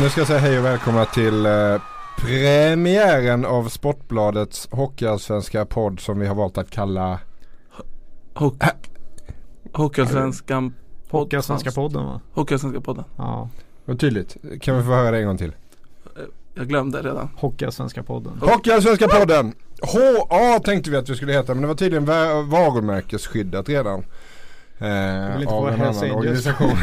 nu 0.00 0.08
ska 0.08 0.20
jag 0.20 0.28
säga 0.28 0.38
hej 0.38 0.58
och 0.58 0.64
välkomna 0.64 1.04
till 1.04 1.46
eh, 1.46 1.52
premiären 2.16 3.44
av 3.44 3.68
Sportbladets 3.68 4.68
Hockeyallsvenska 4.70 5.64
podd 5.66 6.00
som 6.00 6.18
vi 6.18 6.26
har 6.26 6.34
valt 6.34 6.58
att 6.58 6.70
kalla 6.70 7.18
Hock 8.34 8.54
Hockeyallsvenskan 9.72 10.74
Hockeyallsvenska 11.10 11.70
podden 11.70 12.04
va? 12.06 12.20
Hockeyallsvenska 12.32 12.80
podden. 12.80 13.04
Ja. 13.16 13.48
Vad 13.84 14.00
tydligt. 14.00 14.36
Kan 14.60 14.76
vi 14.76 14.82
få 14.82 14.88
höra 14.90 15.10
det 15.10 15.18
en 15.18 15.26
gång 15.26 15.38
till? 15.38 15.52
Jag 16.54 16.68
glömde 16.68 16.98
redan. 17.02 17.28
Hockeyallsvenska 17.36 18.02
podden. 18.02 18.32
Hockeyallsvenska 18.40 19.08
podden! 19.08 19.52
HA 19.82 20.58
tänkte 20.64 20.90
vi 20.90 20.96
att 20.96 21.08
vi 21.08 21.14
skulle 21.16 21.32
heta 21.32 21.54
men 21.54 21.62
det 21.62 21.68
var 21.68 21.74
tydligen 21.74 22.04
va- 22.04 22.42
varumärkesskyddat 22.42 23.68
redan. 23.68 24.04
Eh, 24.80 25.48
av 25.48 25.68
en 25.68 25.82
annan 25.82 26.10
organisation. 26.10 26.70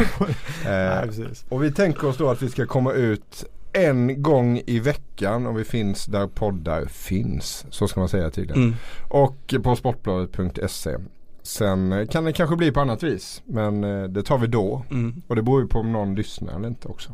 Eh, 0.67 1.09
och 1.49 1.63
vi 1.63 1.71
tänker 1.71 2.07
oss 2.07 2.17
då 2.17 2.29
att 2.29 2.41
vi 2.41 2.49
ska 2.49 2.65
komma 2.65 2.93
ut 2.93 3.45
en 3.73 4.21
gång 4.23 4.61
i 4.65 4.79
veckan 4.79 5.47
och 5.47 5.59
vi 5.59 5.63
finns 5.63 6.05
där 6.05 6.27
poddar 6.27 6.85
finns. 6.85 7.65
Så 7.69 7.87
ska 7.87 7.99
man 7.99 8.09
säga 8.09 8.29
tydligen. 8.29 8.63
Mm. 8.63 8.75
Och 9.09 9.55
på 9.63 9.75
sportbladet.se. 9.75 10.97
Sen 11.43 11.91
eh, 11.91 12.07
kan 12.07 12.23
det 12.23 12.33
kanske 12.33 12.55
bli 12.55 12.71
på 12.71 12.79
annat 12.79 13.03
vis. 13.03 13.41
Men 13.45 13.83
eh, 13.83 14.03
det 14.03 14.23
tar 14.23 14.37
vi 14.37 14.47
då. 14.47 14.83
Mm. 14.89 15.21
Och 15.27 15.35
det 15.35 15.41
beror 15.41 15.61
ju 15.61 15.67
på 15.67 15.79
om 15.79 15.91
någon 15.91 16.15
lyssnar 16.15 16.55
eller 16.55 16.67
inte 16.67 16.87
också. 16.87 17.11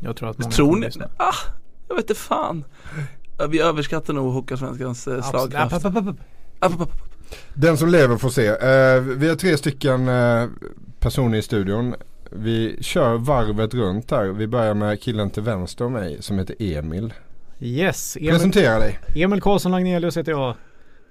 Jag 0.00 0.16
tror 0.16 0.30
att 0.30 0.38
många 0.38 0.50
Tror 0.50 0.76
ni? 0.76 0.86
lyssna. 0.86 1.08
Ah, 1.16 1.34
jag 1.88 1.94
vet 1.96 2.10
inte 2.10 2.20
fan. 2.20 2.64
Vi 3.48 3.60
överskattar 3.60 4.14
nog 4.14 4.32
Hockeyallsvenskans 4.32 5.08
eh, 5.08 5.18
Absolut. 6.60 7.09
Den 7.54 7.76
som 7.76 7.88
lever 7.88 8.16
får 8.16 8.28
se. 8.30 8.46
Eh, 8.46 9.00
vi 9.00 9.28
har 9.28 9.36
tre 9.36 9.56
stycken 9.56 10.08
eh, 10.08 10.48
personer 11.00 11.38
i 11.38 11.42
studion. 11.42 11.94
Vi 12.30 12.76
kör 12.80 13.14
varvet 13.14 13.74
runt 13.74 14.10
här. 14.10 14.24
Vi 14.24 14.46
börjar 14.46 14.74
med 14.74 15.00
killen 15.02 15.30
till 15.30 15.42
vänster 15.42 15.84
om 15.84 15.92
mig 15.92 16.16
som 16.20 16.38
heter 16.38 16.56
Emil. 16.58 17.12
Yes, 17.60 18.16
Emil, 18.16 18.30
Presentera 18.30 18.78
dig. 18.78 18.98
Emil 19.14 19.40
Karlsson 19.40 19.72
Lagnelius 19.72 20.16
heter 20.16 20.32
jag. 20.32 20.54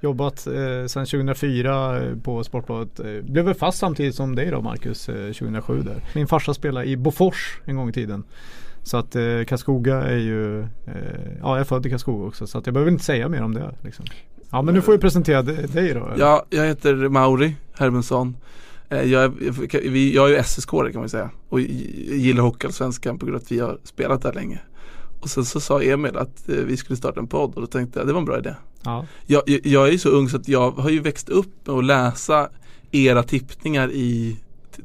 Jobbat 0.01 0.47
eh, 0.47 0.53
sedan 0.87 1.05
2004 1.05 1.97
eh, 1.97 2.15
på 2.23 2.43
Sportbladet. 2.43 3.25
Blev 3.25 3.45
väl 3.45 3.53
fast 3.53 3.77
samtidigt 3.77 4.15
som 4.15 4.35
dig 4.35 4.51
då 4.51 4.61
Marcus, 4.61 5.09
eh, 5.09 5.15
2007 5.15 5.81
där. 5.81 6.03
Min 6.15 6.27
farsa 6.27 6.53
spelade 6.53 6.85
i 6.85 6.97
Bofors 6.97 7.61
en 7.65 7.75
gång 7.75 7.89
i 7.89 7.93
tiden. 7.93 8.23
Så 8.83 8.97
att 8.97 9.15
eh, 9.15 9.43
Karlskoga 9.47 10.01
är 10.01 10.17
ju, 10.17 10.61
eh, 10.61 10.65
ja 11.41 11.49
jag 11.49 11.59
är 11.59 11.63
född 11.63 11.85
i 11.85 11.89
Karlskoga 11.89 12.27
också 12.27 12.47
så 12.47 12.57
att 12.57 12.67
jag 12.67 12.73
behöver 12.73 12.91
inte 12.91 13.03
säga 13.03 13.29
mer 13.29 13.43
om 13.43 13.53
det. 13.53 13.75
Liksom. 13.83 14.05
Ja 14.51 14.61
men 14.61 14.73
nu 14.73 14.81
får 14.81 14.91
vi 14.91 14.97
presentera 14.97 15.41
dig 15.41 15.93
då. 15.93 16.13
Ja, 16.17 16.45
jag 16.49 16.65
heter 16.65 16.95
Mauri 17.09 17.55
Hermundsson. 17.77 18.37
Eh, 18.89 19.01
Jag 19.03 19.23
är, 19.23 19.89
vi- 19.89 20.15
jag 20.15 20.25
är 20.25 20.29
ju 20.33 20.43
SSK 20.43 20.69
kan 20.69 20.99
man 20.99 21.09
säga 21.09 21.29
och 21.49 21.61
gillar 21.61 22.43
Hockeyallsvenskan 22.43 23.19
på 23.19 23.25
grund 23.25 23.35
av 23.35 23.41
att 23.41 23.51
vi 23.51 23.59
har 23.59 23.77
spelat 23.83 24.21
där 24.21 24.33
länge. 24.33 24.59
Och 25.19 25.29
sen 25.29 25.45
så 25.45 25.59
sa 25.59 25.81
Emil 25.81 26.17
att 26.17 26.49
eh, 26.49 26.55
vi 26.55 26.77
skulle 26.77 26.97
starta 26.97 27.19
en 27.19 27.27
podd 27.27 27.55
och 27.55 27.61
då 27.61 27.67
tänkte 27.67 27.99
jag 27.99 28.07
det 28.07 28.13
var 28.13 28.19
en 28.19 28.25
bra 28.25 28.37
idé. 28.39 28.53
Ja. 28.83 29.05
Jag, 29.25 29.43
jag, 29.63 29.87
är 29.87 29.91
ju 29.91 29.97
så 29.97 30.09
ung 30.09 30.29
så 30.29 30.37
att 30.37 30.47
jag 30.47 30.71
har 30.71 30.89
ju 30.89 30.99
växt 30.99 31.29
upp 31.29 31.67
med 31.67 31.75
att 31.75 31.85
läsa 31.85 32.49
era 32.91 33.23
tippningar 33.23 33.91
i 33.91 34.37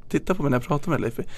Titta 0.09 0.35
på 0.35 0.43
mig 0.43 0.51
när 0.51 0.57
jag 0.59 0.67
pratar 0.67 0.91
med 0.91 1.01
dig 1.01 1.13
Leif. 1.17 1.29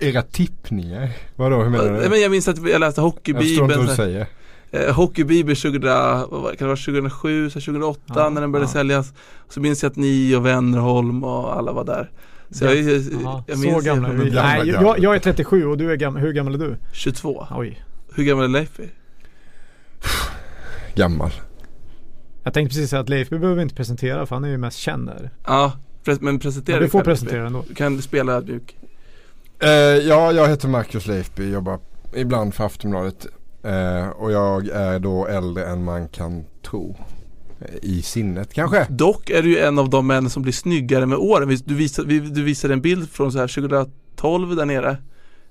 Eh, 0.00 0.08
Era 0.08 0.22
tippningar. 0.22 1.10
Vadå 1.36 1.62
hur 1.62 1.70
menar 1.70 2.02
du? 2.02 2.08
men 2.08 2.20
jag 2.20 2.30
minns 2.30 2.48
att 2.48 2.68
jag 2.68 2.80
läste 2.80 3.00
Jag 3.00 3.10
förstår 3.12 3.30
inte 3.30 3.40
Hockeybibeln 3.40 3.68
vad 3.78 3.88
du 3.88 3.94
säger. 3.96 4.26
Eh, 4.70 4.94
Hockeybibeln 4.94 5.56
2000, 5.56 5.80
vad 5.82 6.28
var 6.30 6.50
det, 6.50 6.56
kan 6.56 6.68
det 6.68 6.74
vara 6.74 6.76
2007, 6.76 7.50
så 7.50 7.60
2008 7.60 8.00
Ja, 8.06 8.28
när 8.28 8.40
den 8.40 8.52
började 8.52 8.68
ja. 8.68 8.72
säljas 8.72 9.12
Så 9.48 9.60
minns 9.60 9.82
jag 9.82 9.90
att 9.90 9.96
ni 9.96 10.34
och 10.34 10.46
Wennerholm 10.46 11.24
och 11.24 11.56
alla 11.56 11.72
var 11.72 11.84
där 11.84 12.10
Så 12.50 12.64
jag, 12.64 12.76
jag, 12.76 13.42
jag 13.46 13.58
så 13.58 13.80
gamla 13.80 14.08
är 14.08 14.12
vi. 14.12 14.30
Nej, 14.30 14.68
jag, 14.68 14.98
jag 14.98 15.14
är 15.14 15.18
37 15.18 15.66
och 15.66 15.78
du 15.78 15.92
är 15.92 15.96
gammal. 15.96 16.22
Hur 16.22 16.32
gammal 16.32 16.54
är 16.54 16.58
du? 16.58 16.76
22 16.92 17.46
Oj. 17.50 17.84
Hur 18.14 18.24
gammal 18.24 18.44
är 18.44 18.48
Leif? 18.48 18.80
Gammal. 20.94 21.30
Jag 22.44 22.54
tänkte 22.54 22.74
precis 22.74 22.90
säga 22.90 23.00
att 23.00 23.08
Leif 23.08 23.32
vi 23.32 23.38
behöver 23.38 23.62
inte 23.62 23.74
presentera 23.74 24.26
för 24.26 24.36
han 24.36 24.44
är 24.44 24.48
ju 24.48 24.58
mest 24.58 24.78
känd 24.78 25.06
där. 25.06 25.30
Ja, 25.46 25.72
pres- 26.04 26.18
men 26.20 26.38
presentera 26.38 26.76
Men 26.76 26.82
du 26.84 26.90
får 26.90 27.02
presentera 27.02 27.46
ändå. 27.46 27.64
Du 27.68 27.74
kan 27.74 28.02
spela 28.02 28.32
ödmjuk 28.32 28.76
Eh, 29.60 29.68
ja, 30.08 30.32
jag 30.32 30.48
heter 30.48 30.68
Marcus 30.68 31.06
Leifby. 31.06 31.52
Jobbar 31.52 31.78
ibland 32.14 32.54
för 32.54 32.64
Aftonbladet. 32.64 33.26
Eh, 33.62 34.08
och 34.08 34.32
jag 34.32 34.66
är 34.68 34.98
då 34.98 35.26
äldre 35.26 35.66
än 35.66 35.84
man 35.84 36.08
kan 36.08 36.44
tro. 36.70 36.96
I 37.82 38.02
sinnet 38.02 38.54
kanske. 38.54 38.86
Dock 38.90 39.30
är 39.30 39.42
du 39.42 39.50
ju 39.50 39.58
en 39.58 39.78
av 39.78 39.90
de 39.90 40.06
män 40.06 40.30
som 40.30 40.42
blir 40.42 40.52
snyggare 40.52 41.06
med 41.06 41.18
åren. 41.18 41.58
Du 41.64 41.74
visade, 41.74 42.08
vi- 42.08 42.20
du 42.20 42.42
visade 42.42 42.74
en 42.74 42.80
bild 42.80 43.10
från 43.10 43.32
så 43.32 43.38
här 43.38 43.48
2012 43.48 44.56
där 44.56 44.64
nere. 44.66 44.96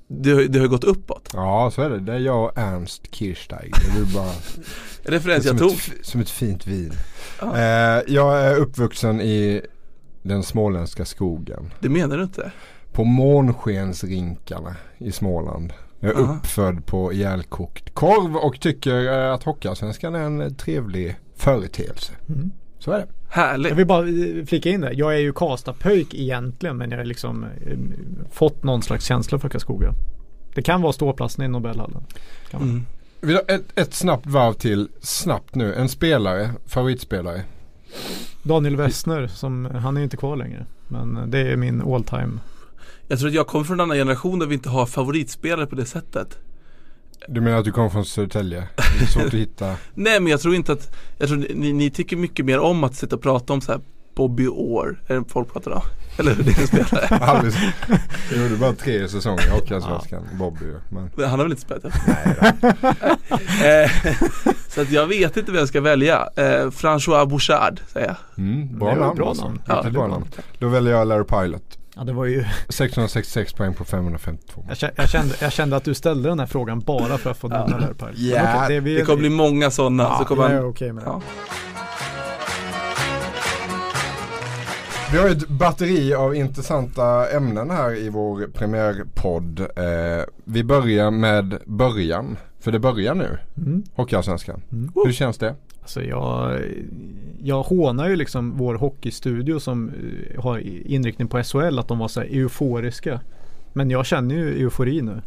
Det, 0.07 0.31
har- 0.31 0.41
det 0.43 0.59
har 0.59 0.67
gått 0.67 0.83
uppåt. 0.83 1.29
Ja, 1.33 1.71
så 1.75 1.81
är 1.81 1.89
det. 1.89 1.99
Det 1.99 2.13
är 2.13 2.19
jag 2.19 2.43
och 2.45 2.57
Ernst 2.57 3.15
Kirchsteig. 3.15 3.73
Det 3.95 3.99
är 4.01 4.13
bara 4.15 4.31
En 5.05 5.11
referens 5.11 5.45
jag 5.45 5.57
tog. 5.57 5.71
ett, 5.71 5.91
som 6.05 6.21
ett 6.21 6.29
fint 6.29 6.67
vin. 6.67 6.91
Ja. 7.41 7.57
Eh, 7.57 8.03
jag 8.07 8.41
är 8.41 8.55
uppvuxen 8.55 9.21
i 9.21 9.61
den 10.21 10.43
småländska 10.43 11.05
skogen. 11.05 11.71
Det 11.79 11.89
menar 11.89 12.17
du 12.17 12.23
inte? 12.23 12.51
På 12.91 13.03
månskensrinkarna 13.03 14.75
i 14.97 15.11
Småland. 15.11 15.73
Jag 15.99 16.11
är 16.11 16.23
Aha. 16.23 16.35
uppfödd 16.35 16.85
på 16.85 17.13
ihjälkokt 17.13 17.93
korv 17.93 18.35
och 18.35 18.59
tycker 18.59 19.25
eh, 19.27 19.33
att 19.33 19.43
Hockeyallsvenskan 19.43 20.15
är 20.15 20.19
en 20.19 20.55
trevlig 20.55 21.15
företeelse. 21.35 22.13
Mm. 22.29 22.51
Så 22.79 22.91
är 22.91 22.97
det. 22.97 23.07
Härligt. 23.29 23.69
Jag 23.69 23.75
vill 23.75 23.87
bara 23.87 24.07
eh, 24.07 24.45
flika 24.45 24.69
in 24.69 24.81
det. 24.81 24.93
Jag 24.93 25.13
är 25.13 25.19
ju 25.19 25.33
Karlstad-pöjk 25.33 26.13
egentligen 26.13 26.77
men 26.77 26.91
jag 26.91 26.97
har 26.97 27.05
liksom 27.05 27.43
eh, 27.43 27.77
fått 28.31 28.63
någon 28.63 28.81
slags 28.81 29.05
känsla 29.05 29.39
för 29.39 29.49
Karlskoga. 29.49 29.93
Det 30.55 30.61
kan 30.61 30.81
vara 30.81 30.93
ståplatsen 30.93 31.45
i 31.45 31.47
Nobelhallen. 31.47 32.03
Mm. 32.51 32.85
Vi 33.21 33.33
har 33.33 33.43
ett, 33.47 33.79
ett 33.79 33.93
snabbt 33.93 34.25
varv 34.25 34.53
till. 34.53 34.89
Snabbt 35.01 35.55
nu. 35.55 35.73
En 35.73 35.89
spelare. 35.89 36.49
Favoritspelare. 36.65 37.43
Daniel 38.43 38.75
Westner, 38.75 39.27
som, 39.27 39.65
han 39.65 39.97
är 39.97 40.01
ju 40.01 40.03
inte 40.03 40.17
kvar 40.17 40.35
längre. 40.35 40.65
Men 40.87 41.31
det 41.31 41.39
är 41.39 41.55
min 41.55 41.81
all 41.81 42.03
time. 42.03 42.39
Jag 43.07 43.19
tror 43.19 43.29
att 43.29 43.35
jag 43.35 43.47
kommer 43.47 43.65
från 43.65 43.79
en 43.79 43.83
annan 43.83 43.97
generation 43.97 44.39
där 44.39 44.47
vi 44.47 44.53
inte 44.53 44.69
har 44.69 44.85
favoritspelare 44.85 45.65
på 45.65 45.75
det 45.75 45.85
sättet. 45.85 46.37
Du 47.27 47.41
menar 47.41 47.57
att 47.57 47.65
du 47.65 47.71
kommer 47.71 47.89
från 47.89 48.05
Södertälje? 48.05 48.67
Det 48.75 49.05
är 49.05 49.07
svårt 49.07 49.25
att 49.25 49.33
hitta. 49.33 49.75
Nej 49.93 50.19
men 50.19 50.31
jag 50.31 50.41
tror 50.41 50.55
inte 50.55 50.71
att, 50.71 50.95
jag 51.17 51.27
tror 51.29 51.37
ni, 51.55 51.73
ni 51.73 51.89
tycker 51.89 52.17
mycket 52.17 52.45
mer 52.45 52.59
om 52.59 52.83
att 52.83 52.95
sitta 52.95 53.15
och 53.15 53.21
prata 53.21 53.53
om 53.53 53.61
så 53.61 53.71
här 53.71 53.81
Bobby 54.15 54.47
Orr, 54.47 54.99
är 55.07 55.15
det 55.15 55.23
folk 55.27 55.53
pratar 55.53 55.71
om? 55.71 55.81
Eller 56.19 56.35
hur 56.35 56.43
det 56.43 56.51
är 56.51 56.61
en 56.61 56.67
spelare? 56.67 57.51
Jag 58.31 58.43
gjorde 58.43 58.55
bara 58.55 58.73
tre 58.73 59.07
säsonger 59.07 59.47
i 59.47 59.49
Hockeyallsvenskan. 59.49 60.27
Bobby 60.33 60.65
ju. 60.65 60.79
Men 60.89 61.09
Han 61.29 61.39
har 61.39 61.45
väl 61.45 61.51
inte 61.51 61.61
spelat? 61.61 61.93
nej. 62.07 63.83
Eh, 63.83 63.91
så 64.69 64.81
att 64.81 64.91
jag 64.91 65.07
vet 65.07 65.37
inte 65.37 65.51
vem 65.51 65.59
jag 65.59 65.67
ska 65.67 65.81
välja. 65.81 66.29
Eh, 66.35 66.69
François 66.69 67.25
Bouchard 67.25 67.79
säger 67.87 68.07
jag. 68.07 68.15
Mm, 68.37 68.79
bra 68.79 68.95
namn. 68.95 69.15
bra 69.15 69.29
alltså. 69.29 69.43
namn. 69.43 69.61
Ja, 69.67 69.89
bra 69.89 70.07
namn. 70.07 70.25
Då 70.59 70.67
väljer 70.67 70.93
jag 70.93 71.07
Larry 71.07 71.23
Pilot. 71.23 71.76
Ja 71.97 72.03
det 72.03 72.13
var 72.13 72.25
ju, 72.25 72.45
666 72.69 73.53
poäng 73.53 73.73
på 73.73 73.85
552. 73.85 74.65
jag, 74.79 74.91
jag, 74.95 75.09
kände, 75.09 75.35
jag 75.41 75.51
kände 75.51 75.75
att 75.75 75.83
du 75.83 75.93
ställde 75.93 76.29
den 76.29 76.39
här 76.39 76.45
frågan 76.47 76.79
bara 76.79 77.17
för 77.17 77.31
att 77.31 77.37
få 77.37 77.47
nämna 77.47 77.77
det 77.77 77.85
här 77.85 77.93
Per. 77.93 78.05
Men 78.05 78.15
Ja, 78.17 78.63
okej, 78.65 78.79
vi- 78.79 78.95
Det 78.95 79.01
kommer 79.01 79.17
bli 79.19 79.29
många 79.29 79.71
sådana. 79.71 80.03
ja, 80.03 80.17
så 80.19 80.25
kommer 80.25 80.43
jag 80.43 80.51
är 80.51 80.69
okej 80.69 80.93
med 80.93 81.03
det. 81.03 81.07
ja. 81.09 81.21
Vi 85.11 85.17
har 85.17 85.29
ett 85.29 85.47
batteri 85.47 86.13
av 86.13 86.35
intressanta 86.35 87.29
ämnen 87.31 87.69
här 87.69 87.95
i 87.97 88.09
vår 88.09 88.47
premiärpodd. 88.53 89.59
Eh, 89.59 90.25
vi 90.43 90.63
börjar 90.63 91.11
med 91.11 91.57
början. 91.65 92.37
För 92.59 92.71
det 92.71 92.79
börjar 92.79 93.15
nu. 93.15 93.37
Mm. 93.57 93.83
Hockeyallsvenskan. 93.95 94.61
Mm. 94.71 94.91
Hur 95.05 95.11
känns 95.11 95.37
det? 95.37 95.55
Alltså 95.87 96.03
jag, 96.03 96.61
jag 97.43 97.63
hånar 97.63 98.09
ju 98.09 98.15
liksom 98.15 98.57
vår 98.57 98.75
hockeystudio 98.75 99.59
som 99.59 99.89
eh, 99.89 100.43
har 100.43 100.59
inriktning 100.87 101.27
på 101.27 101.43
SHL 101.43 101.79
att 101.79 101.87
de 101.87 101.99
var 101.99 102.07
så 102.07 102.19
här 102.19 102.27
euforiska. 102.27 103.21
Men 103.73 103.89
jag 103.89 104.05
känner 104.05 104.35
ju 104.35 104.61
eufori 104.63 105.01
nu 105.01 105.21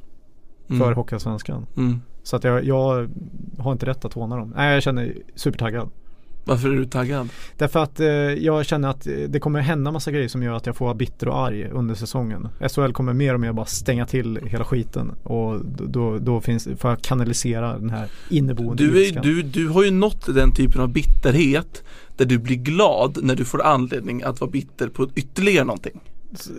för 0.67 0.75
Mm. 0.75 0.95
Hockeyallsvenskan. 0.95 1.67
Mm. 1.77 2.01
Så 2.23 2.37
att 2.37 2.45
jag, 2.45 2.65
jag 2.65 3.09
har 3.59 3.73
inte 3.73 3.87
rätt 3.87 4.05
att 4.05 4.13
håna 4.13 4.37
dem. 4.37 4.53
Nej 4.57 4.75
jag 4.75 4.83
känner 4.83 5.15
supertaggad. 5.35 5.91
Varför 6.45 6.69
är 6.69 6.77
du 6.77 6.85
taggad? 6.85 7.29
Därför 7.57 7.81
att 7.81 8.01
eh, 8.01 8.07
jag 8.09 8.67
känner 8.67 8.89
att 8.89 9.07
eh, 9.07 9.15
det 9.29 9.41
kommer 9.41 9.61
hända 9.61 9.91
massa 9.91 10.11
grejer 10.11 10.29
som 10.29 10.43
gör 10.43 10.53
att 10.53 10.67
jag 10.67 10.77
får 10.77 10.85
vara 10.85 10.95
bitter 10.95 11.29
och 11.29 11.39
arg 11.39 11.69
under 11.73 11.95
säsongen. 11.95 12.49
SHL 12.75 12.93
kommer 12.93 13.13
mer 13.13 13.35
och 13.35 13.41
mer 13.41 13.53
bara 13.53 13.67
stänga 13.67 14.07
till 14.07 14.39
hela 14.47 14.65
skiten 14.65 15.13
och 15.23 15.65
då, 15.65 16.19
då, 16.19 16.41
finns, 16.41 16.69
får 16.79 16.91
jag 16.91 17.03
kanalisera 17.03 17.79
den 17.79 17.91
här 17.91 18.09
inneboende 18.29 18.87
Du, 18.87 19.07
är, 19.07 19.21
du, 19.21 19.43
du 19.43 19.69
har 19.69 19.85
ju 19.85 19.91
nått 19.91 20.35
den 20.35 20.55
typen 20.55 20.81
av 20.81 20.89
bitterhet 20.89 21.83
där 22.17 22.25
du 22.25 22.39
blir 22.39 22.57
glad 22.57 23.19
när 23.23 23.37
du 23.37 23.45
får 23.45 23.63
anledning 23.63 24.23
att 24.23 24.41
vara 24.41 24.51
bitter 24.51 24.89
på 24.89 25.09
ytterligare 25.15 25.65
någonting. 25.65 26.01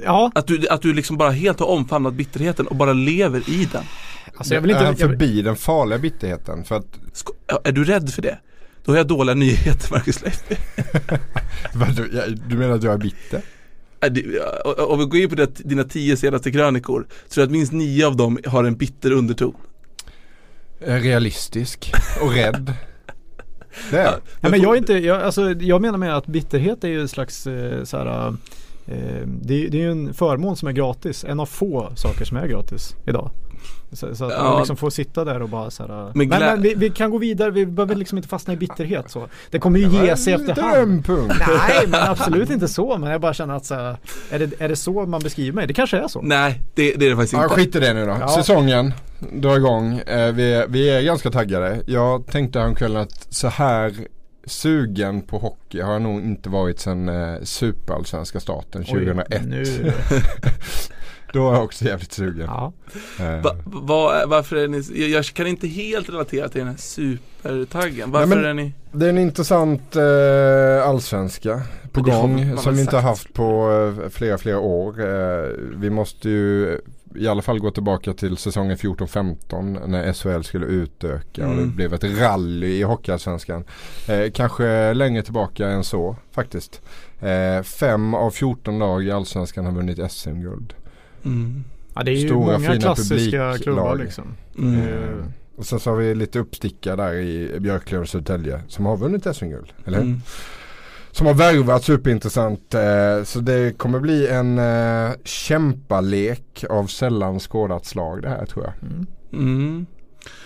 Ja, 0.04 0.31
Att 0.36 0.48
du, 0.48 0.68
att 0.68 0.81
du 0.81 0.94
liksom 0.94 1.18
bara 1.18 1.31
helt 1.31 1.60
har 1.60 1.68
omfamnat 1.68 2.13
bitterheten 2.13 2.68
och 2.68 2.75
bara 2.75 2.94
lever 2.94 3.50
i 3.50 3.68
den. 3.72 3.84
alltså 4.36 4.54
jag 4.54 4.62
vill 4.62 4.72
inte... 4.72 4.84
är 4.84 4.86
han 4.86 4.95
Jag, 5.00 5.10
förbi 5.10 5.42
den 5.42 5.56
farliga 5.56 6.00
bitterheten? 6.00 6.63
För 6.63 6.75
att, 6.75 7.00
är 7.63 7.72
du 7.72 7.84
rädd 7.84 8.10
för 8.10 8.22
det? 8.22 8.38
Då 8.86 8.92
har 8.92 8.98
jag 8.98 9.07
dåliga 9.07 9.36
nyheter 9.36 9.92
Marcus 9.92 10.22
Leif. 10.22 10.44
vad 11.74 11.95
du, 11.95 12.10
ja, 12.13 12.24
du 12.48 12.57
menar 12.57 12.75
att 12.75 12.83
jag 12.83 12.94
är 12.94 12.98
bitter? 12.98 13.42
Ja, 14.01 14.83
Om 14.86 15.00
vi 15.00 15.06
går 15.06 15.19
in 15.19 15.30
på 15.30 15.36
det, 15.36 15.56
dina 15.56 15.83
tio 15.83 16.18
senaste 16.18 16.51
krönikor 16.51 17.07
så 17.28 17.33
tror 17.33 17.42
jag 17.42 17.48
att 17.48 17.51
minst 17.51 17.72
nio 17.72 18.07
av 18.07 18.16
dem 18.16 18.39
har 18.45 18.63
en 18.63 18.75
bitter 18.75 19.12
underton. 19.12 19.56
Eh, 20.80 20.95
Realistisk 20.95 21.92
och 22.22 22.31
rädd. 22.33 22.74
Det 23.92 23.98
är. 23.98 24.19
Nej, 24.39 24.51
men 24.51 24.62
jag, 24.62 24.74
är 24.74 24.78
inte, 24.78 24.94
jag, 24.94 25.22
alltså, 25.22 25.51
jag 25.51 25.81
menar 25.81 25.98
med 25.98 26.18
att 26.18 26.27
bitterhet 26.27 26.84
är 26.84 26.88
ju 26.88 27.01
en 27.01 27.07
slags 27.07 27.48
eh, 27.48 27.84
så 27.84 27.98
här, 27.98 28.27
eh, 28.88 29.27
det, 29.42 29.68
det 29.68 29.77
är 29.77 29.81
ju 29.81 29.92
en 29.92 30.13
förmån 30.13 30.56
som 30.56 30.68
är 30.68 30.72
gratis. 30.72 31.24
En 31.24 31.39
av 31.39 31.45
få 31.45 31.92
saker 31.95 32.25
som 32.25 32.38
är 32.38 32.48
gratis 32.48 32.95
idag. 33.06 33.31
Så, 33.94 34.16
så 34.16 34.26
att 34.26 34.32
Ja. 34.32 34.44
man 34.44 34.58
liksom 34.58 34.78
får 34.78 34.90
sitta 34.90 35.26
där 35.26 35.42
och 35.42 35.50
bara 35.50 35.72
så 35.72 35.84
här, 35.88 36.12
Men 36.16 36.28
Men, 36.30 36.62
vi, 36.62 36.74
vi 36.76 36.90
kan 36.90 37.12
gå 37.12 37.18
vidare, 37.18 37.52
vi 37.52 37.66
behöver 37.66 37.96
liksom 37.96 38.18
inte 38.18 38.30
fastna 38.30 38.54
i 38.54 38.58
bitterhet 38.58 39.12
så. 39.12 39.28
Det 39.50 39.60
kommer 39.60 39.80
ju 39.80 39.90
Det 39.90 40.06
ge 40.06 40.18
sig 40.18 40.34
efterhand. 40.34 41.04
Nej 41.58 41.88
men 41.88 42.02
absolut 42.02 42.50
inte 42.50 42.68
så 42.68 42.98
men 42.98 43.12
jag 43.12 43.22
bara 43.22 43.34
känner 43.34 43.54
att 43.56 43.66
så 43.66 43.76
här, 43.76 43.98
är, 44.32 44.40
det, 44.40 44.62
är 44.62 44.70
det 44.70 44.76
så 44.76 45.06
man 45.06 45.22
beskriver 45.22 45.56
mig? 45.56 45.68
Det 45.68 45.74
kanske 45.74 45.98
är 45.98 46.08
så. 46.08 46.22
Nej, 46.22 46.62
det, 46.76 46.94
det 46.94 47.06
är 47.06 47.10
det 47.10 47.16
faktiskt 47.16 47.34
Ja, 47.34 47.44
inte. 47.44 47.56
skit 47.56 47.76
i 47.76 47.80
det 47.80 47.94
nu 47.94 48.06
då. 48.06 48.18
Ja. 48.20 48.28
Säsongen 48.28 48.94
drar 49.34 49.58
igång. 49.58 49.98
Eh, 49.98 50.32
vi, 50.32 50.66
vi 50.70 50.90
är 50.90 51.02
ganska 51.02 51.32
taggade. 51.32 51.82
Jag 51.86 52.26
tänkte 52.28 52.60
häromkvällen 52.60 53.02
att 53.02 53.28
så 53.30 53.48
här 53.48 53.94
sugen 54.46 55.22
på 55.22 55.38
hockey 55.38 55.82
har 55.82 55.94
jag 55.94 56.02
nog 56.02 56.22
inte 56.22 56.50
varit 56.50 56.80
sedan 56.80 57.10
eh, 57.10 57.36
superallsvenska 57.44 58.40
starten 58.40 58.84
2001. 58.84 59.28
Oj, 59.32 59.40
nu, 59.48 59.64
Då 61.33 61.44
var 61.44 61.54
jag 61.54 61.63
också 61.63 61.86
jävligt 61.86 62.12
sugen. 62.12 62.45
ja. 62.48 62.74
Eh, 63.19 63.42
Va, 63.42 63.56
va, 63.66 64.24
varför 64.28 64.56
är 64.56 64.68
ni, 64.68 64.83
jag, 65.01 65.10
jag 65.10 65.25
kan 65.25 65.48
inte 65.48 65.68
helt 65.68 66.10
relatera 66.10 66.50
till 66.50 66.60
den 66.60 66.68
här 66.69 66.78
supertaggen. 66.78 68.12
Varför 68.12 68.36
Nej, 68.36 68.45
är 68.45 68.54
ni? 68.54 68.74
Det 68.92 69.06
är 69.06 69.10
en 69.10 69.18
intressant 69.18 69.95
eh, 69.95 70.88
allsvenska 70.88 71.62
på 71.92 72.00
Men 72.00 72.04
det 72.04 72.12
gång 72.12 72.57
som 72.57 72.75
vi 72.75 72.81
inte 72.81 72.95
har 72.95 73.04
haft 73.04 73.33
på 73.33 73.72
eh, 74.04 74.10
flera, 74.10 74.38
flera 74.38 74.60
år. 74.60 75.00
Eh, 75.00 75.50
vi 75.75 75.89
måste 75.89 76.30
ju 76.30 76.80
i 77.16 77.28
alla 77.28 77.42
fall 77.42 77.60
gå 77.60 77.72
tillbaka 77.72 78.13
till 78.13 78.38
säsongen 78.38 78.77
14-15 78.77 79.88
när 79.88 80.13
SHL 80.13 80.44
skulle 80.44 80.66
utöka 80.66 81.48
och 81.48 81.56
det 81.56 81.62
Mm. 81.62 81.75
blev 81.75 81.94
ett 81.94 82.04
rally 82.04 82.68
i 82.68 82.84
Hockeyallsvenskan. 82.84 83.63
Eh, 84.07 84.31
kanske 84.34 84.94
längre 84.94 85.24
tillbaka 85.24 85.68
än 85.68 85.84
så 85.84 86.16
faktiskt. 86.31 86.81
Eh, 87.19 87.63
fem 87.63 88.13
av 88.13 88.31
14 88.31 88.80
lag 88.80 89.04
i 89.04 89.12
Allsvenskan 89.12 89.66
har 89.66 89.72
vunnit 89.72 90.12
SM-guld. 90.12 90.74
Mm. 91.26 91.64
ja 91.96 92.04
det 92.04 92.12
är 92.12 92.16
ju 92.16 92.28
Stora, 92.28 92.40
många 92.40 92.60
fina 92.60 92.80
klassiska 92.82 93.58
klubbar 93.58 93.96
liksom. 93.96 94.36
Mm. 94.58 94.82
Eh, 94.82 95.26
och 95.56 95.66
sen 95.66 95.80
så 95.80 95.90
har 95.90 95.98
vi 95.98 96.16
lite 96.16 96.40
uppstickare 96.40 96.96
där 96.96 97.14
i 97.14 97.60
Björklöven 97.60 98.02
och 98.02 98.10
Södertälje 98.10 98.62
som 98.68 98.86
har 98.86 98.98
vunnit 98.98 99.36
SM-guld. 99.36 99.74
Eller 99.86 99.98
hur? 99.98 100.06
Mm. 100.06 100.22
Som 101.12 101.28
har 101.28 101.34
värvat 101.34 101.84
superintressant. 101.84 102.74
Eh, 102.74 103.24
så 103.24 103.40
det 103.40 103.78
kommer 103.78 104.00
bli 104.00 104.28
en 104.28 104.60
kämpalek 105.24 106.66
av 106.70 106.88
sällan 106.88 107.40
skådat 107.40 107.86
slag 107.86 108.22
det 108.22 108.30
här 108.30 108.46
tror 108.46 108.66
jag. 108.66 108.92
Mm. 108.92 109.08
Mm. 109.34 109.86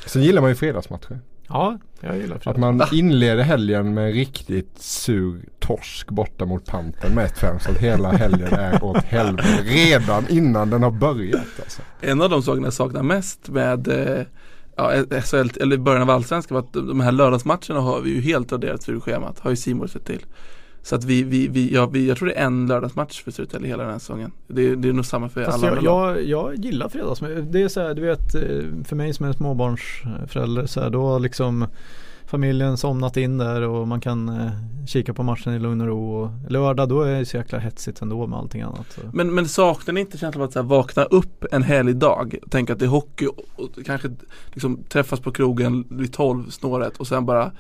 Sen 0.05 0.23
gillar 0.23 0.41
man 0.41 0.51
ju 0.51 0.55
fredagsmatcher. 0.55 1.19
Ja, 1.47 1.77
jag 2.01 2.17
gillar 2.17 2.35
Att 2.35 2.43
fredag. 2.43 2.59
man 2.59 2.81
inleder 2.91 3.43
helgen 3.43 3.93
med 3.93 4.05
en 4.07 4.13
riktigt 4.13 4.79
sur 4.79 5.41
torsk 5.59 6.09
borta 6.09 6.45
mot 6.45 6.65
Panten 6.65 7.13
med 7.15 7.29
1-5 7.31 7.59
så 7.59 7.71
att 7.71 7.77
hela 7.77 8.11
helgen 8.11 8.53
är 8.53 8.83
åt 8.83 9.03
helvete 9.03 9.61
redan 9.63 10.27
innan 10.29 10.69
den 10.69 10.83
har 10.83 10.91
börjat. 10.91 11.45
Alltså. 11.59 11.81
En 12.01 12.21
av 12.21 12.29
de 12.29 12.43
sakerna 12.43 12.65
jag 12.67 12.73
saknar 12.73 13.03
mest 13.03 13.49
med 13.49 13.87
eh, 13.87 14.25
ja, 14.75 14.91
SHL, 15.21 15.61
eller 15.61 15.77
början 15.77 16.01
av 16.01 16.09
Allsvenskan 16.09 16.55
var 16.55 16.61
att 16.61 16.73
de 16.73 16.99
här 16.99 17.11
lördagsmatcherna 17.11 17.79
har 17.79 18.01
vi 18.01 18.09
ju 18.09 18.21
helt 18.21 18.51
raderat 18.51 18.89
ur 18.89 18.99
schemat, 18.99 19.39
har 19.39 19.49
ju 19.49 19.55
Simon 19.55 19.87
sett 19.87 20.05
till. 20.05 20.25
Så 20.85 20.95
att 20.95 21.03
vi, 21.03 21.23
vi, 21.23 21.47
vi, 21.47 21.73
ja, 21.73 21.85
vi, 21.85 22.07
jag 22.07 22.17
tror 22.17 22.27
det 22.27 22.33
är 22.39 22.45
en 22.45 22.67
lördagsmatch 22.67 23.23
för 23.23 23.31
Södertälje 23.31 23.67
hela 23.67 23.83
den 23.83 23.91
här 23.91 23.99
säsongen. 23.99 24.31
Det, 24.47 24.61
är- 24.69 24.75
det 24.75 24.89
är 24.89 24.93
nog 24.93 25.05
samma 25.05 25.29
för 25.29 25.45
Fast 25.45 25.63
alla 25.63 25.81
jag, 25.81 25.83
jag, 25.83 26.23
jag 26.25 26.55
gillar 26.65 26.89
fredags. 26.89 27.19
Det 27.51 27.61
är 27.61 27.67
så 27.67 27.81
här, 27.81 27.93
du 27.93 28.01
vet, 28.01 28.35
eh, 28.35 28.41
för 28.85 28.95
mig 28.95 29.13
som 29.13 29.25
är 29.25 29.33
småbarnsförälder 29.33 30.65
så 30.65 30.81
här, 30.81 30.89
då 30.89 31.05
har 31.07 31.19
liksom 31.19 31.65
familjen 32.25 32.77
somnat 32.77 33.17
in 33.17 33.37
där 33.37 33.61
och 33.61 33.87
man 33.87 34.01
kan 34.01 34.29
eh, 34.29 34.51
kika 34.87 35.13
på 35.13 35.23
matchen 35.23 35.53
i 35.53 35.59
lugn 35.59 35.81
och 35.81 35.87
ro. 35.87 36.15
Och 36.15 36.29
lördag 36.51 36.89
då 36.89 37.01
är 37.01 37.19
det 37.19 37.25
så 37.25 37.37
jäkla 37.37 37.59
hetsigt 37.59 38.01
ändå 38.01 38.27
med 38.27 38.39
allting 38.39 38.61
annat. 38.61 38.85
Så. 38.95 39.01
Men, 39.13 39.35
men 39.35 39.47
saknar 39.47 39.93
ni 39.93 39.99
inte 40.01 40.17
känslan 40.17 40.41
av 40.41 40.47
att 40.47 40.53
så 40.53 40.59
här, 40.61 40.67
vakna 40.67 41.03
upp 41.03 41.45
en 41.51 41.63
helig 41.63 41.95
dag 41.95 42.35
och 42.45 42.51
tänka 42.51 42.73
att 42.73 42.79
det 42.79 42.85
är 42.85 42.89
hockey 42.89 43.27
och, 43.27 43.39
och 43.55 43.69
kanske 43.85 44.09
liksom 44.53 44.83
träffas 44.89 45.19
på 45.19 45.31
krogen 45.31 45.85
vid 45.89 46.13
12 46.13 46.49
snåret 46.49 46.97
och 46.97 47.07
sen 47.07 47.25
bara 47.25 47.51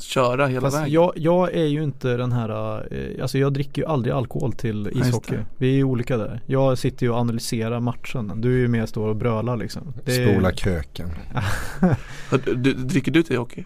köra 0.00 0.46
hela 0.46 0.60
Fast 0.60 0.76
vägen? 0.76 0.92
jag, 0.92 1.12
jag 1.16 1.54
är 1.54 1.64
ju 1.64 1.82
inte 1.82 2.16
den 2.16 2.32
här, 2.32 2.76
eh, 2.94 3.22
alltså 3.22 3.38
jag 3.38 3.52
dricker 3.52 3.82
ju 3.82 3.88
aldrig 3.88 4.14
alkohol 4.14 4.52
till 4.52 4.90
ishockey. 4.94 5.36
det. 5.36 5.44
Vi 5.58 5.68
är 5.68 5.76
ju 5.76 5.84
olika 5.84 6.16
där. 6.16 6.40
Jag 6.46 6.78
sitter 6.78 7.06
ju 7.06 7.12
och 7.12 7.18
analyserar 7.18 7.80
matchen. 7.80 8.32
Du 8.36 8.54
är 8.54 8.58
ju 8.58 8.68
mer 8.68 8.86
står 8.86 9.08
och 9.08 9.16
brölar 9.16 9.56
liksom. 9.56 9.94
Det 10.04 10.12
Spola 10.12 10.52
köken. 10.52 11.10
Har 12.30 12.38
du, 12.44 12.54
du, 12.54 12.74
dricker 12.74 13.12
du 13.12 13.22
till 13.22 13.38
hockey? 13.38 13.64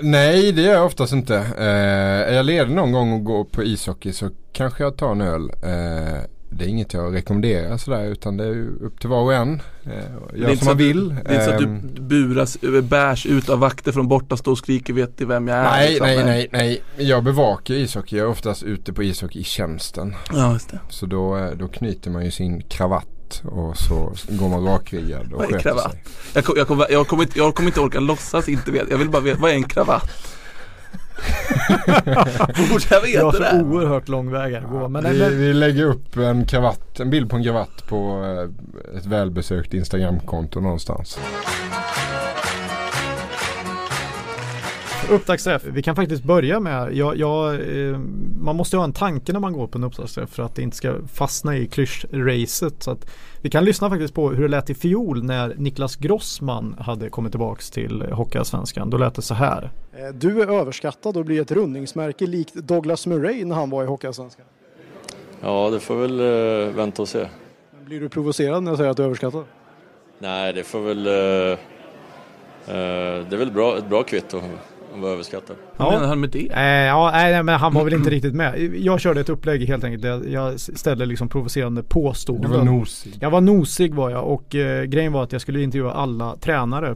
Nej 0.00 0.52
det 0.52 0.62
gör 0.62 0.72
jag 0.72 0.86
oftast 0.86 1.12
inte. 1.12 1.36
Eh, 1.36 2.28
är 2.30 2.34
jag 2.34 2.46
ledig 2.46 2.74
någon 2.74 2.92
gång 2.92 3.12
och 3.12 3.24
går 3.24 3.44
på 3.44 3.62
ishockey 3.62 4.12
så 4.12 4.30
kanske 4.52 4.82
jag 4.82 4.96
tar 4.96 5.12
en 5.12 5.20
öl. 5.20 5.50
Eh, 5.62 6.22
det 6.50 6.64
är 6.64 6.68
inget 6.68 6.92
jag 6.92 7.14
rekommenderar 7.14 7.76
sådär 7.76 8.04
utan 8.04 8.36
det 8.36 8.44
är 8.44 8.66
upp 8.82 9.00
till 9.00 9.08
var 9.08 9.22
och 9.22 9.34
en. 9.34 9.62
Eh, 9.84 9.92
gör 10.40 10.56
som 10.56 10.66
man 10.66 10.72
att- 10.74 10.80
vill. 10.80 11.08
Det 11.08 11.14
är 11.30 11.32
inte 11.32 11.44
så 11.44 11.50
att 11.50 11.60
Ehm, 11.60 11.80
du 11.94 12.00
buras, 12.02 12.56
eh, 12.56 12.80
bärs 12.80 13.26
ut 13.26 13.48
av 13.48 13.58
vakter 13.58 13.92
från 13.92 14.08
borta, 14.08 14.36
står 14.36 14.52
och 14.52 14.58
skriker 14.58 14.92
vet 14.92 15.18
ni 15.20 15.26
vem 15.26 15.48
jag 15.48 15.58
är? 15.58 15.62
Nej, 15.70 15.88
liksom. 15.88 16.06
nej, 16.06 16.24
nej, 16.24 16.48
nej. 16.52 16.82
Jag 17.08 17.24
bevakar 17.24 17.74
ishockey. 17.74 18.16
Jag 18.16 18.24
är 18.26 18.30
oftast 18.30 18.62
ute 18.62 18.92
på 18.92 19.02
ishockey 19.02 19.38
i 19.40 19.44
tjänsten. 19.44 20.14
Ja, 20.32 20.52
just 20.52 20.70
det. 20.70 20.80
Så 20.88 21.06
då, 21.06 21.36
eh, 21.36 21.50
då 21.50 21.68
knyter 21.68 22.10
man 22.10 22.24
ju 22.24 22.30
sin 22.30 22.62
kravatt 22.62 23.42
och 23.44 23.76
så 23.76 24.12
går 24.28 24.48
man 24.48 24.64
rakryggad 24.64 25.32
och 25.32 25.42
sköter 25.42 25.74
sig. 25.76 26.02
Jag, 26.34 26.44
kom, 26.44 26.84
jag, 26.90 27.06
kommer 27.08 27.22
inte, 27.22 27.38
jag 27.38 27.54
kommer 27.54 27.68
inte 27.68 27.80
orka 27.80 28.00
låtsas 28.00 28.48
inte 28.48 28.70
veta. 28.70 28.90
Jag 28.90 28.98
vill 28.98 29.10
bara 29.10 29.22
veta, 29.22 29.38
vad 29.40 29.50
är 29.50 29.54
en 29.54 29.64
kravatt? 29.64 30.10
Borde 32.70 32.84
jag 32.90 32.98
Jag 32.98 33.00
veta 33.02 33.24
har 33.24 33.32
det? 33.32 33.38
så 33.38 33.42
här? 33.44 33.62
oerhört 33.62 34.08
lång 34.08 34.30
väg 34.30 34.54
att 34.54 34.64
gå. 34.70 34.88
Men, 34.88 35.04
vi, 35.04 35.34
vi 35.34 35.52
lägger 35.52 35.84
upp 35.84 36.16
en 36.16 36.44
kravatt, 36.46 37.00
en 37.00 37.10
bild 37.10 37.30
på 37.30 37.36
en 37.36 37.44
kravatt 37.44 37.86
på 37.88 38.24
eh, 38.92 38.98
ett 38.98 39.06
välbesökt 39.06 39.74
Instagramkonto 39.74 40.60
någonstans. 40.60 41.18
Upptaktsträff, 45.10 45.64
vi 45.64 45.82
kan 45.82 45.96
faktiskt 45.96 46.22
börja 46.24 46.60
med, 46.60 46.94
jag, 46.94 47.16
jag, 47.16 47.54
eh, 47.54 47.98
man 48.40 48.56
måste 48.56 48.76
ha 48.76 48.84
en 48.84 48.92
tanke 48.92 49.32
när 49.32 49.40
man 49.40 49.52
går 49.52 49.66
på 49.66 49.78
en 49.78 49.84
upptaktsträff 49.84 50.30
för 50.30 50.42
att 50.42 50.54
det 50.54 50.62
inte 50.62 50.76
ska 50.76 50.94
fastna 51.12 51.56
i 51.56 51.66
klyschracet. 51.66 52.82
Så 52.82 52.90
att 52.90 53.10
vi 53.42 53.50
kan 53.50 53.64
lyssna 53.64 53.90
faktiskt 53.90 54.14
på 54.14 54.30
hur 54.30 54.42
det 54.42 54.48
lät 54.48 54.70
i 54.70 54.74
fjol 54.74 55.24
när 55.24 55.54
Niklas 55.56 55.96
Grossman 55.96 56.76
hade 56.78 57.10
kommit 57.10 57.32
tillbaks 57.32 57.70
till 57.70 58.02
Hockeyallsvenskan. 58.02 58.90
Då 58.90 58.96
lät 58.98 59.14
det 59.14 59.22
så 59.22 59.34
här. 59.34 59.70
Eh, 59.92 60.14
Du 60.14 60.42
är 60.42 60.46
överskattad 60.60 61.16
och 61.16 61.24
blir 61.24 61.40
ett 61.40 61.52
rundningsmärke 61.52 62.26
likt 62.26 62.54
Douglas 62.54 63.06
Murray 63.06 63.44
när 63.44 63.54
han 63.54 63.70
var 63.70 63.82
i 63.82 63.86
Hockeyallsvenskan. 63.86 64.44
Ja, 65.40 65.70
det 65.70 65.80
får 65.80 65.96
väl 65.96 66.20
uh, 66.20 66.74
vänta 66.74 67.02
och 67.02 67.08
se. 67.08 67.26
Men 67.76 67.84
Blir 67.84 68.00
du 68.00 68.08
provocerad 68.08 68.62
när 68.62 68.70
jag 68.70 68.78
säger 68.78 68.90
att 68.90 68.96
du 68.96 69.02
är 69.02 69.06
överskattad? 69.06 69.44
Nej, 70.18 70.52
det 70.52 70.62
får 70.62 70.80
väl... 70.80 71.06
eh, 71.06 71.12
eh, 71.14 71.56
det 73.28 73.32
är 73.32 73.36
väl 73.36 73.50
bra, 73.50 73.78
ett 73.78 73.88
bra 73.88 74.02
kvitto 74.02 74.40
att 74.98 75.02
vara 75.02 75.12
överskattad. 75.12 75.56
Vad 75.76 75.92
menar 75.92 76.06
han 76.06 76.20
med 76.20 76.30
det? 76.30 76.48
Eh, 76.52 76.62
ja, 76.86 77.10
nej, 77.12 77.32
nej, 77.32 77.42
men 77.42 77.54
han 77.60 77.74
var 77.74 77.84
väl 77.84 77.94
inte 77.94 78.10
riktigt 78.10 78.34
med. 78.34 78.74
Jag 78.76 79.00
körde 79.00 79.20
ett 79.20 79.28
upplägg 79.28 79.68
helt 79.68 79.84
enkelt. 79.84 80.02
där 80.02 80.28
Jag 80.28 80.60
ställde 80.60 81.06
liksom 81.06 81.28
provocerande 81.28 81.80
Du 81.82 81.86
påståenden. 81.88 82.50
var 82.50 82.64
nosig. 82.64 83.18
Jag 83.20 83.30
var 83.30 83.40
nosig 83.40 83.94
var 83.94 84.10
jag 84.10 84.24
och 84.24 84.54
eh, 84.54 84.84
grejen 84.84 85.12
var 85.12 85.22
att 85.22 85.32
jag 85.32 85.40
skulle 85.40 85.62
intervjua 85.62 85.92
alla 85.92 86.36
tränare. 86.36 86.94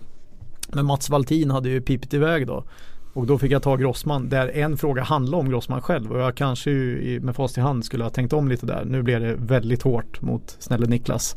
Men 0.68 0.86
Mats 0.86 1.10
Valtin 1.10 1.50
hade 1.50 1.68
ju 1.68 1.80
pipit 1.80 2.14
iväg 2.14 2.46
då. 2.46 2.64
Och 3.14 3.26
då 3.26 3.38
fick 3.38 3.52
jag 3.52 3.62
ta 3.62 3.76
Grossman 3.76 4.28
där 4.28 4.48
en 4.48 4.76
fråga 4.76 5.02
handlade 5.02 5.40
om 5.40 5.50
Grossman 5.50 5.80
själv 5.82 6.12
och 6.12 6.20
jag 6.20 6.34
kanske 6.34 6.70
ju 6.70 7.20
med 7.20 7.36
fast 7.36 7.58
i 7.58 7.60
hand 7.60 7.84
skulle 7.84 8.04
ha 8.04 8.10
tänkt 8.10 8.32
om 8.32 8.48
lite 8.48 8.66
där. 8.66 8.84
Nu 8.84 9.02
blev 9.02 9.20
det 9.20 9.34
väldigt 9.38 9.82
hårt 9.82 10.22
mot 10.22 10.56
snälle 10.58 10.86
Niklas. 10.86 11.36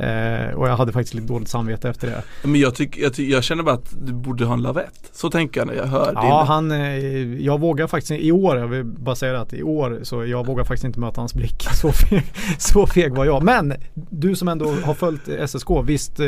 Eh, 0.00 0.54
och 0.54 0.68
jag 0.68 0.76
hade 0.76 0.92
faktiskt 0.92 1.14
lite 1.14 1.26
dåligt 1.26 1.48
samvete 1.48 1.88
efter 1.88 2.06
det. 2.06 2.22
Men 2.42 2.60
jag, 2.60 2.74
tycker, 2.74 3.02
jag, 3.02 3.14
tycker, 3.14 3.32
jag 3.32 3.44
känner 3.44 3.62
bara 3.62 3.74
att 3.74 3.94
du 4.06 4.12
borde 4.12 4.44
ha 4.44 4.54
en 4.54 4.62
lavett. 4.62 5.10
Så 5.12 5.30
tänker 5.30 5.60
jag 5.60 5.66
när 5.66 5.74
jag 5.74 5.86
hör 5.86 6.12
Ja, 6.14 6.20
din. 6.22 6.46
han, 6.46 6.70
eh, 6.70 7.42
jag 7.44 7.60
vågar 7.60 7.86
faktiskt 7.86 8.10
i 8.10 8.32
år, 8.32 8.56
jag 8.58 8.66
vill 8.68 8.84
bara 8.84 9.14
säga 9.16 9.32
det 9.32 9.40
att 9.40 9.52
i 9.52 9.62
år 9.62 10.00
så 10.02 10.26
jag 10.26 10.46
vågar 10.46 10.64
faktiskt 10.64 10.84
inte 10.84 11.00
möta 11.00 11.20
hans 11.20 11.34
blick. 11.34 11.66
Så 11.74 11.92
feg, 11.92 12.24
så 12.58 12.86
feg 12.86 13.12
var 13.14 13.24
jag. 13.24 13.42
Men 13.42 13.74
du 13.94 14.36
som 14.36 14.48
ändå 14.48 14.70
har 14.84 14.94
följt 14.94 15.28
SSK, 15.50 15.70
visst 15.84 16.20
eh, 16.20 16.26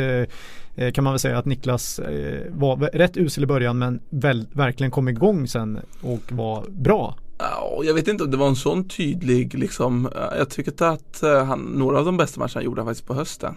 eh, 0.75 0.91
kan 0.93 1.03
man 1.03 1.13
väl 1.13 1.19
säga 1.19 1.37
att 1.37 1.45
Niklas 1.45 1.99
eh, 1.99 2.39
var 2.49 2.77
rätt 2.77 3.17
usel 3.17 3.43
i 3.43 3.47
början 3.47 3.77
men 3.77 3.99
väl, 4.09 4.47
verkligen 4.51 4.91
kom 4.91 5.07
igång 5.07 5.47
sen 5.47 5.79
och 6.01 6.21
var 6.31 6.63
bra. 6.69 7.15
Ja, 7.37 7.81
jag 7.83 7.93
vet 7.93 8.07
inte 8.07 8.23
om 8.23 8.31
det 8.31 8.37
var 8.37 8.47
en 8.47 8.55
sån 8.55 8.87
tydlig 8.87 9.53
liksom. 9.57 10.05
eh, 10.05 10.37
Jag 10.37 10.49
tycker 10.49 10.83
att 10.85 11.23
eh, 11.23 11.45
han, 11.45 11.59
några 11.59 11.99
av 11.99 12.05
de 12.05 12.17
bästa 12.17 12.39
matcherna 12.39 12.51
han 12.55 12.63
gjorde 12.63 12.81
han 12.81 12.87
faktiskt 12.87 13.07
på 13.07 13.13
hösten. 13.13 13.55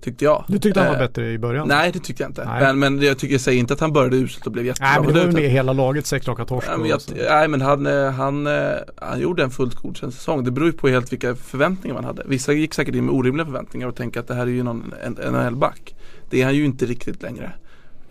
Tyckte 0.00 0.24
jag. 0.24 0.44
Du 0.48 0.58
tyckte 0.58 0.80
han 0.80 0.88
var 0.88 0.94
Eh, 0.94 0.98
bättre 1.08 1.32
i 1.32 1.38
början? 1.38 1.68
Nej 1.68 1.90
det 1.92 1.98
tyckte 1.98 2.22
jag 2.22 2.30
inte. 2.30 2.44
Nej. 2.44 2.62
Men, 2.62 2.78
men 2.78 3.06
jag 3.06 3.18
tycker 3.18 3.34
jag 3.34 3.40
säger 3.40 3.58
inte 3.60 3.74
att 3.74 3.80
han 3.80 3.92
började 3.92 4.16
uselt 4.16 4.46
och 4.46 4.52
blev 4.52 4.66
jättebra. 4.66 4.88
Nej 4.88 5.00
men 5.00 5.14
det 5.14 5.20
var 5.20 5.26
ju 5.26 5.32
med 5.32 5.50
hela 5.50 5.72
laget, 5.72 6.06
sex 6.06 6.28
raka 6.28 6.44
torsk 6.44 6.68
Nej 6.68 6.78
men, 6.78 6.88
jag, 6.88 7.00
nej, 7.28 7.48
men 7.48 7.60
han, 7.60 7.86
eh, 7.86 8.10
han, 8.10 8.48
han 8.96 9.20
gjorde 9.20 9.42
en 9.42 9.50
fullt 9.50 9.74
godkänd 9.74 10.14
säsong. 10.14 10.44
Det 10.44 10.50
beror 10.50 10.66
ju 10.66 10.72
på 10.72 10.88
helt 10.88 11.12
vilka 11.12 11.34
förväntningar 11.34 11.94
man 11.94 12.04
hade. 12.04 12.22
Vissa 12.26 12.52
gick 12.52 12.74
säkert 12.74 12.94
in 12.94 13.04
med 13.06 13.14
orimliga 13.14 13.46
förväntningar 13.46 13.88
och 13.88 13.96
tänkte 13.96 14.20
att 14.20 14.28
det 14.28 14.34
här 14.34 14.42
är 14.42 14.46
ju 14.50 14.62
någon 14.62 14.94
NHL-back. 15.30 15.94
Det 16.30 16.40
är 16.40 16.44
han 16.44 16.54
ju 16.54 16.64
inte 16.64 16.86
riktigt 16.86 17.22
längre. 17.22 17.52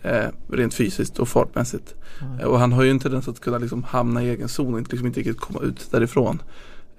Eh, 0.02 0.28
rent 0.48 0.74
fysiskt 0.74 1.18
och 1.18 1.28
fartmässigt. 1.28 1.94
Eh, 2.40 2.46
och 2.46 2.58
han 2.58 2.72
har 2.72 2.82
ju 2.82 2.90
en 2.90 2.98
tendens 2.98 3.28
att 3.28 3.40
kunna 3.40 3.58
liksom 3.58 3.82
hamna 3.82 4.22
i 4.22 4.28
egen 4.28 4.48
zon 4.48 4.72
och 4.72 4.78
inte, 4.78 4.90
liksom 4.90 5.06
inte 5.06 5.20
riktigt 5.20 5.40
komma 5.40 5.60
ut 5.60 5.90
därifrån. 5.90 6.42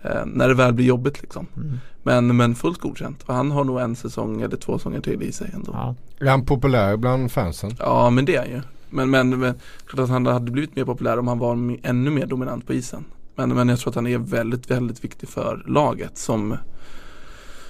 Eh, 0.02 0.26
när 0.26 0.48
det 0.48 0.54
väl 0.54 0.74
blir 0.74 0.86
jobbigt 0.86 1.22
liksom. 1.22 1.48
Mm. 1.56 1.80
Men, 2.04 2.38
men 2.38 2.56
fullt 2.56 2.80
godkänt. 2.80 3.24
Och 3.24 3.34
han 3.34 3.52
har 3.52 3.64
nog 3.64 3.80
en 3.80 3.96
säsong 3.96 4.42
eller 4.42 4.58
två 4.58 4.78
säsonger 4.78 5.02
till 5.02 5.24
i 5.24 5.32
sig 5.32 5.52
ändå. 5.54 5.72
Ja, 5.74 5.96
Ja. 6.20 6.26
Är 6.26 6.30
han 6.30 6.46
populär 6.46 6.98
bland 6.98 7.32
fansen? 7.32 7.72
men 8.10 8.26
det 8.26 8.36
är 8.36 8.40
han 8.40 8.50
ju. 8.50 8.62
Men, 8.90 9.10
men, 9.10 9.40
men 9.40 9.54
klart 9.86 10.04
att 10.04 10.10
han 10.10 10.26
hade 10.26 10.52
blivit 10.52 10.76
mer 10.76 10.86
populär 10.86 11.20
om 11.20 11.28
han 11.28 11.40
var 11.40 11.78
ännu 11.84 12.10
mer 12.12 12.26
dominant 12.26 12.68
på 12.68 12.74
isen. 12.74 13.06
Men, 13.36 13.56
men 13.56 13.70
jag 13.70 13.80
tror 13.80 13.92
att 13.92 13.96
han 13.96 14.08
är 14.08 14.18
väldigt, 14.18 14.72
väldigt 14.72 15.04
viktig 15.04 15.30
för 15.30 15.64
laget 15.68 16.18
som 16.18 16.58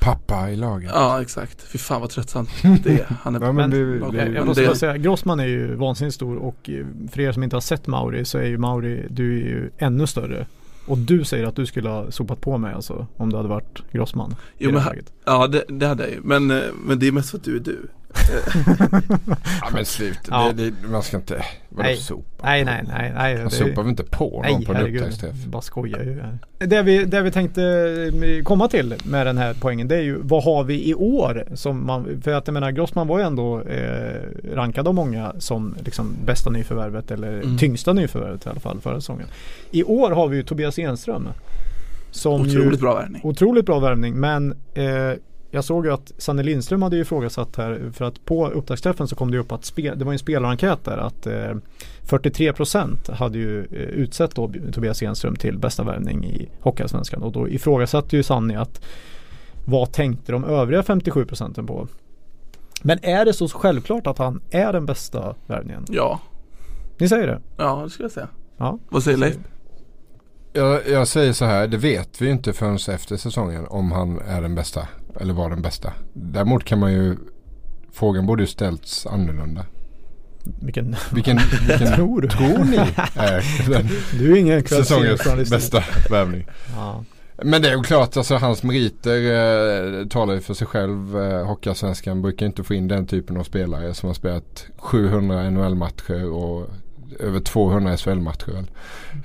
Pappa 0.02 0.50
i 0.52 0.56
laget. 0.56 0.92
Ja 0.94 1.22
exakt, 1.22 1.62
fy 1.64 1.78
fan 1.78 2.02
vad 2.02 2.10
tröttsamt 2.10 2.50
det 2.84 2.90
är. 3.00 3.06
Han 3.22 3.36
är 3.36 3.40
Ja, 3.42 3.52
men 3.52 3.56
Men- 3.56 3.70
det, 4.12 4.18
jag- 4.18 4.34
det, 4.34 4.46
måste 4.46 4.62
det- 4.62 4.68
bara 4.68 4.76
säga, 4.76 4.98
Grossman 4.98 5.40
är 5.40 5.48
ju 5.48 5.76
vansinnigt 5.76 6.16
stor 6.16 6.36
och 6.38 6.70
eh, 6.70 6.86
för 7.12 7.20
er 7.22 7.32
som 7.32 7.44
inte 7.44 7.56
har 7.56 7.62
sett 7.62 7.88
Mauri 7.88 8.26
så 8.26 8.38
är 8.38 8.46
ju 8.46 8.58
Mauri, 8.58 9.06
du 9.10 9.34
är 9.42 9.46
ju 9.46 9.70
ännu 9.78 10.08
större. 10.08 10.46
Och 10.88 10.98
du 10.98 11.24
säger 11.24 11.46
att 11.46 11.56
du 11.56 11.66
skulle 11.66 11.90
ha 11.90 12.12
sopat 12.12 12.42
på 12.42 12.58
mig 12.58 12.74
alltså 12.74 13.08
om 13.18 13.30
du 13.30 13.38
hade 13.38 13.50
varit 13.50 13.84
Grossman 13.92 14.36
Jo, 14.58 14.64
i 14.64 14.66
det 14.66 14.74
men 14.74 14.82
här 14.82 14.90
läget. 14.90 15.14
Ja 15.26 15.48
det, 15.48 15.64
det 15.68 15.88
hade 15.88 16.04
jag 16.04 16.12
ju. 16.12 16.20
Men, 16.24 16.52
eh, 16.52 16.62
men 16.86 17.00
det 17.00 17.08
är 17.08 17.12
mest 17.12 17.30
för 17.30 17.38
att 17.38 17.44
du 17.44 17.56
är 17.56 17.60
du. 17.60 17.88
Ja 19.62 19.70
men 19.74 19.86
sluta, 19.86 20.20
Ja. 20.30 20.52
det, 20.56 20.70
det, 20.70 20.88
man 20.88 21.04
ska 21.04 21.18
inte, 21.18 21.46
vadå 21.70 21.88
Nej. 21.90 21.98
sopa? 21.98 22.44
Nej 22.44 22.66
nej 22.66 22.84
nej. 22.88 23.12
nej 23.16 23.36
Han 23.38 23.46
det- 23.46 23.52
sopar 23.52 23.82
väl 23.82 23.90
inte 23.90 24.04
på 24.04 24.30
någon 24.30 24.42
Nej 24.42 24.66
på 24.66 24.72
en 24.72 24.78
herregud, 24.78 25.02
upptaktsträff? 25.02 25.46
bara 25.46 25.62
skojar 25.62 26.00
ju. 26.04 26.22
Det 26.68 26.82
vi, 26.82 27.06
det 27.06 27.22
vi 27.22 27.32
tänkte 27.32 27.64
eh, 28.24 28.44
komma 28.44 28.68
till 28.68 28.96
med 29.04 29.26
den 29.28 29.38
här 29.38 29.56
poängen 29.62 29.88
det 29.88 29.96
är 29.96 30.02
ju 30.02 30.18
vad 30.22 30.44
har 30.44 30.64
vi 30.64 30.90
i 30.90 30.94
år 30.96 31.46
som 31.56 31.86
man, 31.86 32.22
för 32.24 32.32
att 32.34 32.48
jag 32.48 32.54
menar 32.54 32.72
Grossman 32.72 33.08
var 33.08 33.20
ju 33.20 33.26
ändå 33.26 33.62
eh, 33.62 34.22
rankad 34.54 34.88
av 34.88 34.94
många 34.94 35.34
som 35.40 35.76
liksom 35.86 36.16
bästa 36.26 36.50
nyförvärvet 36.50 37.12
eller 37.12 37.32
Mm. 37.42 37.58
tyngsta 37.58 37.94
nyförvärvet 37.94 38.46
i 38.46 38.50
alla 38.50 38.60
fall 38.60 38.82
förra 38.82 38.96
säsongen. 39.02 39.28
I 39.72 39.84
år 39.84 40.12
har 40.12 40.28
vi 40.28 40.38
ju 40.38 40.44
Tobias 40.44 40.80
Enström. 40.80 41.28
Som 42.12 42.42
Otroligt 42.42 42.74
ju, 42.74 42.78
bra 42.78 42.96
värvning. 42.96 43.22
Otroligt 43.24 43.66
bra 43.66 43.80
värvning 43.80 44.14
men 44.20 44.52
eh, 44.74 45.12
jag 45.52 45.64
såg 45.64 45.86
ju 45.86 45.94
att 45.94 46.12
Sanne 46.18 46.44
Lindström 46.44 46.82
hade 46.82 46.96
ju 46.96 47.02
ifrågasatt 47.02 47.56
här 47.56 47.92
för 47.94 48.06
att 48.06 48.26
på 48.26 48.48
upptaktsträffen 48.50 49.08
så 49.08 49.16
kom 49.16 49.32
det 49.32 49.38
upp 49.38 49.52
att 49.52 49.66
spel, 49.66 50.00
det 50.00 50.06
var 50.06 50.12
en 50.14 50.20
spelarenkät 50.20 50.84
där 50.84 50.98
att 50.98 51.28
eh, 51.28 51.56
43% 52.08 53.12
hade 53.12 53.38
ju 53.38 53.60
eh, 53.60 53.66
utsett 53.82 54.36
då 54.36 54.52
Tobias 54.74 55.02
Enström 55.02 55.36
till 55.36 55.58
bästa 55.58 55.84
värvning 55.84 56.26
i 56.26 56.50
Hockeyallsvenskan 56.62 57.24
och 57.24 57.32
då 57.32 57.50
ifrågasatte 57.50 58.18
ju 58.18 58.24
Sanni 58.24 58.56
att 58.56 58.82
vad 59.66 59.92
tänkte 59.92 60.32
de 60.32 60.44
övriga 60.44 60.82
57% 60.82 61.68
på? 61.68 61.88
Men 62.82 63.00
är 63.02 63.26
det 63.26 63.34
så 63.34 63.48
självklart 63.48 64.08
att 64.08 64.18
han 64.18 64.42
är 64.50 64.74
den 64.74 64.86
bästa 64.86 65.36
värvningen? 65.48 65.86
Ja, 65.90 66.20
Ni 66.98 67.10
säger 67.10 67.28
det? 67.28 67.42
ja 67.58 67.82
det 67.84 67.90
skulle 67.90 68.06
jag 68.06 68.12
säga. 68.12 68.28
Ja. 68.58 68.80
Vad 68.90 69.04
säger 69.04 69.18
Leif? 69.18 69.38
Jag, 70.54 70.88
jag 70.88 71.08
säger 71.08 71.34
så 71.34 71.46
här, 71.46 71.68
det 71.68 71.78
vet 71.78 72.22
vi 72.22 72.26
ju 72.26 72.32
inte 72.32 72.54
förrän 72.54 72.76
efter 72.76 73.18
säsongen 73.18 73.66
om 73.70 73.92
han 73.92 74.20
är 74.20 74.42
den 74.42 74.56
bästa. 74.56 74.88
Eller 75.20 75.34
var 75.34 75.50
den 75.50 75.62
bästa. 75.62 75.94
Däremot 76.14 76.64
kan 76.64 76.80
man 76.80 76.94
ju, 76.94 77.18
frågan 77.92 78.26
borde 78.26 78.44
ju 78.44 78.48
ställts 78.48 79.06
annorlunda. 79.06 79.66
Vilken, 80.44 80.96
Vilken, 81.14 81.40
vilken 81.68 81.94
tror 81.96 82.22
du? 82.22 82.28
tror 82.28 82.64
ni 82.64 82.78
är 83.16 83.70
den 83.70 83.90
Du 84.20 84.32
är 84.32 84.38
ingen 84.38 84.68
säsongens 84.68 85.50
bästa 85.50 85.84
värvning? 86.10 86.48
Ja. 86.76 87.04
Men 87.44 87.62
det 87.62 87.70
är 87.70 87.78
ju 87.78 87.84
klart, 87.84 88.18
alltså 88.18 88.36
hans 88.36 88.64
meriter 88.64 89.18
eh, 90.02 90.08
talar 90.08 90.34
ju 90.34 90.42
för 90.42 90.54
sig 90.54 90.68
själv. 90.68 91.18
Eh, 91.18 91.46
Hockeyallsvenskan 91.46 92.22
brukar 92.22 92.46
inte 92.46 92.64
få 92.64 92.74
in 92.74 92.88
den 92.88 93.08
typen 93.08 93.38
av 93.38 93.44
spelare 93.44 93.94
som 93.94 94.08
har 94.08 94.14
spelat 94.14 94.66
700 94.78 95.50
NHL-matcher 95.50 96.26
och 96.26 96.70
över 97.20 97.40
200 97.40 97.98
SHL-matcher. 97.98 98.52
väl. 98.52 98.66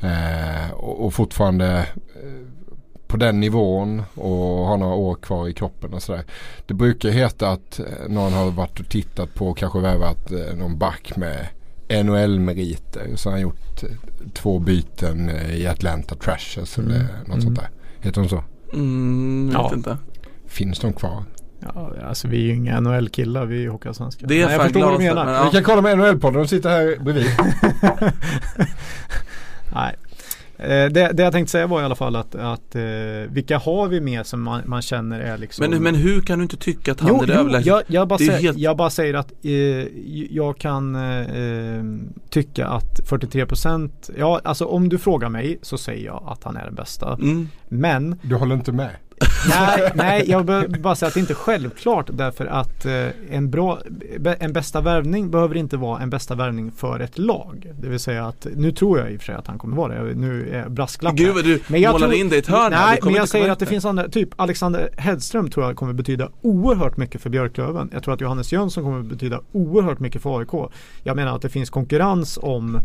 Eh, 0.01 0.71
och, 0.71 1.05
och 1.07 1.15
fortfarande 1.15 1.67
eh, 2.23 2.56
på 3.07 3.17
den 3.17 3.41
nivån 3.41 4.03
och 4.15 4.67
har 4.67 4.77
några 4.77 4.95
år 4.95 5.15
kvar 5.15 5.49
i 5.49 5.53
kroppen 5.53 5.95
och 5.95 6.03
sådär. 6.03 6.25
Det 6.67 6.75
brukar 6.75 7.09
heta 7.11 7.49
att 7.51 7.79
eh, 7.79 7.85
någon 8.09 8.33
har 8.33 8.51
varit 8.51 8.81
och 8.81 8.89
tittat 8.89 9.35
på 9.35 9.49
och 9.49 9.59
kanske 9.59 9.81
värvat 9.81 10.33
eh, 10.33 10.57
någon 10.57 10.79
back 10.79 11.13
med 11.17 11.47
NHL-meriter. 12.05 13.17
Så 13.17 13.29
har 13.29 13.33
han 13.33 13.41
gjort 13.41 13.83
eh, 13.83 13.89
två 14.35 14.59
byten 14.59 15.31
i 15.51 15.67
Atlanta 15.67 16.15
Trashers 16.15 16.79
Mm. 16.79 16.91
eller 16.91 17.03
något 17.19 17.27
Mm. 17.29 17.41
sånt 17.41 17.57
där. 17.59 17.69
Heter 18.01 18.21
de 18.21 18.29
så? 18.29 18.45
Mm, 18.73 19.51
jag 19.53 19.63
vet 19.63 19.71
Ja. 19.71 19.77
inte. 19.77 19.97
Finns 20.47 20.79
de 20.79 20.93
kvar? 20.93 21.25
Ja, 21.75 21.93
alltså 22.09 22.29
vi 22.29 22.37
är 22.37 22.43
ju 22.43 22.55
inga 22.55 22.81
NHL-killar, 22.81 23.47
vi 23.47 23.57
är 23.57 23.61
ju 23.61 23.69
Hockeyallsvenskar. 23.71 24.27
Det 24.27 24.41
är 24.43 24.45
Men 24.45 24.53
jag 24.55 24.63
förstår 24.63 24.81
vad 24.81 25.01
du 25.01 25.05
menar. 25.05 25.25
Men, 25.25 25.35
ja. 25.35 25.45
Vi 25.45 25.51
kan 25.51 25.65
kolla 25.65 25.83
med 25.83 25.99
NHL-podden, 25.99 26.33
de 26.39 26.49
sitter 26.49 26.71
här 26.71 26.97
bredvid. 27.05 27.27
Nej. 29.75 29.95
Eh, 30.59 30.69
det, 30.69 30.91
det 31.13 31.23
jag 31.23 31.33
tänkte 31.33 31.51
säga 31.53 31.67
var 31.67 31.81
i 31.83 31.85
alla 31.85 31.95
fall 31.95 32.17
att, 32.17 32.35
att 32.35 32.75
eh, 32.75 32.83
vilka 33.29 33.59
har 33.59 33.89
vi 33.89 34.01
med 34.01 34.27
som 34.27 34.43
man, 34.43 34.63
man 34.67 34.83
känner 34.83 35.21
är 35.21 35.39
liksom 35.39 35.71
men, 35.71 35.83
men 35.83 35.95
hur 35.95 36.21
kan 36.21 36.39
du 36.39 36.43
inte 36.43 36.57
tycka 36.57 36.93
att 36.93 37.01
han 37.01 37.09
Jo, 37.11 37.23
är 37.23 37.27
det 37.27 37.33
jo 37.35 37.41
överlägset? 37.41 37.67
jag, 37.67 37.83
jag, 37.87 38.09
bara 38.09 38.17
Det 38.19 38.25
är 38.25 38.27
säger, 38.27 38.41
helt- 38.43 38.59
jag 38.59 38.77
bara 38.77 38.91
säger 38.91 39.15
att 39.15 39.33
eh, 39.43 39.51
jag 40.37 40.59
kan 40.59 40.95
eh, 40.97 41.21
eh, 41.21 41.85
tycka 42.31 42.67
att 42.67 43.01
43% 43.09 43.91
Ja 44.19 44.41
alltså 44.45 44.65
om 44.65 44.89
du 44.89 44.99
frågar 44.99 45.29
mig 45.29 45.59
så 45.63 45.79
säger 45.79 46.07
jag 46.07 46.23
att 46.27 46.45
han 46.45 46.57
är 46.57 46.65
den 46.65 46.75
bästa 46.75 47.13
Mm. 47.15 47.49
Men 47.69 48.19
Du 48.23 48.35
håller 48.35 48.55
inte 48.55 48.73
med? 48.73 48.91
Nej, 49.49 49.93
nej 49.95 50.25
jag 50.31 50.45
behöver 50.45 50.69
bara 50.79 50.95
säga 50.95 51.09
att 51.09 51.15
det 51.15 51.21
inte 51.21 51.33
är 51.33 51.35
självklart 51.35 52.07
därför 52.13 52.47
att 52.47 52.85
eh, 52.87 52.93
en, 53.31 53.51
bra, 53.51 53.79
en 54.41 54.53
bästa 54.53 54.81
värvning 54.81 55.31
behöver 55.31 55.55
inte 55.57 55.77
vara 55.77 56.01
en 56.03 56.11
bästa 56.11 56.35
värvning 56.35 56.73
för 56.73 57.01
ett 57.01 57.19
lag. 57.19 57.73
Det 57.81 57.89
vill 57.89 57.99
säga 58.01 58.27
att 58.27 58.47
nu 58.57 58.73
tror 58.73 58.99
jag 58.99 59.13
i 59.13 59.17
och 59.17 59.21
för 59.21 59.27
sig 59.27 59.35
att 59.35 59.47
han 59.47 59.59
kommer 59.59 59.77
vara 59.77 60.05
det. 60.05 60.15
Nu 60.15 60.49
är 60.51 60.69
brasklapp 60.69 61.15
Gud 61.15 61.35
vad 61.35 61.45
du 61.45 61.61
Men 61.69 61.81
jag 61.81 61.93
målar 61.93 62.07
tror- 62.09 62.21
in 62.21 62.29
dig 62.29 62.37
i 62.37 62.41
ett 62.41 62.47
hörn. 62.47 62.73
Nej, 62.73 62.99
men 63.03 63.15
jag 63.15 63.29
säger 63.29 63.51
att 63.51 63.59
det 63.59 63.67
finns 63.67 63.85
andra, 63.85 64.09
typ 64.09 64.29
Alexander 64.37 64.89
Hedström 64.97 65.51
tror 65.51 65.67
jag 65.67 65.77
kommer 65.77 65.93
betyda 65.93 66.29
oerhört 66.43 66.97
mycket 66.97 67.21
för 67.23 67.31
Björklöven. 67.31 67.91
Jag 67.93 68.03
tror 68.03 68.15
att 68.15 68.21
Johannes 68.21 68.53
Jönsson 68.53 68.85
kommer 68.85 69.03
betyda 69.03 69.41
oerhört 69.53 69.99
mycket 70.01 70.23
för 70.23 70.39
AIK. 70.39 70.71
Jag 71.03 71.17
menar 71.17 71.37
att 71.37 71.43
det 71.43 71.49
finns 71.49 71.71
konkurrens 71.71 72.39
om 72.43 72.81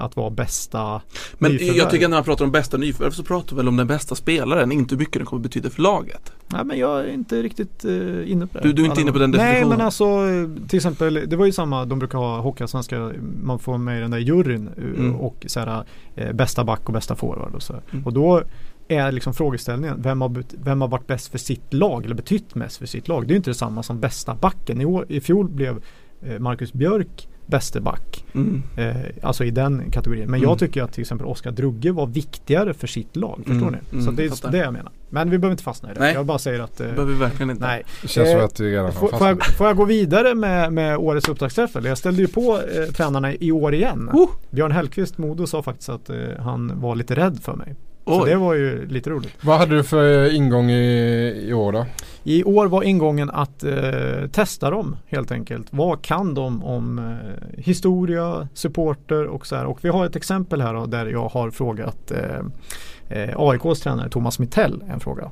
att 0.00 0.16
vara 0.16 0.30
bästa 0.30 1.00
Men 1.38 1.52
nyförvärv. 1.52 1.76
jag 1.76 1.90
tycker 1.90 2.08
när 2.08 2.16
man 2.16 2.24
pratar 2.24 2.44
om 2.44 2.50
bästa 2.50 2.76
nyförvärv 2.76 3.10
så 3.10 3.22
pratar 3.22 3.50
vi 3.50 3.56
väl 3.56 3.68
om 3.68 3.76
den 3.76 3.86
bästa 3.86 4.14
spelaren, 4.14 4.72
inte 4.72 4.94
hur 4.94 4.98
mycket 4.98 5.14
den 5.14 5.26
kommer 5.26 5.42
betyda 5.42 5.70
för 5.70 5.82
laget. 5.82 6.32
Nej 6.46 6.64
men 6.64 6.78
jag 6.78 7.00
är 7.00 7.06
inte 7.12 7.42
riktigt 7.42 7.84
eh, 7.84 8.30
inne 8.30 8.46
på 8.46 8.58
det. 8.58 8.64
Du- 8.68 8.72
du 8.72 8.82
är 8.82 8.86
inte 8.86 9.00
inne 9.00 9.12
på 9.12 9.18
den 9.18 9.30
Nej 9.30 9.38
definitionen? 9.40 9.78
men 9.78 9.84
alltså 9.84 10.04
eh, 10.04 10.68
till 10.68 10.76
exempel 10.76 11.24
det 11.26 11.36
var 11.36 11.46
ju 11.46 11.52
samma, 11.52 11.84
de 11.84 11.98
brukar 11.98 12.18
ha 12.18 12.40
Hockeyallsvenska, 12.40 13.12
man 13.42 13.58
får 13.58 13.78
med 13.78 13.98
i 13.98 14.00
den 14.00 14.10
där 14.10 14.18
juryn 14.18 14.68
eh, 14.76 14.84
Mm. 14.84 15.16
och 15.16 15.44
så 15.48 15.60
här, 15.60 15.84
eh, 16.14 16.32
bästa 16.32 16.64
back 16.64 16.80
och 16.86 16.92
bästa 16.92 17.16
forward 17.16 17.54
och 17.54 17.62
så. 17.62 17.74
Mm. 17.92 18.04
Och 18.04 18.12
då 18.12 18.42
är 18.88 19.12
liksom 19.12 19.34
frågeställningen, 19.34 20.02
vem 20.02 20.20
har, 20.20 20.44
vem 20.64 20.80
har 20.80 20.88
varit 20.88 21.06
bäst 21.06 21.28
för 21.28 21.38
sitt 21.38 21.72
lag 21.74 22.04
eller 22.04 22.14
betytt 22.14 22.54
mest 22.54 22.76
för 22.76 22.86
sitt 22.86 23.08
lag? 23.08 23.22
Det 23.26 23.30
är 23.30 23.34
ju 23.34 23.36
inte 23.36 23.50
detsamma 23.50 23.82
som 23.82 24.00
bästa 24.00 24.34
backen. 24.34 24.80
I, 24.80 24.84
år, 24.84 25.06
i 25.08 25.20
fjol 25.20 25.48
blev 25.48 25.82
eh, 26.22 26.38
Marcus 26.38 26.72
Björk 26.72 27.28
bäste 27.46 27.80
back. 27.80 28.24
Mm. 28.34 28.62
Eh, 28.76 28.96
alltså 29.22 29.44
i 29.44 29.50
den 29.50 29.90
kategorin. 29.90 30.20
Men 30.24 30.28
Mm. 30.34 30.42
jag 30.42 30.58
tycker 30.58 30.82
att 30.82 30.92
till 30.92 31.00
exempel 31.00 31.26
Oskar 31.26 31.50
Drugge 31.50 31.92
var 31.92 32.06
viktigare 32.06 32.74
för 32.74 32.86
sitt 32.86 33.16
lag. 33.16 33.36
Förstår 33.46 33.68
Mm. 33.68 33.72
ni? 33.72 33.78
Mm, 33.92 34.04
Så 34.04 34.10
det 34.10 34.24
är 34.24 34.28
fattar. 34.28 34.50
det 34.50 34.58
jag 34.58 34.72
menar. 34.72 34.92
Men 35.10 35.30
vi 35.30 35.38
behöver 35.38 35.52
inte 35.52 35.62
fastna 35.64 35.90
i 35.90 35.94
det. 35.94 36.00
Nej. 36.00 36.14
Jag 36.14 36.26
bara 36.26 36.38
säger 36.38 36.60
att 36.60 36.80
eh, 36.80 36.86
behöver 36.86 37.12
vi 37.12 37.18
verkligen 37.18 37.50
inte. 37.50 37.66
Nej. 37.66 37.82
Det 38.02 38.08
känns 38.08 38.30
som 38.30 38.38
Eh, 38.38 38.44
att 38.44 38.60
vi 38.60 38.70
redan 38.72 38.84
har 38.84 38.92
Får, 38.92 39.28
jag, 39.28 39.44
får 39.46 39.66
jag 39.66 39.76
gå 39.76 39.84
vidare 39.84 40.34
med, 40.34 40.72
med 40.72 40.96
årets 40.96 41.28
upptaktsträff? 41.28 41.70
Jag 41.84 41.98
ställde 41.98 42.22
ju 42.22 42.28
på 42.28 42.60
eh, 42.74 42.92
tränarna 42.92 43.34
i 43.34 43.52
år 43.52 43.74
igen. 43.74 44.10
Oh! 44.12 44.30
Björn 44.50 44.72
Hellkvist 44.72 45.18
Modo 45.18 45.46
sa 45.46 45.62
faktiskt 45.62 45.88
att 45.88 46.10
eh, 46.10 46.16
han 46.38 46.80
var 46.80 46.96
lite 46.96 47.14
rädd 47.14 47.38
för 47.42 47.56
mig. 47.56 47.74
Så 48.06 48.22
Oj. 48.22 48.30
det 48.30 48.36
var 48.36 48.54
ju 48.54 48.86
lite 48.88 49.10
roligt. 49.10 49.34
Vad 49.40 49.58
hade 49.58 49.74
du 49.76 49.84
för 49.84 50.24
eh, 50.24 50.36
ingång 50.36 50.70
i, 50.70 51.44
i 51.48 51.52
år 51.52 51.72
då? 51.72 51.86
I 52.24 52.44
år 52.44 52.66
var 52.66 52.82
ingången 52.82 53.30
att 53.30 53.64
eh, 53.64 54.26
testa 54.32 54.70
dem 54.70 54.96
helt 55.06 55.30
enkelt. 55.32 55.66
Vad 55.70 56.02
kan 56.02 56.34
de 56.34 56.64
om 56.64 56.98
eh, 56.98 57.58
historia, 57.64 58.48
supporter 58.54 59.26
och 59.26 59.46
så 59.46 59.56
här. 59.56 59.64
Och 59.66 59.78
vi 59.84 59.88
har 59.88 60.06
ett 60.06 60.16
exempel 60.16 60.60
här 60.62 60.74
då, 60.74 60.86
där 60.86 61.06
jag 61.06 61.28
har 61.28 61.50
frågat 61.50 62.10
eh, 62.10 63.18
eh, 63.18 63.34
AIKs 63.36 63.80
tränare 63.80 64.08
Thomas 64.08 64.38
Mittell 64.38 64.84
en 64.88 65.00
fråga. 65.00 65.30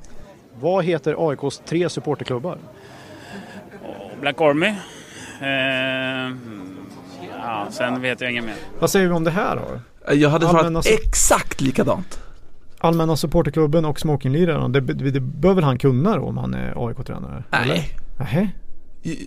Vad 0.61 0.85
heter 0.85 1.29
AIKs 1.31 1.63
tre 1.67 1.89
supporterklubbar? 1.89 2.59
Black 4.21 4.41
Army. 4.41 4.67
Eh, 5.41 6.37
ja, 7.43 7.67
sen 7.71 8.01
vet 8.01 8.21
jag 8.21 8.31
inget 8.31 8.45
mer. 8.45 8.55
Vad 8.81 8.91
säger 8.91 9.07
vi 9.09 9.13
om 9.15 9.25
det 9.25 9.31
här 9.31 9.57
då? 9.57 9.81
Jag 10.15 10.31
hade 10.31 10.49
svarat 10.49 10.73
su- 10.73 10.99
exakt 11.07 11.61
likadant. 11.61 12.21
Allmänna 12.83 13.17
supporterklubben 13.17 13.85
och 13.85 14.01
smokingliraren. 14.01 14.73
Det, 14.73 14.81
det, 14.81 15.11
det 15.11 15.21
bör 15.21 15.55
väl 15.55 15.65
han 15.65 15.79
kunna 15.79 16.17
då 16.17 16.23
om 16.23 16.37
han 16.39 16.55
är 16.55 16.89
AIK-tränare? 16.89 17.45
eller? 17.51 17.75
Nej. 17.75 17.89
Nähä? 18.19 18.49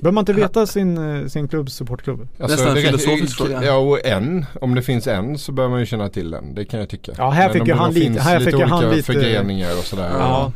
Bör 0.02 0.12
man 0.12 0.22
inte 0.22 0.34
veta 0.34 0.66
sin, 0.68 1.22
eh, 1.22 1.28
sin 1.28 1.48
klubbs 1.48 1.74
supportklubb? 1.74 2.28
Nästan 2.38 2.78
en 2.78 2.84
filosofisk 2.84 3.38
fråga. 3.38 3.64
Ja 3.64 3.78
och 3.78 4.06
en, 4.06 4.46
om 4.62 4.76
det 4.76 4.82
finns 4.82 5.08
en 5.08 5.38
så 5.38 5.52
bör 5.52 5.70
man 5.70 5.80
ju 5.80 5.86
känna 5.86 6.10
till 6.10 6.32
den. 6.32 6.56
Det 6.56 6.66
kan 6.66 6.80
jag 6.80 6.90
tycka. 6.90 7.12
Ja, 7.18 7.30
här 7.30 7.44
Men 7.48 7.54
fick 7.54 7.68
ju 7.68 7.74
han 7.74 7.94
lite- 7.94 8.06
finns 8.06 8.20
här 8.20 8.40
lite 8.40 8.52
fick 8.52 8.60
ju 8.60 8.66
han 8.66 8.78
olika 8.80 8.96
lite- 8.96 9.06
förgreningar 9.14 9.72
och 9.72 9.84
sådär. 9.84 10.10
Ja. 10.20 10.52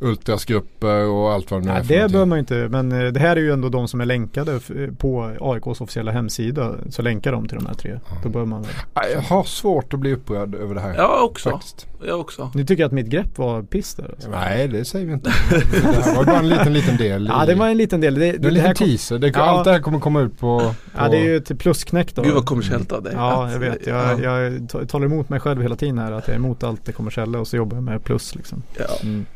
Ultrasgrupper 0.00 1.04
och 1.08 1.32
allt 1.32 1.50
vad 1.50 1.60
det 1.62 1.64
nu 1.66 1.70
är 1.70 1.74
Nej, 1.74 1.84
det 1.88 1.94
någonting. 1.94 2.12
behöver 2.12 2.26
man 2.28 2.36
ju 2.36 2.40
inte. 2.40 2.68
Men 2.68 2.92
eh, 3.06 3.12
det 3.12 3.20
här 3.20 3.36
är 3.36 3.40
ju 3.40 3.52
ändå 3.52 3.68
de 3.68 3.88
som 3.88 4.00
är 4.00 4.04
länkade 4.04 4.56
f- 4.56 4.70
på 4.98 5.32
AIKs 5.40 5.80
officiella 5.80 6.12
hemsida. 6.12 6.74
Så 6.90 7.02
länkar 7.02 7.32
de 7.32 7.48
till 7.48 7.58
de 7.58 7.66
här 7.66 7.74
tre. 7.74 7.98
Då 8.22 8.28
behöver 8.28 8.48
man 8.50 8.62
väl. 8.62 8.70
Jag 9.14 9.20
har 9.20 9.44
svårt 9.44 9.94
att 9.94 10.00
bli 10.00 10.12
upprörd 10.12 10.54
över 10.54 10.74
det 10.74 10.80
här. 10.80 10.94
Jag 10.94 11.24
också. 11.24 11.50
Faktiskt. 11.50 11.86
Jag 12.06 12.20
också. 12.20 12.50
Ni 12.54 12.66
tycker 12.66 12.84
att 12.84 12.92
mitt 12.92 13.06
grepp 13.06 13.38
var 13.38 13.62
piss 13.62 13.94
där? 13.94 14.04
Alltså. 14.14 14.30
Nej 14.30 14.68
det 14.68 14.84
säger 14.84 15.06
vi 15.06 15.12
inte. 15.12 15.30
Det 15.50 15.78
här 16.02 16.16
var 16.16 16.24
bara 16.24 16.38
en 16.38 16.48
liten 16.48 16.72
liten 16.72 16.96
del. 16.96 17.26
Ja 17.32 17.44
i- 17.44 17.46
det 17.46 17.54
var 17.54 17.68
en 17.68 17.76
liten 17.76 18.00
del. 18.00 18.14
Det, 18.14 18.20
det 18.20 18.26
är 18.28 18.34
en 18.34 18.42
det 18.42 18.50
liten 18.50 18.74
teaser. 18.74 19.18
Det, 19.18 19.28
Ja. 19.28 19.40
Allt 19.42 19.64
det 19.64 19.72
här 19.72 19.80
kommer 19.80 19.98
komma 20.00 20.20
ut 20.20 20.38
på... 20.40 20.58
på 20.60 20.74
ja, 20.96 21.08
det 21.08 21.16
är 21.16 21.24
ju 21.24 21.36
ett 21.36 21.58
plusknäck 21.58 22.14
då. 22.14 22.22
Gud 22.22 22.34
vad 22.34 22.46
kommersiellt 22.46 22.92
av 22.92 23.02
dig. 23.02 23.12
Ja, 23.16 23.52
jag 23.52 23.58
vet. 23.58 23.86
ja. 23.86 24.20
Jag, 24.20 24.42
jag 24.44 24.68
ta- 24.68 24.84
talar 24.84 25.06
emot 25.06 25.28
mig 25.28 25.40
själv 25.40 25.62
hela 25.62 25.76
tiden 25.76 25.98
här 25.98 26.12
att 26.12 26.28
jag 26.28 26.34
är 26.34 26.38
emot 26.38 26.62
allt 26.64 26.84
det 26.84 26.92
kommersiella 26.92 27.38
och 27.38 27.48
så 27.48 27.56
jobbar 27.56 27.76
jag 27.76 27.84
med 27.84 28.04
plus 28.04 28.34
liksom. 28.34 28.62
Ja. 28.78 28.84
Mm. 29.02 29.26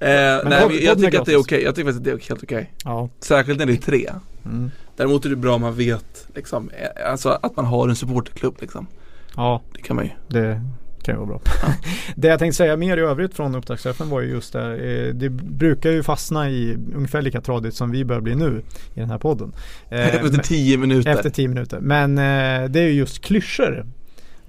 Eh, 0.00 0.08
nej, 0.08 0.42
men 0.68 0.78
jag 0.84 0.98
tycker 0.98 1.20
att 1.20 1.26
det 1.26 1.32
är 1.32 1.40
okej. 1.40 1.62
Jag 1.62 1.74
tycker 1.74 1.84
faktiskt 1.86 1.98
att 1.98 2.04
det 2.04 2.24
är 2.24 2.28
helt 2.28 2.42
okej. 2.42 2.72
Ja. 2.84 3.08
Särskilt 3.20 3.58
när 3.58 3.66
det 3.66 3.72
är 3.72 3.76
tre. 3.76 4.10
Mm. 4.44 4.70
Däremot 4.96 5.24
är 5.24 5.30
det 5.30 5.36
bra 5.36 5.54
om 5.54 5.60
man 5.60 5.74
vet 5.74 6.26
liksom, 6.34 6.70
eh, 6.70 7.10
alltså 7.10 7.38
att 7.42 7.56
man 7.56 7.64
har 7.64 7.88
en 7.88 7.96
supporterklubb 7.96 8.56
liksom. 8.60 8.86
ja, 9.36 9.62
Det 9.74 9.82
kan 9.82 9.96
man 9.96 10.04
ju. 10.04 10.10
det 10.28 10.62
kan 11.02 11.14
ju 11.14 11.18
vara 11.18 11.26
bra. 11.28 11.40
det 12.16 12.28
jag 12.28 12.38
tänkte 12.38 12.56
säga 12.56 12.76
mer 12.76 12.96
i 12.96 13.00
övrigt 13.00 13.34
från 13.34 13.54
upptaktsträffen 13.54 14.08
var 14.08 14.20
ju 14.20 14.28
just 14.30 14.52
det. 14.52 14.76
eh, 14.76 15.14
Det 15.14 15.30
brukar 15.30 15.90
ju 15.90 16.02
fastna 16.02 16.50
i 16.50 16.76
ungefär 16.94 17.22
lika 17.22 17.40
tradigt 17.40 17.74
som 17.74 17.90
vi 17.90 18.04
börjar 18.04 18.20
bli 18.22 18.34
nu 18.34 18.62
i 18.94 19.00
den 19.00 19.10
här 19.10 19.18
podden. 19.18 19.52
Efter 19.90 20.38
tio 20.42 20.78
minuter. 20.78 21.10
Efter 21.10 21.30
tio 21.30 21.48
minuter. 21.48 21.78
Men 21.80 22.14
det 22.72 22.80
är 22.80 22.86
ju 22.86 22.92
just 22.92 23.20
klyschor. 23.24 23.86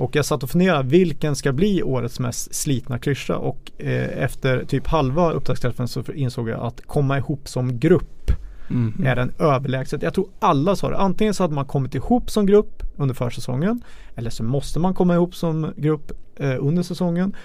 Och 0.01 0.15
jag 0.15 0.25
satt 0.25 0.43
och 0.43 0.49
funderade 0.49 0.89
vilken 0.89 1.35
ska 1.35 1.51
bli 1.53 1.83
årets 1.83 2.19
mest 2.19 2.55
slitna 2.55 2.99
klyscha 2.99 3.35
och 3.37 3.71
eh, 3.77 4.23
efter 4.23 4.65
typ 4.65 4.87
halva 4.87 5.31
upptaktsträffen 5.31 5.87
så 5.87 6.03
insåg 6.15 6.49
jag 6.49 6.59
att 6.59 6.81
komma 6.87 7.17
ihop 7.17 7.47
som 7.47 7.79
grupp 7.79 8.31
Mhm. 8.71 9.05
är 9.05 9.15
den 9.15 9.31
överlägset. 9.39 10.01
Jag 10.01 10.13
tror 10.13 10.27
alla 10.39 10.75
sa 10.75 10.89
det. 10.89 10.97
Antingen 10.97 11.33
så 11.33 11.43
hade 11.43 11.53
man 11.53 11.65
kommit 11.65 11.95
ihop 11.95 12.31
som 12.31 12.45
grupp 12.45 12.83
under 12.97 13.15
försäsongen 13.15 13.83
eller 14.15 14.29
så 14.29 14.43
måste 14.43 14.79
man 14.79 14.93
komma 14.93 15.13
ihop 15.13 15.35
som 15.35 15.73
grupp 15.77 16.11
eh, 16.35 16.55
under 16.59 16.83
säsongen. 16.83 17.35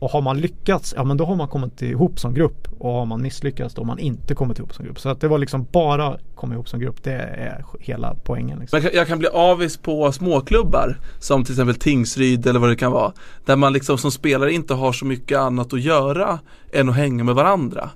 Och 0.00 0.10
har 0.10 0.20
man 0.22 0.40
lyckats, 0.40 0.94
ja 0.96 1.04
men 1.04 1.16
då 1.16 1.24
har 1.24 1.36
man 1.36 1.48
kommit 1.48 1.82
ihop 1.82 2.20
som 2.20 2.34
grupp. 2.34 2.68
Och 2.78 2.92
har 2.92 3.06
man 3.06 3.22
misslyckats 3.22 3.74
då 3.74 3.80
har 3.82 3.86
man 3.86 3.98
inte 3.98 4.34
kommit 4.34 4.58
ihop 4.58 4.74
som 4.74 4.84
grupp. 4.84 5.00
Så 5.00 5.08
att 5.08 5.20
det 5.20 5.28
var 5.28 5.38
liksom 5.38 5.66
bara 5.72 6.16
komma 6.34 6.54
ihop 6.54 6.68
som 6.68 6.80
grupp. 6.80 7.02
Det 7.02 7.12
är 7.12 7.64
hela 7.80 8.14
poängen. 8.24 8.58
Liksom. 8.58 8.76
Jag 8.76 8.82
kan- 8.90 8.98
jag 8.98 9.06
kan 9.08 9.18
bli 9.18 9.28
avis 9.28 9.76
på 9.76 10.12
småklubbar 10.12 10.96
som 11.20 11.44
till 11.44 11.52
exempel 11.52 11.74
Tingsryd 11.74 12.46
eller 12.46 12.60
vad 12.60 12.70
det 12.70 12.76
kan 12.76 12.92
vara. 12.92 13.12
Där 13.44 13.56
man 13.56 13.72
liksom 13.72 13.98
som 13.98 14.10
spelare 14.10 14.52
inte 14.52 14.74
har 14.74 14.92
så 14.92 15.04
mycket 15.04 15.38
annat 15.38 15.72
att 15.72 15.80
göra 15.80 16.38
än 16.72 16.88
att 16.88 16.96
hänga 16.96 17.24
med 17.24 17.34
varandra. 17.34 17.90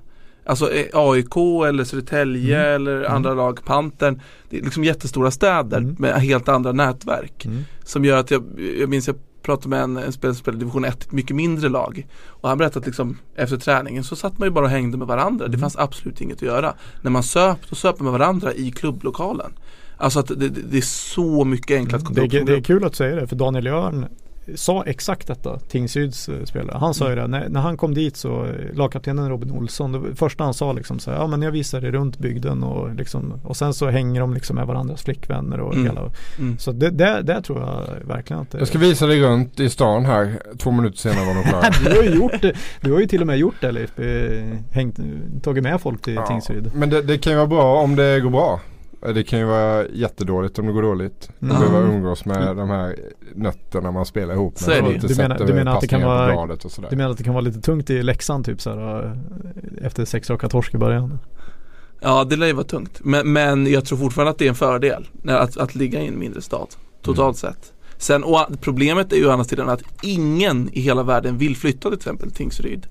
Alltså 0.45 0.71
eh, 0.73 0.85
AIK 0.93 1.35
eller 1.67 1.83
Södertälje 1.83 2.61
eller 2.75 3.03
andra 3.03 3.33
lag, 3.33 3.59
Pantern. 3.65 4.21
Det 4.49 4.57
är 4.57 4.61
liksom 4.63 4.83
jättestora 4.83 5.31
städer 5.31 5.77
Mm. 5.77 5.95
med 5.99 6.13
helt 6.21 6.49
andra 6.49 6.71
nätverk. 6.71 7.45
Mm. 7.45 7.63
Som 7.83 8.05
gör 8.05 8.17
att 8.17 8.31
jag, 8.31 8.43
jag 8.79 8.89
minns 8.89 9.07
jag 9.07 9.15
pratade 9.43 9.69
med 9.69 9.81
en, 9.81 9.97
en 9.97 10.13
spelare 10.13 10.35
som 10.35 10.41
spelade 10.41 10.59
division 10.59 10.85
1, 10.85 11.03
ett 11.03 11.11
mycket 11.11 11.35
mindre 11.35 11.69
lag. 11.69 12.07
Och 12.25 12.49
han 12.49 12.57
berättade 12.57 12.79
att 12.79 12.85
liksom, 12.85 13.17
efter 13.35 13.57
träningen 13.57 14.03
så 14.03 14.15
satt 14.15 14.37
man 14.37 14.47
ju 14.47 14.51
bara 14.51 14.65
och 14.65 14.71
hängde 14.71 14.97
med 14.97 15.07
varandra. 15.07 15.47
Det 15.47 15.57
fanns 15.57 15.77
absolut 15.77 16.21
inget 16.21 16.37
att 16.37 16.41
göra. 16.41 16.73
När 17.01 17.11
man 17.11 17.23
söp, 17.23 17.57
då 17.69 17.75
söp 17.75 17.99
man 17.99 18.11
med 18.11 18.19
varandra 18.19 18.53
i 18.53 18.71
klubblokalen. 18.71 19.53
Alltså 19.97 20.19
att 20.19 20.27
det, 20.27 20.49
det, 20.49 20.77
är 20.77 20.81
så 20.81 21.45
mycket 21.45 21.77
enklare 21.77 22.01
att 22.01 22.07
komma 22.07 22.27
Det, 22.27 22.43
det 22.43 22.55
är 22.55 22.61
kul 22.61 22.83
att 22.83 22.95
säga 22.95 23.15
det 23.15 23.27
för 23.27 23.35
Daniel 23.35 23.67
Örn 23.67 24.05
sa 24.55 24.83
exakt 24.83 25.27
detta, 25.27 25.59
Tingsryds 25.59 26.29
eh, 26.29 26.43
spelare. 26.43 26.77
Han 26.79 26.93
sa 26.93 27.09
ju 27.09 27.15
det, 27.15 27.27
när, 27.27 27.49
när 27.49 27.59
han 27.61 27.77
kom 27.77 27.93
dit 27.93 28.17
så, 28.17 28.47
lagkaptenen 28.73 29.29
Robin 29.29 29.51
Olsson, 29.51 29.91
det 29.91 30.15
första 30.15 30.43
han 30.43 30.53
sa 30.53 30.73
liksom 30.73 30.99
så 30.99 31.11
här, 31.11 31.17
ja 31.17 31.27
men 31.27 31.41
jag 31.41 31.51
visar 31.51 31.81
dig 31.81 31.91
runt 31.91 32.17
bygden 32.19 32.63
och 32.63 32.95
liksom, 32.95 33.33
och 33.43 33.57
sen 33.57 33.73
så 33.73 33.89
hänger 33.89 34.21
de 34.21 34.33
liksom 34.33 34.55
med 34.55 34.67
varandras 34.67 35.03
flickvänner 35.03 35.59
och 35.59 35.73
Mm. 35.73 35.85
hela. 35.85 36.11
Mm. 36.39 36.57
Så 36.57 36.71
det, 36.71 36.89
det, 36.89 37.21
det 37.21 37.41
tror 37.41 37.59
jag 37.59 38.07
verkligen 38.07 38.41
att 38.41 38.51
det 38.51 38.57
Jag 38.57 38.67
ska 38.67 38.77
visa 38.77 39.07
dig 39.07 39.21
runt 39.21 39.59
i 39.59 39.69
stan 39.69 40.05
här. 40.05 40.39
Två 40.57 40.71
minuter 40.71 40.97
senare 40.97 41.25
var 41.25 41.33
de 41.43 41.43
klara. 41.49 41.69
du 41.83 41.95
har 41.97 42.03
ju 42.03 42.15
gjort 42.15 42.41
det, 42.41 42.53
du 42.81 42.91
har 42.93 42.99
ju 42.99 43.05
till 43.07 43.21
och 43.21 43.27
med 43.27 43.37
gjort 43.37 43.55
det 43.61 43.71
Leif, 43.71 43.99
eh, 43.99 44.43
hängt, 44.71 44.99
tagit 45.43 45.63
med 45.63 45.81
folk 45.81 46.01
till 46.01 46.13
Ja, 46.13 46.27
Tingsryd. 46.27 46.71
Men 46.75 46.89
det, 46.89 47.01
det 47.01 47.17
kan 47.17 47.31
ju 47.33 47.37
vara 47.37 47.47
bra 47.47 47.81
om 47.81 47.95
det 47.95 48.19
går 48.19 48.29
bra. 48.29 48.59
Det 49.15 49.23
kan 49.23 49.39
ju 49.39 49.45
vara 49.45 49.87
jättedåligt 49.87 50.59
om 50.59 50.65
det 50.67 50.71
går 50.73 50.81
dåligt. 50.81 51.29
Mm. 51.41 51.59
Behöva 51.59 51.79
umgås 51.79 52.25
med 52.25 52.57
de 52.57 52.69
här 52.69 52.95
nötterna 53.35 53.91
man 53.91 54.05
spelar 54.05 54.33
ihop 54.33 54.53
med. 54.53 54.59
Så 54.59 54.71
är 54.71 54.81
det 54.81 55.07
Du 55.07 55.15
menar- 55.15 55.35
sätter 55.35 55.47
du 55.47 55.53
menar 55.53 55.75
att 55.75 55.81
det 55.81 55.87
kan 55.87 56.01
vara-. 56.01 56.57
Du 56.89 56.95
menar 56.95 57.11
att 57.11 57.17
det 57.17 57.23
kan 57.23 57.33
vara 57.33 57.41
lite 57.41 57.61
tungt 57.61 57.89
i 57.89 58.03
Leksand 58.03 58.45
typ 58.45 58.61
så 58.61 58.69
här, 58.69 59.05
eh, 59.05 59.85
efter 59.85 60.05
sex 60.05 60.29
raka 60.29 60.49
torsk 60.49 60.73
i 60.73 60.77
början? 60.77 61.19
Ja 62.01 62.23
det 62.23 62.35
lär 62.35 62.47
ju 62.47 62.53
vara 62.53 62.65
tungt. 62.65 62.99
Men, 63.03 63.33
men 63.33 63.67
jag 63.71 63.85
tror 63.85 63.97
fortfarande 63.97 64.31
att 64.31 64.37
det 64.37 64.45
är 64.45 64.49
en 64.49 64.55
fördel 64.55 65.07
att, 65.27 65.57
att 65.57 65.75
ligga 65.75 66.01
i 66.01 66.07
en 66.07 66.19
mindre 66.19 66.41
stad. 66.41 66.67
Totalt 67.01 67.43
Mm. 67.43 67.53
sett. 67.53 67.73
Sen 67.97 68.23
och 68.23 68.47
problemet 68.61 69.13
är 69.13 69.17
ju 69.17 69.27
å 69.27 69.31
andra 69.31 69.43
sidan 69.43 69.69
att 69.69 69.81
ingen 70.03 70.69
i 70.73 70.81
hela 70.81 71.03
världen 71.03 71.37
vill 71.37 71.55
flytta 71.57 71.89
till 71.89 71.97
exempel 71.97 72.31
Tingsryd. 72.31 72.87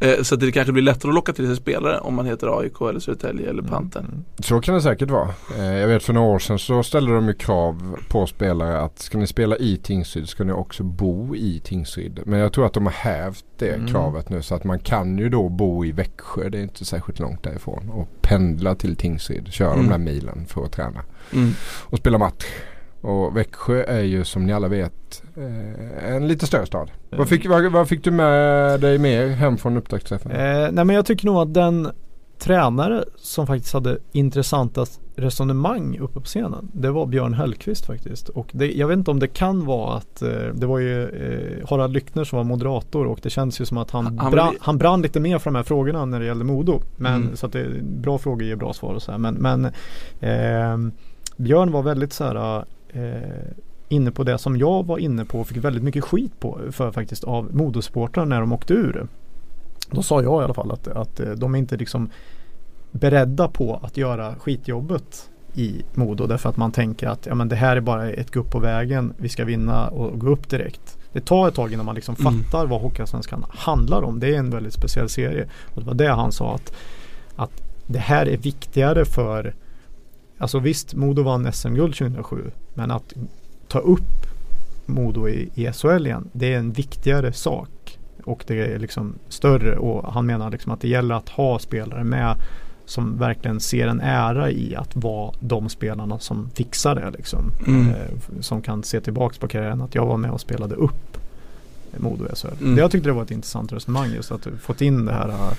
Eh, 0.00 0.22
så 0.22 0.36
det 0.36 0.52
kanske 0.52 0.72
blir 0.72 0.82
lättare 0.82 1.08
att 1.10 1.14
locka 1.14 1.32
till 1.32 1.46
sig 1.46 1.56
spelare 1.56 1.98
om 1.98 2.14
man 2.14 2.26
heter 2.26 2.60
AIK 2.60 2.80
eller 2.80 3.00
Södertälje 3.00 3.50
eller 3.50 3.62
Pantern. 3.62 4.04
Mm. 4.04 4.24
Så 4.38 4.60
kan 4.60 4.74
det 4.74 4.82
säkert 4.82 5.10
vara. 5.10 5.28
Eh, 5.58 5.64
Jag 5.64 5.88
vet 5.88 6.02
för 6.02 6.12
några 6.12 6.28
år 6.28 6.38
sedan 6.38 6.58
så 6.58 6.82
ställde 6.82 7.14
de 7.14 7.26
ju 7.28 7.34
krav 7.34 7.96
på 8.08 8.26
spelare 8.26 8.80
att 8.80 8.98
ska 8.98 9.18
ni 9.18 9.26
spela 9.26 9.56
i 9.56 9.76
Tingsryd 9.76 10.28
ska 10.28 10.44
ni 10.44 10.52
också 10.52 10.82
bo 10.82 11.36
i 11.36 11.60
Tingsryd. 11.64 12.20
Men 12.26 12.38
jag 12.38 12.52
tror 12.52 12.66
att 12.66 12.72
de 12.74 12.86
har 12.86 12.92
hävt 12.92 13.44
det 13.58 13.74
Mm. 13.74 13.86
kravet 13.88 14.28
nu 14.28 14.42
så 14.42 14.54
att 14.54 14.64
man 14.64 14.78
kan 14.78 15.18
ju 15.18 15.28
då 15.28 15.48
bo 15.48 15.84
i 15.84 15.92
Växjö. 15.92 16.48
Det 16.48 16.58
är 16.58 16.62
inte 16.62 16.84
särskilt 16.84 17.18
långt 17.18 17.42
därifrån. 17.42 17.90
Och 17.90 18.08
pendla 18.22 18.74
till 18.74 18.96
Tingsryd. 18.96 19.52
Köra 19.52 19.72
Mm. 19.72 19.84
de 19.84 19.90
där 19.90 19.98
milen 19.98 20.46
för 20.46 20.64
att 20.64 20.72
träna. 20.72 21.00
Mm. 21.32 21.52
Och 21.84 21.98
spela 21.98 22.18
match. 22.18 22.44
Och 23.04 23.36
Växjö 23.36 23.82
är 23.84 24.02
ju 24.02 24.24
som 24.24 24.46
ni 24.46 24.52
alla 24.52 24.68
vet 24.68 25.22
eh, 25.36 26.14
en 26.14 26.28
lite 26.28 26.46
större 26.46 26.66
stad. 26.66 26.90
Vad, 27.10 27.28
fick, 27.28 27.48
vad, 27.48 27.72
vad 27.72 27.88
fick 27.88 28.04
du 28.04 28.10
med 28.10 28.80
dig 28.80 28.98
mer 28.98 29.28
hem 29.28 29.56
från 29.56 29.76
upptaktsträffen? 29.76 30.32
Eh, 30.32 30.68
nej 30.72 30.84
men 30.84 30.90
jag 30.90 31.06
tycker 31.06 31.26
nog 31.26 31.36
att 31.36 31.54
den 31.54 31.88
tränare 32.38 33.04
som 33.16 33.46
faktiskt 33.46 33.74
hade 33.74 33.98
intressantast 34.12 35.00
resonemang 35.16 35.98
uppe 35.98 36.14
på 36.20 36.26
scenen 36.26 36.68
Det 36.72 36.90
var 36.90 37.06
Björn 37.06 37.34
Hellkvist 37.34 37.86
faktiskt. 37.86 38.28
Och 38.28 38.48
det, 38.52 38.72
jag 38.72 38.88
vet 38.88 38.98
inte 38.98 39.10
om 39.10 39.18
det 39.18 39.26
kan 39.28 39.66
vara 39.66 39.96
att 39.96 40.22
eh, 40.22 40.28
det 40.54 40.66
var 40.66 40.78
ju 40.78 41.02
eh, 41.04 41.68
Harald 41.70 41.92
Lyckner 41.92 42.24
som 42.24 42.36
var 42.36 42.44
moderator 42.44 43.06
och 43.06 43.18
det 43.22 43.30
känns 43.30 43.60
ju 43.60 43.64
som 43.64 43.78
att 43.78 43.90
han, 43.90 44.18
Han- 44.18 44.30
vill- 44.32 44.58
han 44.60 44.78
brann 44.78 45.02
lite 45.02 45.20
mer 45.20 45.38
för 45.38 45.50
de 45.50 45.54
här 45.56 45.62
frågorna 45.62 46.04
när 46.04 46.20
det 46.20 46.26
gällde 46.26 46.44
Modo. 46.44 46.80
Men 46.96 47.22
Mm. 47.22 47.36
så 47.36 47.46
att 47.46 47.52
det 47.52 47.60
är 47.60 47.80
bra 47.82 48.18
frågor 48.18 48.42
ger 48.46 48.56
bra 48.56 48.72
svar 48.72 48.94
och 48.94 49.02
så 49.02 49.10
här. 49.12 49.18
Men, 49.18 49.34
men 49.34 49.68
ehm, 50.20 50.92
Björn 51.36 51.72
var 51.72 51.82
väldigt 51.82 52.12
så 52.12 52.24
här 52.24 52.64
eh, 52.94 53.52
inne 53.88 54.10
på 54.10 54.24
det 54.24 54.38
som 54.38 54.56
jag 54.56 54.86
var 54.86 54.98
inne 54.98 55.24
på 55.24 55.40
och 55.40 55.46
fick 55.46 55.56
väldigt 55.56 55.82
mycket 55.82 56.04
skit 56.04 56.40
på 56.40 56.60
för 56.70 56.90
faktiskt 56.92 57.24
av 57.24 57.54
Modosupportrar 57.56 58.24
när 58.24 58.40
de 58.40 58.52
åkte 58.52 58.74
ur. 58.74 59.06
Då 59.90 60.02
sa 60.02 60.22
jag 60.22 60.40
i 60.40 60.44
alla 60.44 60.54
fall 60.54 60.72
att, 60.72 60.88
att 60.88 61.20
eh, 61.20 61.30
de 61.30 61.54
är 61.54 61.58
inte 61.58 61.76
liksom 61.76 62.10
beredda 62.90 63.48
på 63.48 63.80
att 63.82 63.96
göra 63.96 64.34
skitjobbet 64.34 65.30
i 65.54 65.82
Modo 65.94 66.26
därför 66.26 66.48
att 66.48 66.56
man 66.56 66.72
tänker 66.72 67.06
att 67.06 67.26
ja, 67.26 67.34
men 67.34 67.48
det 67.48 67.56
här 67.56 67.76
är 67.76 67.80
bara 67.80 68.10
ett 68.10 68.30
gupp 68.30 68.50
på 68.50 68.58
vägen. 68.58 69.14
Vi 69.16 69.28
ska 69.28 69.44
vinna 69.44 69.88
och 69.88 70.18
gå 70.18 70.28
upp 70.28 70.48
direkt. 70.48 70.98
Det 71.12 71.20
tar 71.20 71.48
ett 71.48 71.54
tag 71.54 71.72
innan 71.72 71.86
man 71.86 71.94
liksom 71.94 72.16
Mm. 72.20 72.42
fattar 72.42 72.66
vad 72.66 72.80
Hockeyallsvenskan 72.80 73.44
handlar 73.48 74.02
om. 74.02 74.20
Det 74.20 74.34
är 74.34 74.38
en 74.38 74.50
väldigt 74.50 74.72
speciell 74.72 75.08
serie. 75.08 75.48
Och 75.74 75.80
det 75.80 75.86
var 75.86 75.94
det 75.94 76.08
han 76.08 76.32
sa 76.32 76.54
att, 76.54 76.72
att 77.36 77.62
det 77.86 77.98
här 77.98 78.26
är 78.28 78.36
viktigare 78.36 79.04
för 79.04 79.54
Alltså 80.38 80.58
visst, 80.58 80.94
Modo 80.94 81.22
vann 81.22 81.52
SM-guld 81.52 81.96
2007 81.96 82.50
men 82.74 82.90
att 82.90 83.12
ta 83.68 83.78
upp 83.78 84.26
Modo 84.86 85.28
i, 85.28 85.50
i 85.54 85.72
SHL 85.72 86.06
igen 86.06 86.28
det 86.32 86.54
är 86.54 86.58
en 86.58 86.72
viktigare 86.72 87.32
sak. 87.32 87.98
Och 88.24 88.44
det 88.46 88.74
är 88.74 88.78
liksom 88.78 89.14
större 89.28 89.76
och 89.76 90.12
han 90.12 90.26
menar 90.26 90.50
liksom 90.50 90.72
att 90.72 90.80
det 90.80 90.88
gäller 90.88 91.14
att 91.14 91.28
ha 91.28 91.58
spelare 91.58 92.04
med 92.04 92.36
som 92.86 93.18
verkligen 93.18 93.60
ser 93.60 93.86
en 93.86 94.00
ära 94.00 94.50
i 94.50 94.76
att 94.76 94.96
vara 94.96 95.34
de 95.40 95.68
spelarna 95.68 96.18
som 96.18 96.50
fixar 96.54 96.94
det 96.94 97.10
liksom. 97.10 97.50
Mm. 97.66 97.88
Eh, 97.88 98.40
som 98.40 98.62
kan 98.62 98.82
se 98.82 99.00
tillbaks 99.00 99.38
på 99.38 99.48
karriären 99.48 99.80
att 99.80 99.94
jag 99.94 100.06
var 100.06 100.16
med 100.16 100.30
och 100.30 100.40
spelade 100.40 100.74
upp 100.74 101.18
Modo 101.96 102.24
i 102.24 102.36
SHL. 102.36 102.48
Mm. 102.60 102.74
Det 102.74 102.80
Jag 102.80 102.90
tyckte 102.90 103.08
det 103.08 103.12
var 103.12 103.22
ett 103.22 103.30
intressant 103.30 103.72
resonemang 103.72 104.10
just 104.10 104.32
att 104.32 104.46
fått 104.60 104.80
in 104.80 105.04
det 105.04 105.12
här 105.12 105.28
eh, 105.28 105.52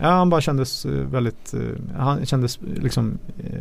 Ja 0.00 0.08
han 0.08 0.30
bara 0.30 0.40
kändes 0.40 0.84
eh, 0.84 0.92
väldigt 0.92 1.54
eh, 1.54 1.96
Han 1.98 2.26
kändes 2.26 2.58
liksom 2.62 3.18
eh, 3.38 3.60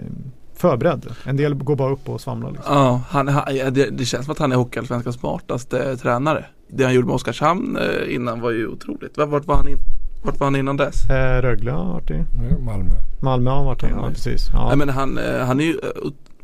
förberedd. 0.56 1.06
En 1.26 1.38
del 1.38 1.54
går 1.54 1.76
bara 1.76 1.92
upp 1.92 2.10
och 2.10 2.22
svamlar 2.22 2.52
liksom. 2.52 2.76
Ja, 2.76 3.02
han, 3.10 3.28
han, 3.28 3.44
det, 3.56 3.90
det 3.90 4.06
känns 4.06 4.26
som 4.26 4.32
att 4.32 4.40
han 4.40 4.52
är 4.52 4.56
Hockeyallsvenskans 4.56 5.16
smartaste 5.16 5.98
tränare. 5.98 6.46
Det 6.68 6.84
han 6.84 6.94
gjorde 6.94 7.08
med 7.08 7.16
Oskarshamn 7.16 7.78
innan 8.10 8.42
var 8.42 8.52
ju 8.52 8.68
otroligt. 8.68 9.18
Vart, 9.18 9.46
var, 9.46 9.56
han 9.56 9.68
in, 9.68 9.78
vart 10.24 10.40
var 10.40 10.48
han 10.48 10.56
innan 10.56 10.78
dess? 10.78 11.10
Eh, 11.10 11.42
Rögle 11.42 11.72
har 11.72 11.86
varit 11.86 12.12
i. 12.12 12.26
Malmö. 12.66 12.92
Malmö 13.22 13.50
har 13.50 13.66
varit 13.66 13.84
i. 13.84 13.88
Ja, 13.90 14.10
precis. 14.10 14.50
Ja. 14.54 14.68
Nej, 14.68 14.78
men 14.78 14.90
han, 14.90 15.20
han 15.42 15.60
är 15.60 15.66
ju, 15.66 15.80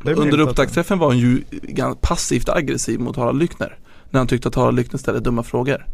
Det 0.02 0.10
är 0.10 0.18
under 0.18 0.40
upptaktsträffen 0.40 0.98
var 0.98 1.08
han 1.08 1.18
ju 1.18 1.42
ganska 1.50 2.08
passivt 2.08 2.48
aggressiv 2.48 3.00
mot 3.00 3.16
Harald 3.16 3.38
Lyckner. 3.38 3.78
När 4.10 4.20
han 4.20 4.26
tyckte 4.26 4.48
att 4.48 4.54
Harald 4.54 4.76
Lyckner 4.76 4.98
ställde 4.98 5.20
dumma 5.20 5.42
frågor. 5.42 5.86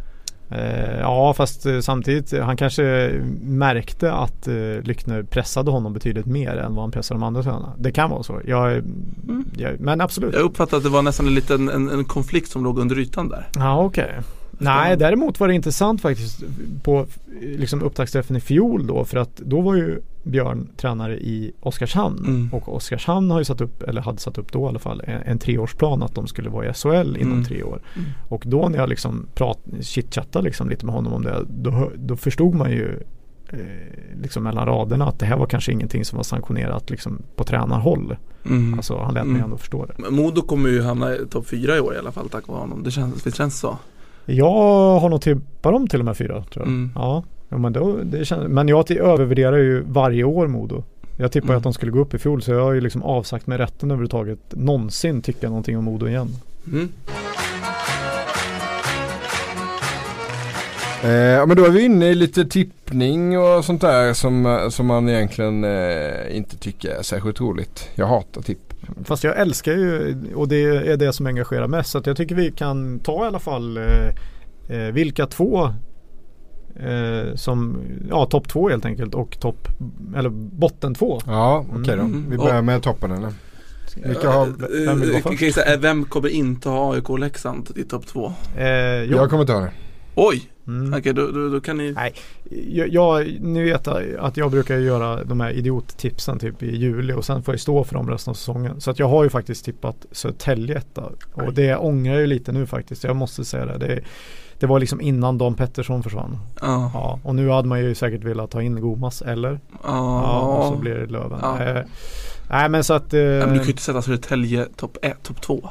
Eh, 0.51 0.99
ja 1.01 1.35
fast 1.35 1.67
eh, 1.67 1.81
samtidigt 1.81 2.33
eh, 2.33 2.45
han 2.45 2.57
kanske 2.57 3.13
märkte 3.43 4.13
att 4.13 4.49
eh, 4.49 4.55
Lyckner 4.83 5.23
pressade 5.23 5.71
honom 5.71 5.93
betydligt 5.93 6.27
mer 6.27 6.57
än 6.57 6.75
vad 6.75 6.85
han 6.85 6.91
pressade 6.91 7.21
de 7.21 7.27
andra 7.27 7.43
tränarna. 7.43 7.73
Det 7.79 7.93
kan 7.93 8.11
vara 8.11 8.23
så. 8.23 8.41
Jag, 8.45 8.83
jag, 9.57 9.81
men 9.81 10.01
absolut. 10.01 10.35
Jag 10.35 10.43
uppfattade 10.43 10.77
att 10.77 10.83
det 10.83 10.91
var 10.91 11.03
nästan 11.03 11.27
en 11.27 11.35
liten 11.35 11.69
en, 11.69 11.89
en 11.91 12.05
konflikt 12.05 12.51
som 12.51 12.65
låg 12.65 12.79
under 12.79 12.99
ytan 12.99 13.29
där. 13.29 13.49
Ja 13.55 13.85
okej. 13.85 14.21
Nej 14.59 14.97
däremot 14.97 15.41
var 15.41 15.49
det 15.49 15.55
intressant 15.55 16.01
faktiskt 16.01 16.43
på 16.83 17.07
liksom 17.41 17.83
upptaktsträffen 17.83 18.37
i 18.37 18.41
fjol 18.41 18.87
då 18.87 19.05
för 19.05 19.17
att 19.19 19.37
då 19.37 19.61
var 19.61 19.75
ju 19.75 20.01
Björn 20.23 20.69
tränare 20.77 21.17
i 21.19 21.53
Oskarshamn 21.61 22.19
Mm. 22.19 22.49
och 22.53 22.75
Oskarshamn 22.77 23.31
har 23.31 23.39
ju 23.39 23.45
satt 23.45 23.61
upp, 23.61 23.83
eller 23.83 24.01
hade 24.01 24.19
satt 24.19 24.39
upp 24.39 24.53
då 24.53 24.65
i 24.65 24.69
alla 24.69 24.79
fall, 24.79 25.03
en, 25.07 25.23
en 25.23 25.39
treårsplan 25.39 26.03
att 26.03 26.15
de 26.15 26.27
skulle 26.27 26.51
vara 26.51 26.67
i 26.71 26.73
SHL 26.73 27.17
inom 27.17 27.33
Mm. 27.33 27.45
tre 27.45 27.63
år. 27.63 27.81
Mm. 27.97 28.09
Och 28.29 28.43
då 28.47 28.69
när 28.69 28.79
jag 28.79 28.89
liksom 28.89 29.27
prat, 29.35 29.59
chitchattade 29.81 30.45
liksom 30.45 30.69
lite 30.71 30.87
med 30.87 30.95
honom 30.95 31.13
om 31.13 31.23
det 31.23 31.45
då, 31.49 31.91
då 31.97 32.17
förstod 32.17 32.55
man 32.55 32.71
ju 32.71 33.03
eh, 33.49 33.59
liksom 34.23 34.43
mellan 34.43 34.67
raderna 34.67 35.07
att 35.09 35.19
det 35.19 35.27
här 35.27 35.37
var 35.37 35.47
kanske 35.47 35.73
ingenting 35.73 36.05
som 36.05 36.17
var 36.17 36.25
sanktionerat 36.25 36.91
liksom 36.91 37.23
på 37.37 37.45
tränarhåll. 37.45 38.17
Mm. 38.47 38.75
Alltså 38.75 38.99
han 38.99 39.15
lät 39.15 39.25
mig 39.25 39.31
Mm. 39.35 39.45
ändå 39.45 39.57
förstå 39.57 39.87
det. 39.87 40.11
Modo 40.11 40.43
kommer 40.43 40.69
ju 40.69 40.83
hamna 40.83 41.15
i 41.17 41.19
topp 41.31 41.47
fyra 41.47 41.77
i 41.77 41.81
år 41.81 41.95
i 41.95 41.99
alla 41.99 42.13
fall 42.13 42.29
tack 42.29 42.49
vare 42.49 42.59
honom. 42.59 42.83
Det 42.83 42.91
känns, 42.91 43.23
det 43.23 43.35
känns 43.37 43.59
så. 43.61 43.79
Jag 44.27 44.99
har 45.01 45.09
nog 45.09 45.21
tippat 45.21 45.73
dem 45.73 45.89
till 45.89 45.99
och 45.99 46.05
med 46.05 46.17
fyra 46.17 46.35
tror 46.35 46.65
jag. 46.65 46.67
Mm. 46.67 46.91
Ja, 46.95 47.25
ja 47.49 47.59
men, 47.59 47.73
då, 47.73 47.97
det 48.05 48.25
känns, 48.25 48.49
men 48.49 48.69
jag 48.69 48.91
övervärderar 48.91 49.57
ju 49.57 49.85
varje 49.89 50.25
år 50.25 50.47
Modo. 50.47 50.85
Jag 51.17 51.33
tippade 51.33 51.53
Mm. 51.53 51.57
att 51.59 51.63
de 51.63 51.73
skulle 51.73 51.93
gå 51.93 52.01
upp 52.01 52.15
i 52.15 52.19
fjol 52.19 52.43
så 52.43 52.51
jag 52.53 52.61
har 52.65 52.73
ju 52.73 52.81
liksom 52.81 53.03
avsagt 53.03 53.47
mig 53.47 53.59
rätten 53.59 53.91
överhuvudtaget 53.91 54.39
någonsin 54.51 55.23
tycka 55.23 55.49
någonting 55.49 55.79
om 55.79 55.85
Modo 55.85 56.09
igen. 56.09 56.29
Mm. 56.73 56.89
Eh, 61.03 61.47
men 61.47 61.57
då 61.57 61.65
är 61.65 61.71
vi 61.71 61.85
inne 61.85 62.07
i 62.07 62.15
lite 62.15 62.45
tippning 62.45 63.39
och 63.39 63.65
sånt 63.65 63.81
där 63.81 64.13
som, 64.13 64.47
eh, 64.47 64.69
som 64.69 64.87
man 64.87 65.09
egentligen 65.09 65.65
eh, 65.65 66.37
inte 66.37 66.57
tycker 66.57 66.91
är 66.91 67.03
särskilt 67.03 67.41
roligt. 67.41 67.89
Jag 67.95 68.07
hatar 68.07 68.43
tipp. 68.43 68.66
Fast 69.05 69.25
jag 69.25 69.39
älskar 69.39 69.73
ju 69.73 70.17
och 70.35 70.49
det 70.49 70.65
är 70.65 70.97
det 70.97 71.13
som 71.13 71.27
engagerar 71.27 71.69
mest. 71.69 71.91
Så 71.91 71.99
att 71.99 72.07
jag 72.07 72.17
tycker 72.17 72.35
vi 72.35 72.51
kan 72.53 72.99
ta 73.01 73.25
i 73.25 73.27
alla 73.27 73.39
fall 73.39 73.77
eh, 73.77 74.09
eh, 74.69 74.93
vilka 74.93 75.27
två 75.27 75.65
eh, 76.77 77.35
som, 77.35 77.79
ja 78.11 78.27
topp 78.27 78.49
två 78.49 78.69
helt 78.69 78.85
enkelt 78.85 79.15
och 79.15 79.41
topp, 79.41 79.69
eller 80.17 80.29
botten 80.31 80.95
två. 80.95 81.21
Ja 81.27 81.65
okej 81.71 81.97
då. 81.97 82.03
Mm. 82.03 82.27
Vi 82.31 82.37
börjar 82.37 82.63
med 82.63 82.83
toppen 82.83 83.11
eller? 83.11 83.33
Vilka 84.05 84.31
har, 84.31 84.47
vem 84.87 85.01
vill 85.01 85.11
gå 85.11 85.17
Eh, 85.17 85.37
först? 85.37 85.59
eh, 85.59 85.77
vem 85.79 86.05
kommer 86.05 86.29
inte 86.29 86.69
ha 86.69 86.95
AIK 86.95 87.11
och 87.11 87.19
Leksand 87.19 87.71
i 87.77 87.83
topp 87.83 88.07
två? 88.07 88.33
Eh, 88.57 88.67
jag, 88.67 89.07
jag 89.07 89.31
kommer 89.31 89.45
ta 89.45 89.61
det. 89.61 89.71
Oj! 90.17 90.51
mm. 90.67 90.95
Okej 90.99 91.13
då, 91.13 91.31
då, 91.31 91.49
då 91.49 91.61
kan 91.61 91.77
ni 91.77 91.93
Nej, 91.93 92.15
jag, 92.69 92.89
jag, 92.89 93.41
nu 93.41 93.65
vet 93.65 93.89
att 94.19 94.37
jag 94.37 94.51
brukar 94.51 94.77
göra 94.77 95.25
de 95.25 95.41
här 95.41 95.51
idiottipsen 95.51 96.39
typ 96.39 96.63
i 96.63 96.77
juli 96.77 97.13
och 97.13 97.25
sen 97.25 97.43
får 97.43 97.55
jag 97.55 97.61
stå 97.61 97.85
för 97.85 97.95
dem 97.95 98.11
resten 98.11 98.31
av 98.31 98.35
säsongen. 98.35 98.81
Så 98.81 98.91
att 98.91 98.99
jag 98.99 99.09
har 99.09 99.25
ju 99.25 99.31
faktiskt 99.31 99.65
tippat 99.65 100.07
Södertälje 100.11 100.83
och 101.33 101.53
det 101.53 101.77
ångrar 101.77 102.13
jag 102.13 102.21
ju 102.21 102.27
lite 102.27 102.53
nu 102.53 102.67
faktiskt. 102.67 103.05
Jag 103.05 103.17
måste 103.17 103.45
säga 103.45 103.67
det. 103.67 103.79
Det, 103.79 104.01
det 104.59 104.67
var 104.67 104.81
liksom 104.81 105.01
innan 105.01 105.39
Dan 105.39 105.55
Pettersson 105.55 106.03
försvann. 106.03 106.39
Ja. 106.61 106.91
Ja, 106.95 107.21
och 107.23 107.35
nu 107.35 107.49
hade 107.49 107.69
man 107.69 107.81
ju 107.81 107.95
säkert 107.95 108.25
velat 108.25 108.51
ta 108.51 108.63
in 108.63 108.81
Gomas 108.81 109.23
eller? 109.23 109.61
Ja, 109.85 110.41
och 110.41 110.75
så 110.75 110.81
blir 110.81 110.95
det 110.95 111.07
Löven. 111.07 111.39
Ja. 111.43 111.65
Eh, 111.65 111.85
nej 112.51 112.69
men 112.69 112.85
så 112.85 112.95
att 112.95 113.15
eh, 113.15 113.21
men 113.21 113.41
du 113.41 113.57
kan 113.57 113.65
ju 113.65 113.71
inte 113.71 113.83
sätta 113.83 114.03
Södertälje 114.03 114.65
topp 114.77 114.99
topp 115.23 115.43
två. 115.43 115.71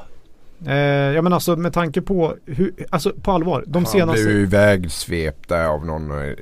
Eh, 0.68 0.76
Ja 0.76 1.22
men 1.22 1.34
alltså 1.34 1.56
med 1.56 1.74
tanke 1.74 2.02
på 2.02 2.36
hur, 2.46 2.74
alltså 2.90 3.14
på 3.22 3.32
allvar. 3.32 3.64
De 3.68 3.78
Han 3.84 3.86
senaste 3.92 4.24
blev 4.24 4.36
ju 4.36 4.44
ivägsvept 4.44 5.50
där 5.50 5.66
av 5.66 5.86
någon 5.86 6.12
eh, 6.12 6.34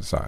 så 0.00 0.16
här, 0.16 0.24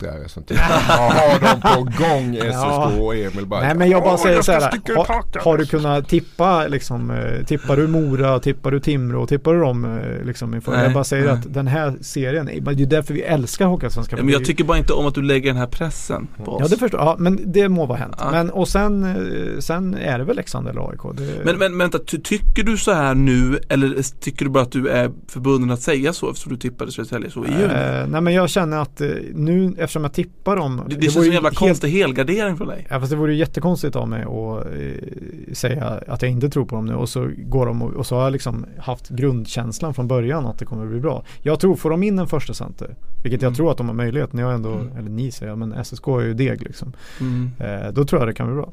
halvoptimistisk 0.00 0.04
twittrare. 0.04 0.28
Sånt 0.28 0.48
där. 0.48 0.56
Vad 0.88 1.12
har 1.12 1.40
de 1.40 1.60
på 1.60 2.04
gång 2.04 2.36
SSK 2.52 3.00
och 3.00 3.14
Emil 3.14 3.46
bara. 3.46 3.60
Nej 3.60 3.74
men 3.74 3.90
jag 3.90 4.02
bara 4.02 4.14
"Åh, 4.14 4.22
säger 4.22 4.42
så 4.42 4.52
här. 4.52 4.60
Har, 4.60 5.04
hakan." 5.14 5.42
har 5.44 5.58
du 5.58 5.66
kunnat 5.66 6.08
tippa 6.08 6.66
liksom, 6.66 7.10
eh, 7.10 7.44
tippar 7.46 7.76
du 7.76 7.86
Mora, 7.86 8.40
tippar 8.40 8.70
du 8.70 8.80
Timrå, 8.80 9.26
tippar 9.26 9.54
du 9.54 9.60
dem 9.60 9.84
eh, 9.84 10.24
liksom 10.26 10.54
inför? 10.54 10.82
Jag 10.82 10.92
bara 10.92 11.04
säger 11.04 11.24
nej. 11.24 11.32
att 11.32 11.54
den 11.54 11.66
här 11.66 11.94
serien, 12.00 12.46
det 12.46 12.82
är 12.82 12.86
därför 12.86 13.14
vi 13.14 13.22
älskar 13.22 13.66
Hockeyallsvenskan. 13.66 14.18
Ja, 14.18 14.24
men 14.24 14.32
jag 14.32 14.44
tycker 14.44 14.64
bara 14.64 14.78
inte 14.78 14.92
om 14.92 15.06
att 15.06 15.14
du 15.14 15.22
lägger 15.22 15.50
den 15.50 15.56
här 15.58 15.66
pressen 15.66 16.26
på 16.44 16.52
oss. 16.52 16.60
Ja 16.60 16.68
det 16.68 16.76
förstår 16.76 17.00
jag, 17.00 17.08
ja, 17.08 17.16
men 17.18 17.52
det 17.52 17.68
må 17.68 17.86
vara 17.86 17.98
hänt. 17.98 18.16
Ja. 18.18 18.30
Men 18.30 18.50
och 18.50 18.68
sen, 18.68 19.04
eh, 19.04 19.58
sen 19.60 19.94
är 19.94 20.18
det 20.18 20.24
väl 20.24 20.36
Leksand 20.36 20.68
eller 20.68 20.90
AIK. 20.90 21.00
Det, 21.16 21.44
Men, 21.44 21.58
men 21.58 21.78
vänta, 21.78 21.98
ty, 21.98 22.18
tycker 22.18 22.62
du 22.62 22.76
så 22.76 22.92
här 22.92 23.14
nu 23.14 23.58
eller 23.68 24.20
tycker 24.20 24.44
du 24.44 24.50
bara 24.50 24.62
att 24.62 24.72
du 24.72 24.88
är 24.88 25.10
förbunden 25.28 25.70
att 25.70 25.80
säga 25.80 26.12
så 26.12 26.30
eftersom 26.30 26.52
du 26.52 26.58
tippade 26.58 26.92
Södertälje 26.92 27.30
så 27.30 27.44
i 27.44 27.48
juni? 27.48 27.68
Nej 28.08 28.20
men 28.20 28.34
jag 28.34 28.50
känner 28.50 28.82
att 28.82 29.00
nu 29.34 29.74
eftersom 29.96 30.04
jag 30.04 30.12
tippar 30.34 30.56
dem. 30.56 30.82
det, 30.88 30.94
det, 30.94 31.02
känns 31.02 31.16
vore 31.16 31.22
som 31.24 31.30
en 31.30 31.34
jävla 31.34 31.48
helt- 31.48 31.58
konstig 31.58 31.88
helgardering 31.88 32.56
från 32.56 32.68
dig. 32.68 32.86
Ja 32.90 33.00
fast 33.00 33.10
det 33.10 33.16
vore 33.16 33.32
ju 33.32 33.38
jättekonstigt 33.38 33.96
av 33.96 34.08
mig 34.08 34.22
att 34.22 34.66
eh, 34.66 35.52
säga 35.54 35.84
att 36.08 36.22
jag 36.22 36.30
inte 36.30 36.48
tror 36.50 36.64
på 36.64 36.76
dem 36.76 36.86
nu 36.86 36.94
och 36.94 37.08
så 37.08 37.30
går 37.38 37.66
de 37.66 37.82
och, 37.82 37.92
och 37.94 38.06
så 38.06 38.16
har 38.16 38.22
jag 38.22 38.32
liksom 38.32 38.66
haft 38.78 39.08
grundkänslan 39.08 39.94
från 39.94 40.08
början 40.08 40.46
att 40.46 40.58
det 40.58 40.64
kommer 40.64 40.86
bli 40.86 41.00
bra. 41.00 41.24
Jag 41.42 41.60
tror, 41.60 41.76
får 41.76 41.90
de 41.90 42.02
in 42.02 42.18
en 42.18 42.26
första 42.28 42.54
center, 42.54 42.96
vilket 43.22 43.42
jag 43.42 43.48
Mm. 43.48 43.54
tror 43.56 43.70
att 43.70 43.76
de 43.78 43.86
har 43.88 43.94
möjlighet, 43.94 44.32
ni 44.32 44.42
har 44.42 44.52
ändå, 44.52 44.72
Mm. 44.72 44.96
eller 44.96 45.10
ni 45.10 45.30
säger 45.30 45.50
jag, 45.52 45.58
men 45.58 45.72
SSK 45.84 46.08
är 46.08 46.20
ju 46.20 46.34
deg 46.34 46.62
liksom. 46.62 46.92
Mm. 47.20 47.50
Eh, 47.58 47.92
då 47.92 48.04
tror 48.04 48.20
jag 48.20 48.28
det 48.28 48.34
kan 48.34 48.46
bli 48.46 48.56
bra. 48.56 48.72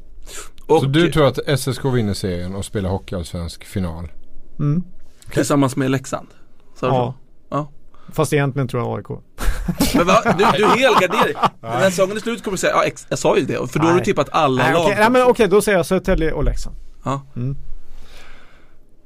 Och 0.67 0.79
Så 0.79 0.85
du 0.85 1.11
tror 1.11 1.27
att 1.27 1.39
SSK 1.59 1.85
vinner 1.85 2.13
serien 2.13 2.55
och 2.55 2.65
spelar 2.65 2.89
hockeyallsvensk 2.89 3.63
final? 3.63 4.07
Mm. 4.59 4.83
tillsammans 5.33 5.75
med 5.75 5.91
Leksand? 5.91 6.27
Så 6.79 6.85
Ja. 6.85 7.13
Ja. 7.49 7.69
Fast 8.11 8.33
egentligen 8.33 8.67
tror 8.67 8.83
jag 8.83 8.97
AIK. 8.97 9.19
Men 9.95 10.07
va? 10.07 10.21
Du, 10.37 10.45
du 10.57 10.65
helgarderar 10.67 11.49
När 11.61 11.89
säsongen 11.89 12.15
är 12.17 12.21
slut 12.21 12.43
kommer 12.43 12.57
du 12.57 12.59
säga, 12.61 12.73
ja 12.73 12.83
ex, 12.83 13.05
jag 13.09 13.19
sa 13.19 13.37
ju 13.37 13.45
det, 13.45 13.71
för 13.71 13.79
då 13.79 13.85
har 13.87 13.93
du 13.97 14.03
tippat 14.05 14.29
alla 14.31 14.63
Nej, 14.63 14.73
lag. 14.73 14.81
okej, 14.85 14.95
nej 14.99 15.09
men 15.09 15.23
okej, 15.23 15.47
då 15.47 15.61
säger 15.61 15.77
jag 15.77 15.85
Södertälje 15.85 16.31
och 16.31 16.43
Leksand. 16.43 16.75
Ja. 17.03 17.21
Mm. 17.35 17.55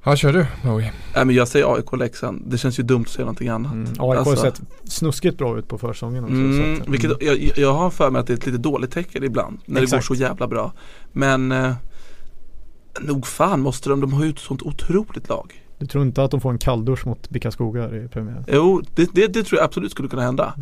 Ja 0.04 0.16
kör 0.16 0.34
du 0.34 0.46
Maui. 0.64 0.92
Nej 1.16 1.26
men 1.26 1.36
jag 1.36 1.48
säger 1.48 1.76
AIK 1.76 1.92
och 1.94 1.98
Leksand, 1.98 2.44
det 2.48 2.58
känns 2.58 2.80
ju 2.80 2.84
dumt 2.84 3.02
att 3.04 3.10
säga 3.10 3.26
någonting 3.26 3.50
annat. 3.50 3.74
Mm. 3.74 3.88
AIK 3.90 3.98
har 4.00 4.16
Alltså. 4.16 4.36
sett 4.36 4.62
snuskigt 4.84 5.38
bra 5.38 5.58
ut 5.60 5.68
på 5.68 5.78
försäsongen 5.78 6.24
också. 6.24 6.36
Mm, 6.36 6.76
så 6.78 6.82
att, 6.84 6.90
vilket, 6.90 7.12
jag, 7.22 7.52
jag 7.58 7.74
har 7.74 7.90
för 7.90 8.12
mig 8.12 8.20
att 8.20 8.28
det 8.28 8.34
är 8.34 8.38
ett 8.38 8.46
lite 8.46 8.58
dåligt 8.58 8.92
tecken 8.92 9.24
ibland 9.24 9.60
när 9.66 9.82
Exakt. 9.82 9.92
det 9.92 10.10
går 10.10 10.16
så 10.16 10.22
jävla 10.22 10.48
bra. 10.48 10.74
Men 11.12 11.52
eh, 11.52 11.74
nog 13.02 13.28
fan 13.28 13.62
måste 13.62 13.90
de, 13.90 14.02
de 14.02 14.14
har 14.14 14.24
ju 14.24 14.30
ett 14.30 14.40
sånt 14.40 14.62
otroligt 14.62 15.30
lag. 15.30 15.65
Du 15.78 15.86
tror 15.86 16.04
inte 16.04 16.24
att 16.24 16.32
de 16.32 16.42
får 16.42 16.52
en 16.52 16.58
kalldusch 16.58 17.08
mot 17.08 17.30
Bicka 17.30 17.52
Skogar 17.52 17.96
i 17.96 18.08
premiären? 18.08 18.44
Jo, 18.48 18.82
det, 18.96 19.10
det, 19.14 19.28
det 19.28 19.44
tror 19.44 19.60
jag 19.60 19.66
absolut 19.66 19.92
skulle 19.92 20.10
kunna 20.10 20.22
hända. 20.22 20.54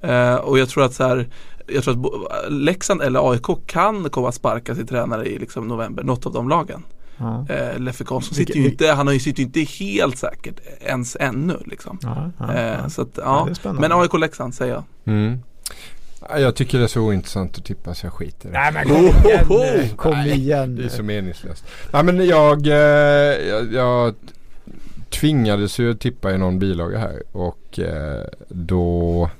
Eh, 0.00 0.34
och 0.34 0.58
jag 0.58 0.68
tror 0.68 0.84
att 0.84 0.94
så 0.94 1.04
här, 1.04 1.28
jag 1.66 1.84
tror 1.84 1.94
att 2.06 2.52
Leksand 2.52 3.02
eller 3.02 3.30
AIK 3.32 3.46
kan 3.66 4.10
komma 4.10 4.28
att 4.28 4.34
sparka 4.34 4.74
sin 4.74 4.86
tränare 4.86 5.26
i 5.26 5.38
liksom 5.38 5.68
november, 5.68 6.02
något 6.02 6.26
av 6.26 6.32
de 6.32 6.48
lagen. 6.48 6.82
Ja. 7.16 7.46
Eh, 7.48 7.78
Leffe 7.78 8.04
Karlsson 8.04 8.34
sitter 8.34 8.54
ju 8.54 8.64
inte, 8.68 8.86
han 8.92 9.06
har 9.06 9.14
ju 9.14 9.20
sitter 9.20 9.42
inte 9.42 9.60
helt 9.60 10.18
säkert 10.18 10.60
ens 10.80 11.16
ännu 11.20 11.56
liksom. 11.66 11.98
Ja, 12.02 12.30
ja, 12.38 12.54
Eh, 12.54 12.88
så 12.88 13.02
att, 13.02 13.08
Ja, 13.16 13.22
ja. 13.24 13.42
det 13.46 13.50
är 13.50 13.54
spännande. 13.54 13.88
Men 13.88 14.00
AIK 14.00 14.14
Leksand 14.14 14.54
säger 14.54 14.72
jag. 14.74 14.84
Mm. 15.04 15.38
Ja, 16.28 16.38
Jag 16.38 16.54
tycker 16.54 16.78
det 16.78 16.84
är 16.84 16.88
så 16.88 17.00
ointressant 17.00 17.58
att 17.58 17.64
tippa 17.64 17.94
så 17.94 18.06
jag 18.06 18.12
skiter. 18.12 18.48
Nej 18.50 18.72
men 18.72 18.84
kom 18.88 19.04
igen 19.04 19.46
nu. 19.48 19.88
Kom 19.96 20.10
Nej, 20.12 20.30
igen 20.32 20.76
Det 20.76 20.84
är 20.84 20.88
så 20.88 21.02
meningslöst. 21.02 21.64
Nej 21.92 22.04
men 22.04 22.26
jag, 22.26 22.66
eh, 22.66 22.72
jag, 23.48 23.72
jag 23.72 24.14
tvingades 25.12 25.78
ju 25.78 25.94
tippa 25.94 26.32
i 26.34 26.38
någon 26.38 26.58
bilaga 26.58 26.98
här 26.98 27.22
och 27.32 27.78
eh, 27.78 28.24
då 28.48 29.30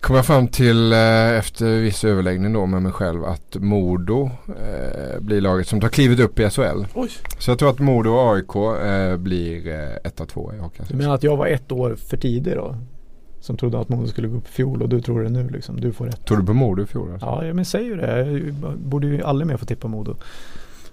kom 0.00 0.16
jag 0.16 0.26
fram 0.26 0.48
till 0.48 0.92
eh, 0.92 1.30
efter 1.38 1.80
viss 1.80 2.04
överläggning 2.04 2.52
då 2.52 2.66
med 2.66 2.82
mig 2.82 2.92
själv 2.92 3.24
att 3.24 3.56
Modo 3.56 4.30
eh, 4.48 5.20
blir 5.20 5.40
laget 5.40 5.68
som 5.68 5.80
tar 5.80 5.88
klivet 5.88 6.20
upp 6.20 6.38
i 6.38 6.50
SHL. 6.50 6.84
Oj. 6.94 7.10
Så 7.38 7.50
jag 7.50 7.58
tror 7.58 7.70
att 7.70 7.78
Modo 7.78 8.10
och 8.10 8.34
AIK 8.36 8.56
eh, 8.84 9.16
blir 9.16 9.68
eh, 9.68 9.96
etta, 10.04 10.26
tvåa 10.26 10.52
i 10.52 10.56
Du 10.56 10.62
Hockeyallsvenskan. 10.62 10.98
menar 10.98 11.14
att 11.14 11.22
jag 11.22 11.36
var 11.36 11.46
ett 11.46 11.72
år 11.72 11.94
för 11.94 12.16
tidig 12.16 12.54
då? 12.56 12.76
Som 13.40 13.56
trodde 13.56 13.80
att 13.80 13.88
Modo 13.88 14.06
skulle 14.06 14.28
gå 14.28 14.36
upp 14.36 14.48
i 14.48 14.52
fjol 14.52 14.82
och 14.82 14.88
du 14.88 15.00
tror 15.00 15.22
det 15.22 15.28
nu 15.30 15.48
liksom. 15.48 15.80
Du 15.80 15.92
får 15.92 16.06
rätt. 16.06 16.24
Tror 16.26 16.38
du 16.38 16.46
på 16.46 16.54
Modo 16.54 16.82
i 16.82 16.86
fjol? 16.86 17.12
Alltså? 17.12 17.26
Ja, 17.26 17.44
ja, 17.44 17.54
men 17.54 17.64
säg 17.64 17.84
ju 17.84 17.96
det. 17.96 18.26
Jag 18.62 18.78
borde 18.78 19.06
ju 19.06 19.22
aldrig 19.22 19.46
mer 19.46 19.56
få 19.56 19.66
tippa 19.66 19.88
Modo. 19.88 20.16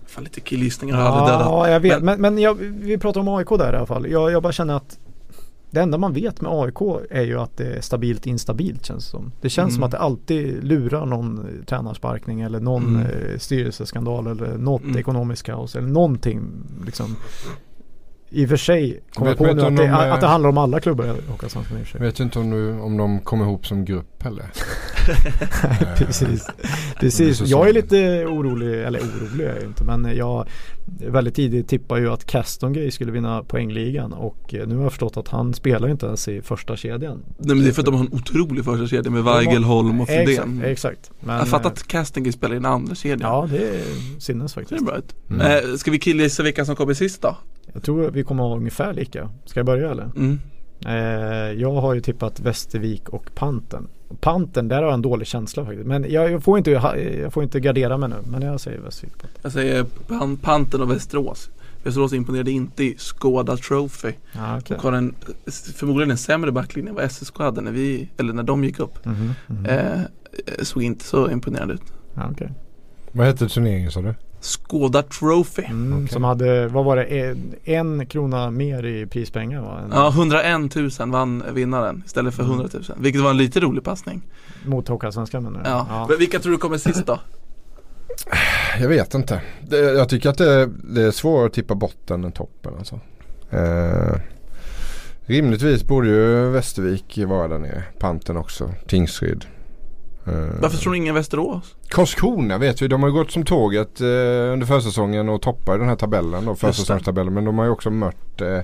Fan 0.08 0.24
lite 0.24 0.40
killgissningar 0.40 0.96
har 0.98 1.28
dödat. 1.28 1.42
Ja, 1.42 1.70
jag 1.70 1.80
vet. 1.80 2.04
Men- 2.04 2.06
Men, 2.06 2.22
men 2.34 2.44
jag, 2.44 2.54
vi 2.56 2.98
pratar 2.98 3.22
om 3.22 3.28
AIK 3.28 3.48
där 3.50 3.74
i 3.74 3.78
alla 3.78 3.86
fall. 3.86 4.10
Jag, 4.12 4.32
jag 4.32 4.44
bara 4.44 4.54
känner 4.54 4.74
att 4.78 5.00
det 5.72 5.80
enda 5.82 5.98
man 5.98 6.14
vet 6.14 6.42
med 6.42 6.52
AIK 6.52 6.82
är 7.10 7.22
ju 7.22 7.40
att 7.40 7.58
det 7.58 7.66
är 7.78 7.82
stabilt 7.82 8.26
instabilt 8.26 8.86
känns 8.86 9.06
det 9.06 9.12
som. 9.12 9.32
Det 9.42 9.50
känns 9.50 9.70
Mm. 9.70 9.76
som 9.76 9.84
att 9.84 9.92
det 9.92 9.98
alltid 10.00 10.64
lurar 10.64 11.06
någon 11.06 11.38
eh, 11.40 11.66
tränarsparkning 11.66 12.42
eller 12.42 12.60
någon 12.60 12.96
Mm. 12.96 13.02
eh, 13.02 13.38
styrelseskandal 13.38 14.28
eller 14.28 14.58
något 14.58 14.84
Mm. 14.84 14.98
ekonomiskt 14.98 15.44
kaos 15.44 15.76
eller 15.76 15.88
någonting 15.88 16.42
liksom. 16.86 17.16
I 18.30 18.46
och 18.46 18.50
för 18.50 18.58
sig 18.58 19.00
komma 19.14 19.30
Vet 19.30 19.38
på 19.38 19.44
nu 19.44 19.50
att 19.50 19.58
det, 19.58 19.64
de, 19.64 19.80
eh, 19.80 20.14
att 20.14 20.22
det 20.22 20.28
handlar 20.28 20.50
om 20.50 20.58
alla 20.58 20.80
klubbar 20.80 21.06
Jag 21.94 22.00
vet 22.00 22.20
ju 22.20 22.24
inte 22.24 22.40
om, 22.40 22.50
nu, 22.50 22.80
om 22.80 22.98
de 22.98 23.20
kommer 23.20 23.46
ihop 23.46 23.68
som 23.68 23.86
grupp 23.86 24.24
heller. 24.24 24.46
Precis. 25.98 26.48
Precis. 27.00 27.42
Jag 27.42 27.70
är 27.70 27.74
lite 27.74 28.26
orolig, 28.26 28.84
eller 28.84 29.00
orolig 29.00 29.46
är 29.46 29.56
jag 29.56 29.64
inte 29.64 29.84
men 29.84 30.16
jag 30.18 30.48
väldigt 31.08 31.36
tidigt 31.36 31.68
tippade 31.68 32.02
ju 32.02 32.10
att 32.10 32.26
Castongay 32.26 32.92
skulle 32.92 33.12
vinna 33.12 33.44
poängligan 33.44 34.14
och 34.14 34.54
eh, 34.54 34.68
nu 34.68 34.76
har 34.76 34.84
jag 34.84 34.92
förstått 34.92 35.18
att 35.18 35.28
han 35.28 35.54
spelar 35.54 35.88
inte 35.88 36.06
ens 36.06 36.28
i 36.28 36.42
första 36.42 36.76
kedjan. 36.76 37.24
Nej 37.38 37.56
men 37.56 37.64
det 37.64 37.70
är 37.70 37.74
för 37.74 37.82
att 37.82 37.86
de 37.86 37.96
har 37.96 38.02
en 38.02 38.14
otrolig 38.14 38.66
första 38.66 38.88
kedja 38.88 39.12
med 39.12 39.24
Weigel, 39.24 39.64
Holm 39.64 40.02
och 40.02 40.10
Exakt, 40.10 40.26
Fridén. 40.28 40.62
exakt. 40.66 41.12
Men, 41.20 41.38
Jag 41.38 41.48
fattar 41.48 41.70
eh, 41.70 41.72
att 41.74 41.88
Casting 41.88 42.32
spelar 42.34 42.56
i 42.56 42.58
den 42.58 42.66
andra 42.66 42.96
kedjan. 42.96 43.20
Ja 43.22 43.48
det 43.52 43.68
är 43.70 43.82
sinnes 44.20 44.54
Det 44.54 44.60
är 44.60 44.64
faktiskt. 44.64 44.86
bra 44.86 44.98
ut. 44.98 45.16
Mm. 45.30 45.42
Eh, 45.72 45.76
ska 45.76 45.92
vi 45.92 46.00
killgissa 46.00 46.44
vilka 46.44 46.66
som 46.66 46.76
kommer 46.76 46.94
sist 46.94 47.22
då? 47.22 47.36
Jag 47.74 47.84
tror 47.84 48.12
vi 48.12 48.24
kommer 48.24 48.44
ha 48.44 48.56
ungefär 48.58 48.94
lika. 48.94 49.30
Ska 49.46 49.60
jag 49.60 49.66
börja 49.66 49.92
eller? 49.92 50.04
Mm. 50.16 50.40
Eh, 50.86 51.62
jag 51.62 51.72
har 51.74 51.94
ju 51.94 52.02
tippat 52.02 52.40
Västervik 52.40 53.10
och 53.10 53.36
Panten. 53.36 53.88
Panten, 54.20 54.68
där 54.68 54.76
har 54.76 54.84
jag 54.84 54.94
en 54.94 55.02
dålig 55.02 55.28
känsla 55.28 55.66
faktiskt. 55.66 55.88
Men 55.88 56.12
jag, 56.12 56.32
jag, 56.32 56.44
får, 56.44 56.58
inte, 56.58 56.72
jag 56.72 57.34
får 57.34 57.44
inte 57.44 57.60
gardera 57.60 57.98
mig 57.98 58.10
nu. 58.10 58.16
Men 58.32 58.42
jag 58.42 58.60
säger 58.62 58.80
Västervik. 58.80 59.14
Panten. 59.18 59.40
Jag 59.42 59.52
säger 59.52 59.84
Pan- 60.08 60.38
Panten 60.42 60.82
och 60.82 60.92
Västerås. 60.92 61.50
Västerås 61.84 62.14
imponerade 62.14 62.52
inte 62.52 62.84
i 62.84 62.96
Skåda 62.98 63.58
Trophy. 63.58 64.12
Ja, 64.36 64.58
okej. 64.58 64.78
Och 64.78 64.84
har 64.84 64.92
en, 64.94 65.16
förmodligen 65.76 66.12
en 66.12 66.18
sämre 66.18 66.52
backlinje 66.52 66.90
än 66.90 66.96
vad 66.96 67.12
SSK 67.12 67.38
hade 67.38 67.62
när 67.62 67.72
vi, 67.72 68.10
eller 68.18 68.34
när 68.34 68.44
de 68.44 68.64
gick 68.64 68.80
upp. 68.80 69.06
Mhm, 69.06 69.34
mhm. 69.48 69.66
Eh, 69.66 70.00
såg 70.62 70.84
inte 70.84 71.06
så 71.06 71.30
imponerande 71.32 71.74
ut. 71.74 71.82
ja, 72.16 72.30
okej. 72.32 72.50
Vad 73.12 73.26
hette 73.28 73.48
turneringen 73.50 73.92
sa 73.92 74.02
du? 74.02 74.14
Skåda 74.48 75.04
Trophy. 75.04 75.64
Mm, 75.66 75.94
Okej. 75.98 76.14
Som 76.14 76.24
hade, 76.24 76.68
vad 76.68 76.86
var 76.86 76.96
det, 76.96 77.04
en, 77.04 77.56
en 77.64 78.06
krona 78.06 78.52
mer 78.52 78.86
i 78.86 79.06
prispengar 79.06 79.62
va? 79.62 79.82
Ja, 79.92 80.10
101 80.10 80.76
000 80.76 80.90
vann 81.12 81.44
vinnaren 81.54 82.04
istället 82.06 82.34
för 82.34 82.44
Mm. 82.44 82.56
100 82.60 82.70
000. 82.74 82.84
Vilket 83.02 83.22
var 83.22 83.30
en 83.30 83.38
lite 83.38 83.60
rolig 83.60 83.84
passning. 83.84 84.22
Mot 84.66 84.88
Hockeyallsvenskan 84.88 85.44
menar 85.44 85.64
du? 85.64 85.70
Ja. 85.70 86.06
Men 86.10 86.18
vilka 86.20 86.40
tror 86.40 86.52
du 86.52 86.58
kommer 86.58 86.78
sist 86.78 87.06
då? 87.06 87.20
Jag 88.80 88.88
vet 88.88 89.14
inte. 89.14 89.42
Det, 89.70 89.78
jag 89.78 90.10
tycker 90.10 90.30
att 90.30 90.38
det, 90.38 90.66
det 90.84 91.02
är 91.02 91.12
svårare 91.12 91.46
att 91.46 91.54
tippa 91.54 91.76
botten 91.76 92.24
än 92.24 92.32
toppen 92.32 92.74
alltså. 92.78 93.00
Eh, 93.50 94.20
rimligtvis 95.26 95.84
borde 95.84 96.08
ju 96.08 96.50
Västervik 96.50 97.20
vara 97.28 97.48
där 97.48 97.60
nere. 97.60 97.84
Panten 98.00 98.38
också. 98.38 98.74
Tingsryd. 98.88 99.46
Eh, 100.28 100.34
Varför 100.62 100.78
tror 100.78 100.92
du 100.92 100.98
ingen 100.98 101.16
Västerås? 101.16 101.76
Karlskrona 101.90 102.58
vet 102.58 102.82
vi. 102.82 102.88
De 102.88 103.02
har 103.04 103.10
ju 103.10 103.16
gått 103.16 103.32
som 103.32 103.44
tåget 103.46 104.02
eh, 104.02 104.06
under 104.54 104.66
försäsongen 104.66 105.30
och 105.30 105.42
toppar 105.42 105.76
i 105.76 105.80
den 105.80 105.88
här 105.88 105.96
tabellen 105.96 106.46
då. 106.46 106.56
Försäsongstabellen. 106.56 107.34
Men 107.34 107.46
de 107.46 107.58
har 107.58 107.66
ju 107.66 107.72
också 107.72 107.90
mött 107.90 108.42
eh, 108.42 108.60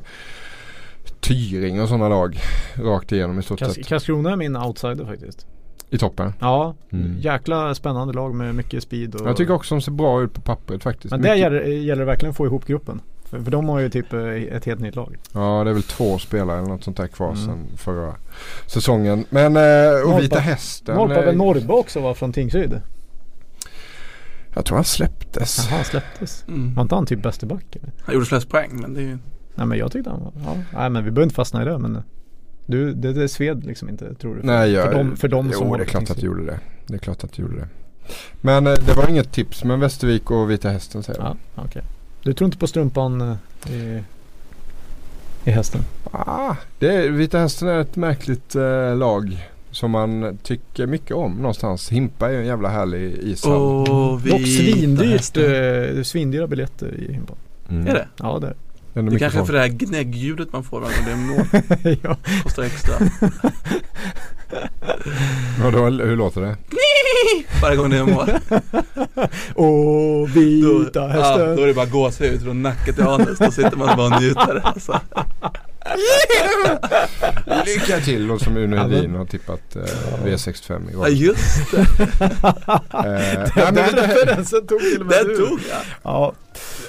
Tyring 1.19 1.81
och 1.81 1.87
sådana 1.87 2.09
lag 2.09 2.37
rakt 2.75 3.11
igenom 3.11 3.39
i 3.39 3.43
stort 3.43 3.59
Kas- 3.59 3.73
sett. 3.73 3.87
Karlskrona 3.87 4.31
är 4.31 4.35
min 4.35 4.57
outsider 4.57 5.05
faktiskt. 5.05 5.47
I 5.89 5.97
toppen. 5.97 6.33
Ja, 6.39 6.75
Mm. 6.91 7.19
jäkla 7.19 7.75
spännande 7.75 8.13
lag 8.13 8.35
med 8.35 8.55
mycket 8.55 8.83
speed 8.83 9.15
och 9.15 9.27
Jag 9.27 9.37
tycker 9.37 9.53
också 9.53 9.75
de 9.75 9.81
ser 9.81 9.91
bra 9.91 10.21
ut 10.23 10.33
på 10.33 10.41
pappret 10.41 10.83
faktiskt. 10.83 11.11
Men 11.11 11.21
Mycket- 11.21 11.37
gäller, 11.39 11.61
gäller 11.61 12.05
verkligen 12.05 12.29
att 12.29 12.37
få 12.37 12.45
ihop 12.45 12.65
gruppen. 12.65 13.01
För, 13.33 13.43
för 13.43 13.51
de 13.51 13.69
har 13.69 13.79
ju 13.79 13.89
typ 13.89 14.13
eh, 14.13 14.19
ett 14.29 14.65
helt 14.65 14.81
nytt 14.81 14.95
lag. 14.95 15.15
Ja 15.33 15.63
det 15.63 15.69
är 15.69 15.73
väl 15.73 15.83
två 15.83 16.19
spelare 16.19 16.57
eller 16.59 16.69
något 16.69 16.83
sånt 16.83 16.97
där 16.97 17.07
kvar 17.07 17.27
Mm. 17.27 17.45
sedan 17.45 17.67
förra 17.77 18.15
säsongen. 18.67 19.25
Men 19.29 19.57
eh, 19.57 20.11
och 20.13 20.21
Vita 20.21 20.39
Hästen. 20.39 20.95
Norrpa 20.95 21.19
eh, 21.19 21.25
väl 21.25 21.35
Norrba 21.37 21.73
också 21.73 21.99
var 22.01 22.13
från 22.13 22.33
Tingsryd? 22.33 22.81
Jag 24.53 24.65
tror 24.65 24.75
han 24.77 24.85
släpptes. 24.85 25.67
Jaha, 25.69 25.75
han 25.75 25.85
släpptes. 25.85 26.45
Mm. 26.47 26.73
Var 26.73 26.81
inte 26.83 26.95
han 26.95 27.05
typ 27.05 27.23
bäste 27.23 27.45
back? 27.45 27.75
eller? 27.75 27.91
Han 28.01 28.13
gjorde 28.13 28.25
flest 28.25 28.49
poäng 28.49 28.69
men 28.81 28.93
det 28.93 28.99
är 28.99 29.05
ju 29.05 29.17
Nej 29.55 29.67
men 29.67 29.77
jag 29.77 29.91
tyckte 29.91 30.09
han 30.09 30.19
var, 30.23 30.33
ja. 30.45 30.57
Nej 30.73 30.89
men 30.89 31.03
vi 31.05 31.11
behöver 31.11 31.23
inte 31.23 31.35
fastna 31.35 31.61
i 31.61 31.65
det 31.65 31.77
men 31.79 32.03
du, 32.65 32.93
det, 32.93 33.13
det 33.13 33.29
sved 33.29 33.65
liksom 33.65 33.89
inte 33.89 34.15
tror 34.15 34.35
du? 34.35 34.39
För, 34.39 34.47
Nej 34.47 34.71
jag, 34.71 34.85
för 34.85 34.93
dem, 34.93 35.15
för 35.17 35.27
dem 35.27 35.49
jo, 35.53 35.59
som 35.59 35.71
det 35.77 35.83
är 35.83 35.85
klart 35.85 36.09
att 36.09 36.17
det 36.17 36.25
gjorde 36.25 36.45
det. 36.45 36.59
Det 36.87 36.93
är 36.93 36.97
klart 36.99 37.23
att 37.23 37.33
det 37.33 37.41
gjorde 37.41 37.55
det. 37.55 37.67
Men 38.41 38.67
eh, 38.67 38.73
det 38.85 38.93
var 38.93 39.09
inget 39.09 39.31
tips. 39.31 39.63
Men 39.63 39.79
Västervik 39.79 40.31
och 40.31 40.51
Vita 40.51 40.69
Hästen 40.69 41.03
säger 41.03 41.19
jag. 41.19 41.37
Ja, 41.55 41.63
okej. 41.65 41.81
Du 42.23 42.33
tror 42.33 42.45
inte 42.45 42.57
på 42.57 42.67
strumpan 42.67 43.21
eh, 43.21 43.73
i, 43.73 44.03
i 45.43 45.51
hästen? 45.51 45.81
Ah, 46.11 46.55
det 46.79 47.09
Vita 47.09 47.37
Hästen 47.37 47.67
är 47.67 47.79
ett 47.79 47.95
märkligt 47.95 48.55
eh, 48.55 48.95
lag. 48.95 49.49
Som 49.71 49.91
man 49.91 50.37
tycker 50.43 50.85
mycket 50.87 51.15
om 51.15 51.35
någonstans. 51.35 51.89
Himpa 51.91 52.27
är 52.27 52.31
ju 52.31 52.39
en 52.39 52.45
jävla 52.45 52.69
härlig 52.69 53.13
ishall. 53.13 53.51
Åh, 53.51 54.19
Dock 54.25 54.41
svindyrt, 54.41 55.37
eh, 55.37 56.03
svindyra 56.03 56.47
biljetter 56.47 56.95
i 56.99 57.13
Himpa. 57.13 57.33
Mm. 57.69 57.87
Är 57.87 57.93
det? 57.93 58.07
Ja 58.17 58.39
det 58.39 58.47
är 58.47 58.53
Ändå 58.53 58.72
Det 58.93 59.01
mycket 59.01 59.19
kanske 59.19 59.39
är 59.39 59.45
för 59.45 59.53
det 59.53 59.59
här 59.59 59.67
gnäggljudet 59.67 60.53
man 60.53 60.63
får 60.63 60.81
gång 60.81 61.05
det 61.05 61.11
är 61.11 61.15
mål. 61.15 61.45
ja. 62.03 62.17
Kostar 62.43 62.63
extra. 62.63 62.93
Vadå, 65.63 65.85
hur 65.85 66.15
låter 66.15 66.41
det? 66.41 66.57
Varje 67.61 67.77
gång 67.77 67.89
det 67.89 67.97
är 67.97 68.03
mål. 68.03 68.29
Åh, 69.55 70.27
Då, 70.27 70.83
vita 70.83 70.99
ja, 70.99 71.07
hästen. 71.07 71.55
då 71.55 71.63
är 71.63 71.67
det 71.67 71.73
bara 71.73 71.85
gåshud 71.85 72.41
från 72.43 72.61
nacke 72.61 72.93
till 72.93 73.03
anus. 73.03 73.39
Då 73.39 73.51
sitter 73.51 73.77
man 73.77 73.97
bara 73.97 74.15
och 74.15 74.21
njuter. 74.21 74.61
Alltså. 74.63 74.99
Lycka 77.65 77.99
till 77.99 78.31
och 78.31 78.41
som 78.41 78.57
Uno 78.57 78.75
Hedin 78.75 79.15
har 79.15 79.25
tippat 79.25 79.75
eh, 79.75 79.81
V65 80.25 80.89
i 80.89 80.93
Ja 80.93 81.07
just 81.09 81.71
det, 81.71 81.77
Eh, 82.93 83.71
Den 83.73 83.75
referensen 83.95 84.67
tog 84.67 84.79
till 84.79 85.01
och 85.01 85.07
med 85.07 85.17
den 85.17 85.27
du. 85.27 85.37
tog 85.37 85.59
jag. 85.69 85.79
Ja, 86.03 86.33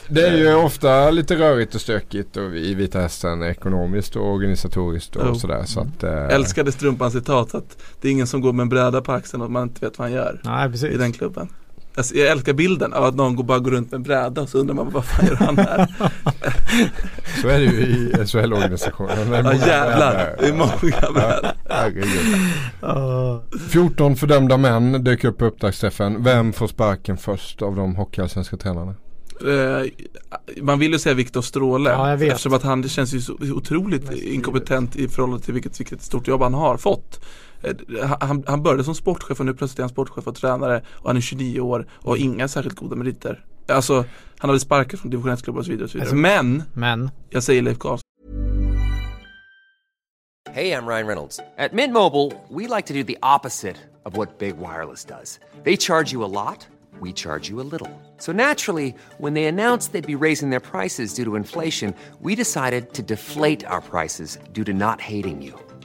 det 0.08 0.26
är 0.26 0.36
ju 0.36 0.54
ofta 0.54 1.10
lite 1.10 1.34
rörigt 1.36 1.74
och 1.74 1.80
stökigt 1.80 2.36
och 2.36 2.56
i 2.56 2.74
Vita 2.74 3.00
Hästen 3.00 3.42
ekonomiskt 3.42 4.16
och 4.16 4.32
organisatoriskt 4.32 5.16
och 5.16 5.24
Jo. 5.26 5.34
sådär. 5.34 5.62
Så 5.66 5.80
att, 5.80 6.02
eh, 6.02 6.26
Älskade 6.28 6.72
strumpan 6.72 7.10
citat 7.10 7.54
att 7.54 7.78
det 8.00 8.08
är 8.08 8.12
ingen 8.12 8.26
som 8.26 8.40
går 8.40 8.52
med 8.52 8.62
en 8.62 8.68
bräda 8.68 9.00
på 9.02 9.12
axeln 9.12 9.42
och 9.42 9.50
man 9.50 9.62
inte 9.62 9.84
vet 9.86 9.98
vad 9.98 10.08
han 10.08 10.16
gör 10.16 10.40
nej 10.44 10.68
i 10.68 10.70
precis. 10.70 10.98
den 10.98 11.12
klubben. 11.12 11.48
Alltså, 11.96 12.14
jag 12.14 12.28
älskar 12.28 12.52
bilden 12.52 12.92
av 12.92 13.04
att 13.04 13.14
någon 13.14 13.36
går, 13.36 13.44
bara 13.44 13.58
går 13.58 13.70
runt 13.70 13.90
med 13.90 13.98
en 13.98 14.02
bräda 14.02 14.42
och 14.42 14.48
så 14.48 14.58
undrar 14.58 14.74
man 14.74 14.90
vad 14.90 15.04
fan 15.04 15.26
gör 15.26 15.34
han 15.36 15.58
här? 15.58 15.94
Så 17.42 17.48
är 17.48 17.58
det 17.58 17.64
ju 17.64 17.80
i 17.80 18.26
SHL-organisationen. 18.26 19.32
Ja 19.32 19.54
jävlar, 19.54 20.36
det 20.38 20.48
är 20.48 20.52
många 20.52 20.72
brädor. 20.80 21.52
Ja. 22.80 23.42
14 23.68 24.16
fördömda 24.16 24.56
män 24.56 25.04
dök 25.04 25.24
upp 25.24 25.38
på 25.38 25.44
upptaktsträffen. 25.44 26.24
Vem 26.24 26.52
får 26.52 26.66
sparken 26.66 27.16
först 27.16 27.62
av 27.62 27.76
de 27.76 27.96
hockeyallsvenska 27.96 28.56
tränarna? 28.56 28.94
Eh, 29.40 29.90
man 30.62 30.78
vill 30.78 30.92
ju 30.92 30.98
säga 30.98 31.14
Viktor 31.14 31.42
Stråle 31.42 31.90
Ja, 31.90 32.14
eftersom 32.14 32.54
att 32.54 32.62
han 32.62 32.82
det 32.82 32.88
känns 32.88 33.14
ju 33.14 33.20
så 33.20 33.36
otroligt 33.40 34.10
Mest 34.10 34.22
inkompetent 34.22 34.96
i 34.96 35.08
förhållande 35.08 35.44
till 35.44 35.54
vilket, 35.54 35.80
vilket 35.80 36.02
stort 36.02 36.28
jobb 36.28 36.42
han 36.42 36.54
har 36.54 36.76
fått. 36.76 37.20
Eh, 37.64 38.16
Han, 38.20 38.44
han 38.46 38.62
började 38.62 38.84
som 38.84 38.94
sportchef 38.94 39.40
och 39.40 39.46
nu 39.46 39.54
plötsligt 39.54 39.78
är 39.78 39.82
han 39.82 39.90
sportchef 39.90 40.26
och 40.26 40.34
tränare 40.34 40.82
och 40.90 41.06
han 41.08 41.16
är 41.16 41.20
29 41.20 41.60
år 41.60 41.86
och 41.92 42.10
har 42.10 42.16
inga 42.16 42.48
särskilt 42.48 42.76
goda 42.76 42.96
meriter. 42.96 43.44
Alltså 43.68 44.04
han 44.38 44.50
hade 44.50 44.60
sparkat 44.60 45.00
från 45.00 45.10
division 45.10 45.32
1-klubbar 45.32 45.58
och 45.60 45.64
så 45.64 45.70
vidare. 45.70 45.84
Och 45.84 45.90
så 45.90 45.98
vidare. 45.98 46.08
Alltså, 46.08 46.16
Men 46.16 46.62
Men 46.72 47.10
jag 47.30 47.42
säger 47.42 47.62
Leif 47.62 47.78
Karlsson. 47.78 48.00
Hey, 50.52 50.70
I'm 50.72 50.86
Ryan 50.86 51.06
Reynolds. 51.06 51.40
At 51.58 51.72
Mint 51.72 51.92
Mobile, 51.92 52.32
we 52.48 52.68
like 52.68 52.86
to 52.86 52.94
do 52.94 53.02
the 53.02 53.18
opposite 53.22 53.76
of 54.04 54.16
what 54.16 54.38
Big 54.38 54.54
Wireless 54.56 55.04
does. 55.04 55.40
They 55.64 55.76
charge 55.76 56.12
you 56.12 56.22
a 56.24 56.30
lot, 56.30 56.68
we 57.00 57.12
charge 57.12 57.48
you 57.50 57.60
a 57.60 57.66
little. 57.72 57.88
So 58.18 58.32
naturally, 58.32 58.94
when 59.18 59.34
they 59.34 59.46
announced 59.46 59.92
they'd 59.92 60.06
be 60.06 60.24
raising 60.26 60.50
their 60.50 60.60
prices 60.60 61.14
due 61.14 61.24
to 61.24 61.34
inflation, 61.34 61.92
we 62.20 62.36
decided 62.36 62.92
to 62.94 63.02
deflate 63.02 63.64
our 63.66 63.80
prices 63.80 64.38
due 64.52 64.64
to 64.64 64.72
not 64.72 65.00
hating 65.00 65.42
you. 65.42 65.54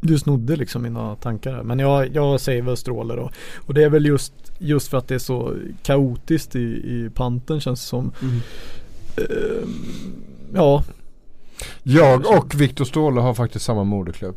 du 0.00 0.18
snodde 0.18 0.56
liksom 0.56 0.82
mina 0.82 1.16
tankar 1.16 1.52
här. 1.52 1.62
Men 1.62 1.78
jag, 1.78 2.16
jag 2.16 2.40
säger 2.40 2.62
väl 2.62 2.76
Stråle 2.76 3.14
då. 3.14 3.30
Och 3.56 3.74
det 3.74 3.84
är 3.84 3.90
väl 3.90 4.06
just, 4.06 4.32
just 4.58 4.88
för 4.88 4.98
att 4.98 5.08
det 5.08 5.14
är 5.14 5.18
så 5.18 5.54
kaotiskt 5.82 6.56
i, 6.56 6.60
i 6.60 7.10
panten 7.14 7.60
känns 7.60 7.80
det 7.80 7.86
som. 7.86 8.12
Mm. 8.22 8.40
Ehm, 9.16 9.74
ja, 10.54 10.84
Jag 11.82 12.38
och 12.38 12.60
Viktor 12.60 12.84
Ståhle 12.84 13.20
har 13.20 13.34
faktiskt 13.34 13.64
samma 13.64 13.84
moderklubb. 13.84 14.36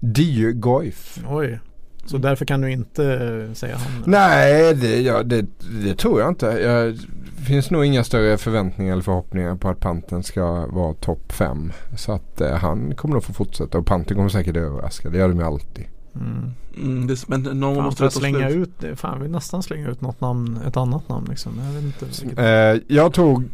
Dieu 0.00 0.52
Goif. 0.52 1.18
oj. 1.28 1.60
Så 2.06 2.18
därför 2.18 2.44
kan 2.44 2.60
du 2.60 2.72
inte 2.72 3.04
eh, 3.48 3.54
säga 3.54 3.76
han? 3.76 4.02
Nej, 4.06 4.74
det, 4.74 5.00
ja, 5.00 5.22
det, 5.22 5.46
det 5.84 5.94
tror 5.94 6.20
jag 6.20 6.28
inte. 6.28 6.46
Jag, 6.46 6.94
det 7.38 7.44
finns 7.46 7.70
nog 7.70 7.84
inga 7.84 8.04
större 8.04 8.38
förväntningar 8.38 8.92
eller 8.92 9.02
förhoppningar 9.02 9.54
på 9.56 9.68
att 9.68 9.80
Panten 9.80 10.22
ska 10.22 10.66
vara 10.66 10.94
topp 10.94 11.32
5. 11.32 11.72
Så 11.96 12.12
att 12.12 12.40
eh, 12.40 12.52
han 12.56 12.94
kommer 12.94 13.14
nog 13.14 13.24
få 13.24 13.32
fortsätta 13.32 13.78
och 13.78 13.86
Panten 13.86 14.16
kommer 14.16 14.28
säkert 14.28 14.56
överraska. 14.56 15.08
Det 15.10 15.18
gör 15.18 15.28
de 15.28 15.38
ju 15.38 15.44
alltid. 15.44 15.84
Mm. 16.14 16.50
Mm, 16.76 17.06
det, 17.06 17.28
men 17.28 17.42
någon 17.42 17.74
Fan, 17.76 17.84
måste 17.84 18.10
slänga 18.10 18.50
slut. 18.50 18.68
ut, 18.68 18.70
det- 18.80 18.96
fan 18.96 19.22
vi 19.22 19.28
nästan 19.28 19.62
slänga 19.62 19.88
ut 19.88 20.00
något 20.00 20.20
namn, 20.20 20.60
ett 20.66 20.76
annat 20.76 21.08
namn 21.08 21.26
liksom. 21.30 21.52
Jag 21.66 21.72
vet 21.72 22.02
inte. 22.24 22.42
Eh, 22.42 22.80
jag 22.96 23.12
tog 23.12 23.44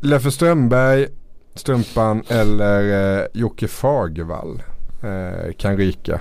Leffe 0.00 0.30
Strömberg, 0.30 1.06
Strumpan 1.54 2.22
eller 2.28 3.18
eh, 3.20 3.26
Jocke 3.34 3.68
Fagervall 3.68 4.62
eh, 5.02 5.52
kan 5.58 5.76
ryka. 5.76 6.20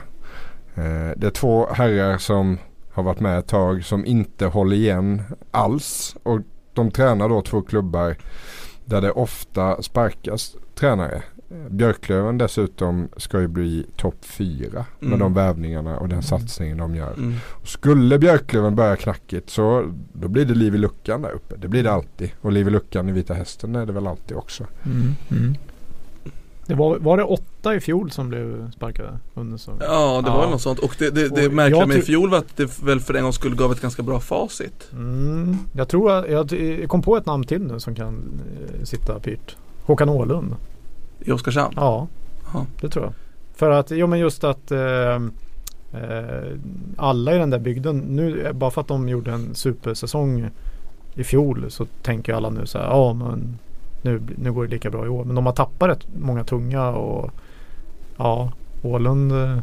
Eh, 0.80 1.12
det 1.18 1.28
är 1.28 1.32
två 1.32 1.68
herrar 1.74 2.18
som 2.18 2.58
har 2.94 3.04
varit 3.04 3.20
med 3.20 3.40
ett 3.40 3.48
tag 3.48 3.84
som 3.86 4.06
inte 4.06 4.46
håller 4.46 4.76
igen 4.76 5.22
alls. 5.52 6.16
Och 6.24 6.40
de 6.74 6.92
tränar 6.92 7.30
då 7.30 7.42
två 7.42 7.62
klubbar 7.62 8.16
där 8.86 9.02
det 9.02 9.12
ofta 9.12 9.82
sparkas 9.82 10.56
tränare. 10.76 11.24
Björklöven 11.70 12.38
dessutom 12.38 13.10
ska 13.18 13.40
ju 13.42 13.48
bli 13.48 13.86
topp 13.96 14.26
fyra 14.26 14.86
med 15.00 15.08
Mm. 15.08 15.20
de 15.20 15.34
värvningarna 15.34 16.00
och 16.00 16.10
den 16.10 16.24
satsningen 16.24 16.78
de 16.78 16.96
gör. 16.96 17.14
Mm. 17.14 17.34
Skulle 17.64 18.20
Björklöven 18.20 18.76
börja 18.76 18.96
knackigt 18.96 19.50
så 19.50 19.94
då 20.14 20.28
blir 20.28 20.46
det 20.46 20.54
liv 20.54 20.76
i 20.76 20.78
luckan 20.78 21.22
där 21.22 21.32
uppe. 21.32 21.56
Det 21.58 21.68
blir 21.68 21.84
det 21.84 21.92
alltid. 21.92 22.32
Och 22.42 22.52
liv 22.52 22.68
i 22.68 22.72
luckan 22.72 23.10
i 23.10 23.12
Vita 23.12 23.34
Hästen 23.34 23.76
är 23.76 23.86
det 23.86 23.94
väl 23.94 24.08
alltid 24.08 24.38
också. 24.38 24.66
Mm. 24.86 25.56
Det 26.70 26.76
var, 26.76 26.98
var 27.00 27.18
det 27.18 27.24
åtta 27.24 27.76
i 27.76 27.80
fjol 27.80 28.12
som 28.12 28.30
blev 28.30 28.72
sparkade 28.72 29.20
under 29.34 29.58
säsongen? 29.58 29.82
Ja 29.86 30.22
det 30.26 30.30
var 30.30 30.44
Ja. 30.44 30.50
något 30.50 30.62
sånt 30.62 30.80
och 30.80 30.96
det, 31.00 31.10
det, 31.10 31.30
det 31.36 31.48
Och 31.48 31.54
märkliga 31.54 31.86
med 31.86 31.98
i 31.98 32.02
fjol 32.02 32.30
var 32.30 32.38
att 32.38 32.58
det 32.58 32.80
väl 32.84 33.00
för 33.00 33.14
en 33.14 33.24
gång 33.24 33.34
skulle 33.34 33.56
gav 33.56 33.72
ett 33.72 33.82
ganska 33.82 34.04
bra 34.04 34.20
facit. 34.20 34.90
Mm. 34.94 35.58
Jag 35.74 35.88
tror 35.88 36.12
att 36.12 36.30
jag, 36.30 36.52
jag 36.54 36.90
kom 36.90 37.02
på 37.02 37.18
ett 37.18 37.26
namn 37.26 37.44
till 37.44 37.62
nu 37.64 37.80
som 37.80 37.96
kan 37.96 38.42
eh, 38.78 38.84
sitta 38.84 39.20
pyrt. 39.20 39.56
Håkan 39.84 40.10
Åhlund. 40.10 40.56
I 41.20 41.32
Oskarshamn. 41.32 41.74
Ja, 41.78 42.08
Ja. 42.54 42.66
det 42.82 42.90
tror 42.90 43.06
jag. 43.06 43.14
För 43.56 43.70
att, 43.72 43.92
jo 43.92 44.08
men 44.08 44.20
just 44.20 44.44
att 44.44 44.72
eh, 44.72 45.16
eh, 45.94 46.52
alla 46.98 47.36
i 47.36 47.38
den 47.38 47.50
där 47.50 47.60
bygden, 47.60 47.98
nu, 48.00 48.42
eh, 48.46 48.54
bara 48.54 48.72
för 48.72 48.82
att 48.82 48.88
de 48.88 49.10
gjorde 49.10 49.32
en 49.32 49.56
supersäsong 49.56 50.50
i 51.14 51.24
fjol 51.24 51.66
så 51.70 51.86
tänker 52.02 52.34
alla 52.34 52.50
nu 52.50 52.66
så 52.66 52.78
här, 52.78 52.86
ja 52.86 53.14
men 53.14 53.58
nu, 54.02 54.22
nu 54.38 54.52
går 54.54 54.64
det 54.66 54.72
lika 54.72 54.90
bra 54.90 55.06
i 55.06 55.10
år. 55.10 55.24
Men 55.26 55.36
de 55.36 55.46
har 55.46 55.54
tappat 55.54 55.90
rätt 55.90 56.08
många 56.20 56.44
tunga 56.44 56.90
och 56.90 57.32
ja, 58.18 58.52
Åhlund 58.82 59.32
eh, 59.32 59.58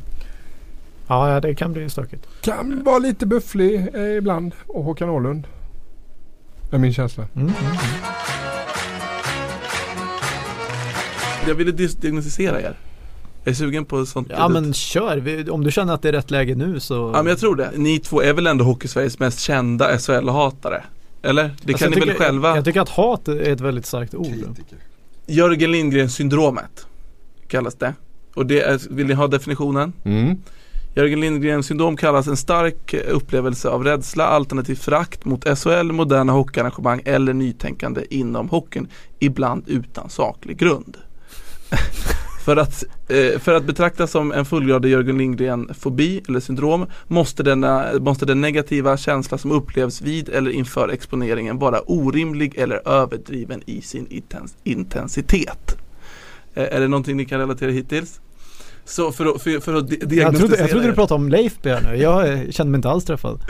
Ja, 1.08 1.40
det 1.40 1.54
kan 1.54 1.72
bli 1.72 1.90
stökigt. 1.90 2.26
Kan 2.40 2.84
vara 2.84 2.98
lite 2.98 3.26
bufflig 3.26 3.88
eh, 3.94 4.16
ibland. 4.16 4.52
Och 4.66 4.84
Håkan 4.84 5.08
Åhlund. 5.10 5.46
Är 6.70 6.78
min 6.78 6.92
känsla. 6.92 7.24
Mm, 7.34 7.48
mm, 7.48 7.54
mm. 7.58 7.76
Jag 11.48 11.54
ville 11.54 11.72
diagnostisera 11.72 12.60
er. 12.60 12.76
Jag 13.44 13.50
är 13.50 13.54
sugen 13.54 13.84
på 13.84 14.06
sånt. 14.06 14.28
Ja 14.30 14.48
men 14.48 14.72
kör, 14.72 15.16
Vi- 15.16 15.50
om 15.50 15.64
du 15.64 15.70
känner 15.70 15.94
att 15.94 16.02
det 16.02 16.08
är 16.08 16.12
rätt 16.12 16.30
läge 16.30 16.54
nu 16.54 16.80
så 16.80 16.94
Ja 17.14 17.22
men 17.22 17.26
jag 17.26 17.38
tror 17.38 17.56
det. 17.56 17.70
Ni 17.76 17.98
två 17.98 18.22
är 18.22 18.32
väl 18.32 18.46
ändå 18.46 18.64
Hockeysveriges 18.64 19.18
mest 19.18 19.40
kända 19.40 19.96
SHL-hatare? 19.98 20.82
Eller? 21.26 21.42
Det 21.62 21.72
Alltså, 21.72 21.84
kan 21.84 21.90
ni 21.90 21.96
jag 21.96 22.06
väl 22.06 22.14
tycker, 22.14 22.24
själva? 22.24 22.48
Jag, 22.48 22.56
jag 22.56 22.64
tycker 22.64 22.80
att 22.80 22.88
hat 22.88 23.28
är 23.28 23.52
ett 23.52 23.60
väldigt 23.60 23.86
starkt 23.86 24.14
ord. 24.14 24.56
Jörgen 25.26 25.72
Lindgren 25.72 26.10
syndromet 26.10 26.86
kallas 27.48 27.74
det. 27.74 27.94
Och 28.34 28.46
det 28.46 28.60
är, 28.60 28.80
vill 28.90 29.06
ni 29.06 29.14
ha 29.14 29.26
definitionen? 29.26 29.92
Mm. 30.04 30.36
Jörgen 30.94 31.20
Lindgren 31.20 31.62
syndrom 31.62 31.96
kallas 31.96 32.26
en 32.26 32.36
stark 32.36 32.94
upplevelse 32.94 33.68
av 33.68 33.84
rädsla 33.84 34.26
alternativt 34.26 34.82
förakt 34.82 35.24
mot 35.24 35.58
SHL, 35.58 35.92
moderna 35.92 36.32
hockeyarrangemang 36.32 37.02
eller 37.04 37.32
nytänkande 37.32 38.04
inom 38.10 38.48
hockeyn. 38.48 38.88
Ibland 39.18 39.64
utan 39.66 40.10
saklig 40.10 40.56
grund. 40.56 40.96
för, 42.46 42.56
att, 42.56 42.84
eh, 43.08 43.38
för 43.40 43.54
att 43.54 43.64
betraktas 43.64 44.10
som 44.10 44.32
en 44.32 44.44
fullgradig 44.44 44.90
Jörgen 44.90 45.18
Lindgren-fobi 45.18 46.22
eller 46.28 46.40
syndrom 46.40 46.86
måste, 47.08 47.42
denna, 47.42 47.86
måste 48.00 48.26
den 48.26 48.40
negativa 48.40 48.96
känsla 48.96 49.38
som 49.38 49.52
upplevs 49.52 50.02
vid 50.02 50.28
eller 50.28 50.50
inför 50.50 50.88
exponeringen 50.88 51.58
vara 51.58 51.80
orimlig 51.80 52.54
eller 52.58 52.88
överdriven 52.88 53.62
i 53.66 53.80
sin 53.80 54.06
intens- 54.06 54.54
intensitet. 54.64 55.76
Eh, 56.54 56.64
är 56.76 56.80
det 56.80 56.88
någonting 56.88 57.16
ni 57.16 57.24
kan 57.24 57.40
relatera 57.40 57.70
hittills? 57.70 58.20
Så 58.84 59.12
för 59.12 59.26
att, 59.34 59.42
för, 59.42 59.60
för 59.60 59.74
att 59.74 59.88
di- 59.88 59.96
Jag 60.00 60.08
diagnostisera 60.08 60.48
trodde, 60.48 60.62
jag 60.62 60.70
trodde 60.70 60.86
du 60.86 60.92
pratade 60.94 61.18
om 61.22 61.28
Leif 61.28 61.58
nu. 61.64 61.96
Jag 61.96 62.54
kände 62.54 62.70
mig 62.70 62.78
inte 62.78 62.88
alls 62.90 63.04
träffad. 63.04 63.40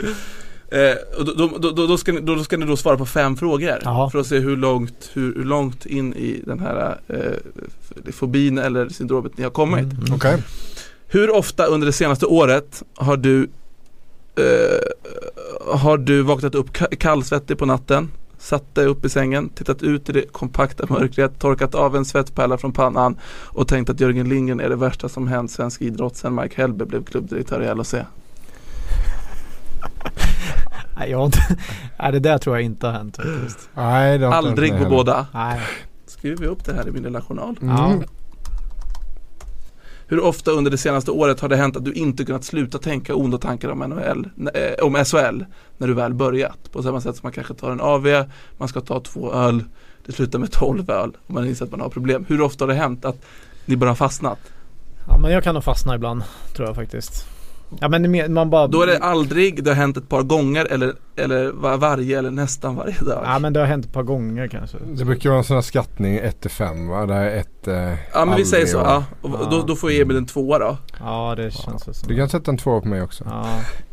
Eh, 0.71 1.19
och 1.19 1.25
då, 1.25 1.33
då, 1.59 1.69
då, 1.71 1.87
då, 1.87 1.97
ska 1.97 2.11
ni, 2.11 2.21
då, 2.21 2.35
då 2.35 2.43
ska 2.43 2.57
ni 2.57 2.65
då 2.65 2.77
svara 2.77 2.97
på 2.97 3.05
fem 3.05 3.37
frågor 3.37 3.79
Jaha. 3.83 4.09
för 4.09 4.19
att 4.19 4.27
se 4.27 4.39
hur 4.39 4.57
långt, 4.57 5.09
hur, 5.13 5.35
hur 5.35 5.43
långt 5.43 5.85
in 5.85 6.13
i 6.13 6.41
den 6.45 6.59
här 6.59 6.99
eh, 7.07 8.11
fobin 8.11 8.57
eller 8.57 8.89
syndromet 8.89 9.37
ni 9.37 9.43
har 9.43 9.51
kommit. 9.51 9.83
Mm, 9.83 9.97
mm. 9.97 10.13
Okej. 10.13 10.43
Hur 11.07 11.35
ofta 11.35 11.65
under 11.65 11.87
det 11.87 11.93
senaste 11.93 12.25
året 12.25 12.83
har 12.95 13.17
du 13.17 13.49
eh, 14.35 15.73
Har 15.75 15.97
du 15.97 16.21
vaknat 16.21 16.55
upp 16.55 16.69
ka- 16.69 16.95
kallsvettig 16.95 17.57
på 17.57 17.65
natten 17.65 18.11
Satt 18.39 18.75
dig 18.75 18.85
upp 18.85 19.05
i 19.05 19.09
sängen, 19.09 19.49
tittat 19.49 19.83
ut 19.83 20.09
i 20.09 20.11
det 20.11 20.31
kompakta 20.31 20.85
mörkret, 20.89 21.39
torkat 21.39 21.75
av 21.75 21.95
en 21.95 22.05
svettpärla 22.05 22.57
från 22.57 22.71
pannan 22.73 23.17
och 23.25 23.67
tänkt 23.67 23.89
att 23.89 23.99
Jörgen 23.99 24.29
Lindgren 24.29 24.59
är 24.59 24.69
det 24.69 24.75
värsta 24.75 25.09
som 25.09 25.27
hänt 25.27 25.51
svensk 25.51 25.81
idrott 25.81 26.15
sedan 26.15 26.35
Mike 26.35 26.61
Hellberg 26.61 26.87
blev 26.87 27.03
klubbdirektör 27.03 27.63
i 27.63 27.75
LHC. 27.75 27.95
Nej, 30.99 31.11
jag 31.11 31.25
inte, 31.25 31.39
nej, 31.99 32.11
det 32.11 32.19
där 32.19 32.37
tror 32.37 32.55
jag 32.55 32.63
inte 32.63 32.87
har 32.87 32.93
hänt 32.93 33.15
faktiskt. 33.17 33.69
Nej, 33.73 34.17
det 34.17 34.25
har 34.25 34.37
inte 34.37 34.49
Aldrig 34.49 34.77
på 34.77 34.89
båda. 34.89 35.27
Nej. 35.33 35.61
Skriver 36.07 36.37
vi 36.37 36.47
upp 36.47 36.65
det 36.65 36.73
här 36.73 36.87
i 36.87 36.91
min 36.91 37.03
lilla 37.03 37.21
journal. 37.21 37.57
Mm. 37.61 38.03
Hur 40.09 40.19
ofta 40.19 40.51
under 40.51 40.71
det 40.71 40.77
senaste 40.77 41.11
året 41.11 41.39
har 41.39 41.49
det 41.49 41.55
hänt 41.55 41.77
att 41.77 41.85
du 41.85 41.93
inte 41.93 42.25
kunnat 42.25 42.43
sluta 42.43 42.77
tänka 42.77 43.15
onda 43.15 43.37
tankar 43.37 43.69
om, 43.69 43.79
NHL, 43.79 44.29
eh, 44.53 44.85
om 44.85 45.05
SHL 45.05 45.43
när 45.77 45.87
du 45.87 45.93
väl 45.93 46.13
börjat? 46.13 46.71
På 46.71 46.83
samma 46.83 47.01
sätt 47.01 47.15
som 47.15 47.19
man 47.23 47.31
kanske 47.31 47.53
tar 47.53 47.71
en 47.71 47.81
AV, 47.81 48.25
man 48.57 48.67
ska 48.67 48.81
ta 48.81 48.99
två 48.99 49.33
öl, 49.33 49.63
det 50.05 50.11
slutar 50.11 50.39
med 50.39 50.51
12 50.51 50.89
öl 50.89 51.17
och 51.27 51.33
man 51.33 51.47
inser 51.47 51.65
att 51.65 51.71
man 51.71 51.81
har 51.81 51.89
problem. 51.89 52.25
Hur 52.27 52.41
ofta 52.41 52.63
har 52.65 52.67
det 52.67 52.73
hänt 52.73 53.05
att 53.05 53.25
ni 53.65 53.75
bara 53.75 53.89
har 53.89 53.95
fastnat? 53.95 54.39
Ja 55.07 55.17
men 55.17 55.31
jag 55.31 55.43
kan 55.43 55.53
nog 55.53 55.63
fastna 55.63 55.95
ibland 55.95 56.23
tror 56.55 56.67
jag 56.67 56.75
faktiskt. 56.75 57.36
Ja 57.79 57.87
men 57.87 58.13
det 58.13 58.29
man 58.29 58.49
bara 58.49 58.67
Då 58.67 58.81
är 58.81 58.87
det 58.87 58.97
aldrig, 58.97 59.63
det 59.63 59.69
har 59.69 59.75
hänt 59.75 59.97
ett 59.97 60.09
par 60.09 60.23
gånger 60.23 60.65
eller, 60.65 60.93
eller 61.17 61.51
var, 61.51 61.77
varje 61.77 62.19
eller 62.19 62.31
nästan 62.31 62.75
varje 62.75 62.99
dag. 63.01 63.21
Ja 63.25 63.39
men 63.39 63.53
det 63.53 63.59
har 63.59 63.67
hänt 63.67 63.85
ett 63.85 63.93
par 63.93 64.03
gånger 64.03 64.47
kanske. 64.47 64.77
Det 64.95 65.05
brukar 65.05 65.29
vara 65.29 65.37
en 65.39 65.43
sån 65.45 65.55
här 65.57 65.61
skattning 65.61 66.15
1 66.17 66.41
till 66.41 66.49
5 66.51 66.87
va? 66.87 67.05
Där 67.05 67.25
ett 67.31 67.67
eh, 67.67 67.93
Ja 68.13 68.25
men 68.25 68.35
vi 68.35 68.45
säger 68.45 68.65
så, 68.65 68.79
och- 68.79 68.87
ja. 68.87 69.03
Och 69.21 69.29
Ja. 69.41 69.47
Då, 69.51 69.63
då 69.63 69.75
får 69.75 69.91
Emil 69.91 70.17
en 70.17 70.25
tvåa 70.25 70.59
då. 70.59 70.77
Ja 70.99 71.33
det 71.37 71.51
känns 71.51 71.87
väl 71.87 71.95
som 71.95 72.07
Du 72.09 72.15
kan 72.15 72.29
sätta 72.29 72.51
en 72.51 72.57
två 72.57 72.81
på 72.81 72.87
mig 72.87 73.01
också. 73.01 73.23
Ja, 73.27 73.45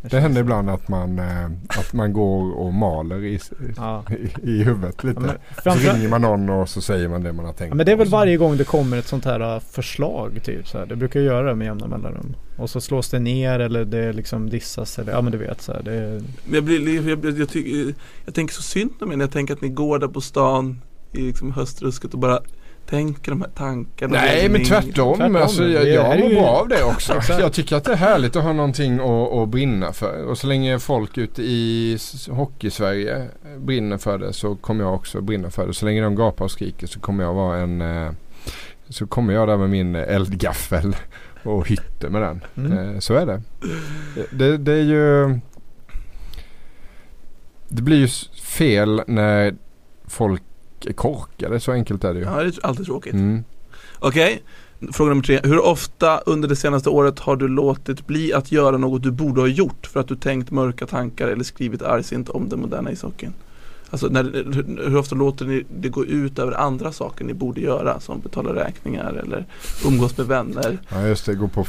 Det 0.03 0.11
känns 0.11 0.23
händer 0.23 0.41
så. 0.41 0.45
ibland 0.45 0.71
att 0.71 0.89
man, 0.89 1.19
eh, 1.19 1.45
att 1.79 1.93
man 1.93 2.13
går 2.13 2.59
och 2.59 2.75
maler 2.75 3.25
i, 3.25 3.41
Ja. 3.77 4.05
i, 4.43 4.51
i 4.51 4.63
huvudet 4.65 5.05
lite. 5.05 5.21
Ja, 5.21 5.27
men, 5.27 5.37
så 5.57 5.63
framför, 5.63 5.93
ringer 5.93 6.09
man 6.09 6.23
någon 6.23 6.51
och 6.51 6.69
så 6.69 6.81
säger 6.81 7.09
man 7.09 7.23
det 7.23 7.33
man 7.33 7.45
har 7.45 7.53
tänkt. 7.53 7.71
ja, 7.71 7.75
men 7.75 7.87
det 7.87 7.93
är 7.93 7.97
väl. 7.97 8.07
Så- 8.07 8.17
varje 8.17 8.37
gång 8.37 8.57
det 8.57 8.65
kommer 8.65 8.97
ett 8.97 9.07
sånt 9.07 9.25
här 9.25 9.55
uh, 9.55 9.61
förslag 9.61 10.41
typ 10.45 10.69
så 10.69 10.79
här. 10.79 10.87
Det 10.87 10.97
brukar 10.97 11.21
jag 11.21 11.27
göra 11.27 11.49
det 11.49 11.55
med 11.55 11.65
jämna 11.65 11.87
mellanrum. 11.87 12.35
Och 12.59 12.71
så 12.71 12.81
slås 12.81 13.09
det 13.11 13.19
ner 13.19 13.61
eller 13.61 13.85
det 13.85 14.13
liksom 14.13 14.51
dissas 14.51 14.99
eller 14.99 15.13
ja 15.13 15.21
men 15.21 15.33
du 15.33 15.39
vet 15.39 15.63
så 15.63 15.73
här. 15.73 15.83
Det 15.85 15.95
är, 15.95 16.11
Men 16.45 16.55
jag, 16.55 16.65
blir, 16.65 17.13
jag, 17.22 17.24
jag, 17.33 17.38
jag, 17.40 17.48
tycker, 17.48 17.94
jag 18.24 18.35
tänker 18.35 18.55
så 18.55 18.62
synd 18.62 18.90
om 19.00 19.12
er 19.12 19.16
när 19.16 19.24
jag 19.24 19.33
tänker 19.33 19.55
att 19.55 19.61
ni 19.61 19.68
går 19.68 19.98
där 19.98 20.09
på 20.09 20.20
stan 20.20 20.83
i 21.12 21.20
liksom 21.20 21.53
höstrusket 21.53 22.12
och 22.14 22.18
bara 22.20 22.40
tänker 22.87 23.31
de 23.31 23.40
här 23.40 23.50
tankarna. 23.50 24.12
Nej 24.12 24.48
men 24.48 24.64
tvärtom. 24.64 25.16
Tvärtom. 25.18 25.37
Alltså, 25.37 25.68
jag, 25.68 25.88
jag 25.88 26.07
är 26.14 26.18
mår 26.18 26.29
ju- 26.29 26.35
bra 26.35 26.46
av 26.46 26.68
det 26.68 26.85
också. 26.85 27.12
Jag 27.40 27.53
tycker 27.53 27.77
att 27.77 27.85
det 27.85 27.92
är 27.92 27.96
härligt 27.96 28.37
att 28.37 28.42
ha 28.42 28.53
någonting 28.53 28.94
att, 29.00 29.33
att 29.33 29.48
brinna 29.48 29.92
för. 29.92 30.24
Och 30.24 30.38
så 30.38 30.46
länge 30.46 30.79
folk 30.79 31.18
ute 31.18 31.42
i 31.42 31.98
hockey-Sverige 32.31 33.29
brinner 33.59 33.98
för 33.98 34.18
det 34.18 34.33
så 34.33 34.55
kommer 34.57 34.85
jag 34.85 34.94
också 34.94 35.20
brinna 35.20 35.50
för 35.50 35.66
det. 35.66 35.74
Så 35.74 35.87
länge 35.87 36.03
de 36.03 36.14
gapar 36.16 36.44
och 36.44 36.50
skriker 36.50 36.87
så 36.87 37.00
kommer 37.00 37.24
jag 37.24 37.35
vara 37.35 37.59
en 37.59 37.81
eh, 37.81 38.11
så 38.88 39.07
kommer 39.07 39.35
jag 39.35 39.48
där 39.48 39.57
med 39.57 39.70
min 39.70 39.94
eldgaffel 39.94 40.96
och 41.42 41.68
hytter 41.68 42.09
med 42.09 42.22
den. 42.22 42.44
Mm. 42.57 42.94
Eh, 42.94 42.98
Så 42.98 43.14
är 43.14 43.27
det. 43.27 43.42
det. 44.31 44.57
Det 44.59 44.72
är 44.72 44.83
ju 44.83 45.38
Det 47.75 47.83
blir 47.83 47.97
ju 47.97 48.09
fel 48.43 49.03
när 49.07 49.55
folk 50.07 50.43
är 50.87 50.93
korkade. 50.93 51.61
Så 51.61 51.73
enkelt 51.73 52.05
är 52.05 52.15
det 52.15 52.21
ju. 52.21 52.27
Ja 52.27 52.43
det 52.43 52.47
är 52.47 52.67
alltid 52.67 52.87
tråkigt. 52.87 53.13
Mm. 53.13 53.45
Okej, 53.99 54.43
fråga 54.93 55.09
nummer 55.09 55.22
tre. 55.22 55.41
Hur 55.45 55.64
ofta 55.64 56.18
under 56.18 56.49
det 56.49 56.57
senaste 56.57 56.91
året 56.91 57.18
har 57.18 57.37
du 57.37 57.49
låtit 57.49 58.07
bli 58.07 58.33
att 58.33 58.53
göra 58.53 58.77
något 58.77 59.03
du 59.03 59.11
borde 59.11 59.41
ha 59.41 59.49
gjort 59.49 59.87
för 59.87 60.01
att 60.01 60.09
du 60.09 60.16
tänkt 60.16 60.51
mörka 60.51 60.87
tankar 60.87 61.29
eller 61.29 61.45
skrivit 61.45 61.83
argsint 61.83 62.29
om 62.29 62.49
den 62.49 62.61
moderna 62.61 62.93
ishockeyn? 62.93 63.33
Alltså 63.91 64.07
när, 64.07 64.22
hur, 64.25 64.89
hur 64.89 64.97
ofta 64.97 65.14
låter 65.14 65.45
ni 65.45 65.64
det 65.81 65.89
gå 65.89 66.05
ut 66.05 66.39
över 66.39 66.53
andra 66.53 66.93
saker 66.93 67.25
ni 67.25 67.35
borde 67.35 67.61
göra 67.61 68.01
som 68.01 68.20
betala 68.20 68.55
räkningar 68.55 69.12
eller 69.12 69.47
umgås 69.87 70.18
med 70.18 70.27
vänner? 70.27 70.79
Ja 70.89 71.07
just 71.07 71.27
det, 71.27 71.35
gå 71.35 71.49
på, 71.49 71.64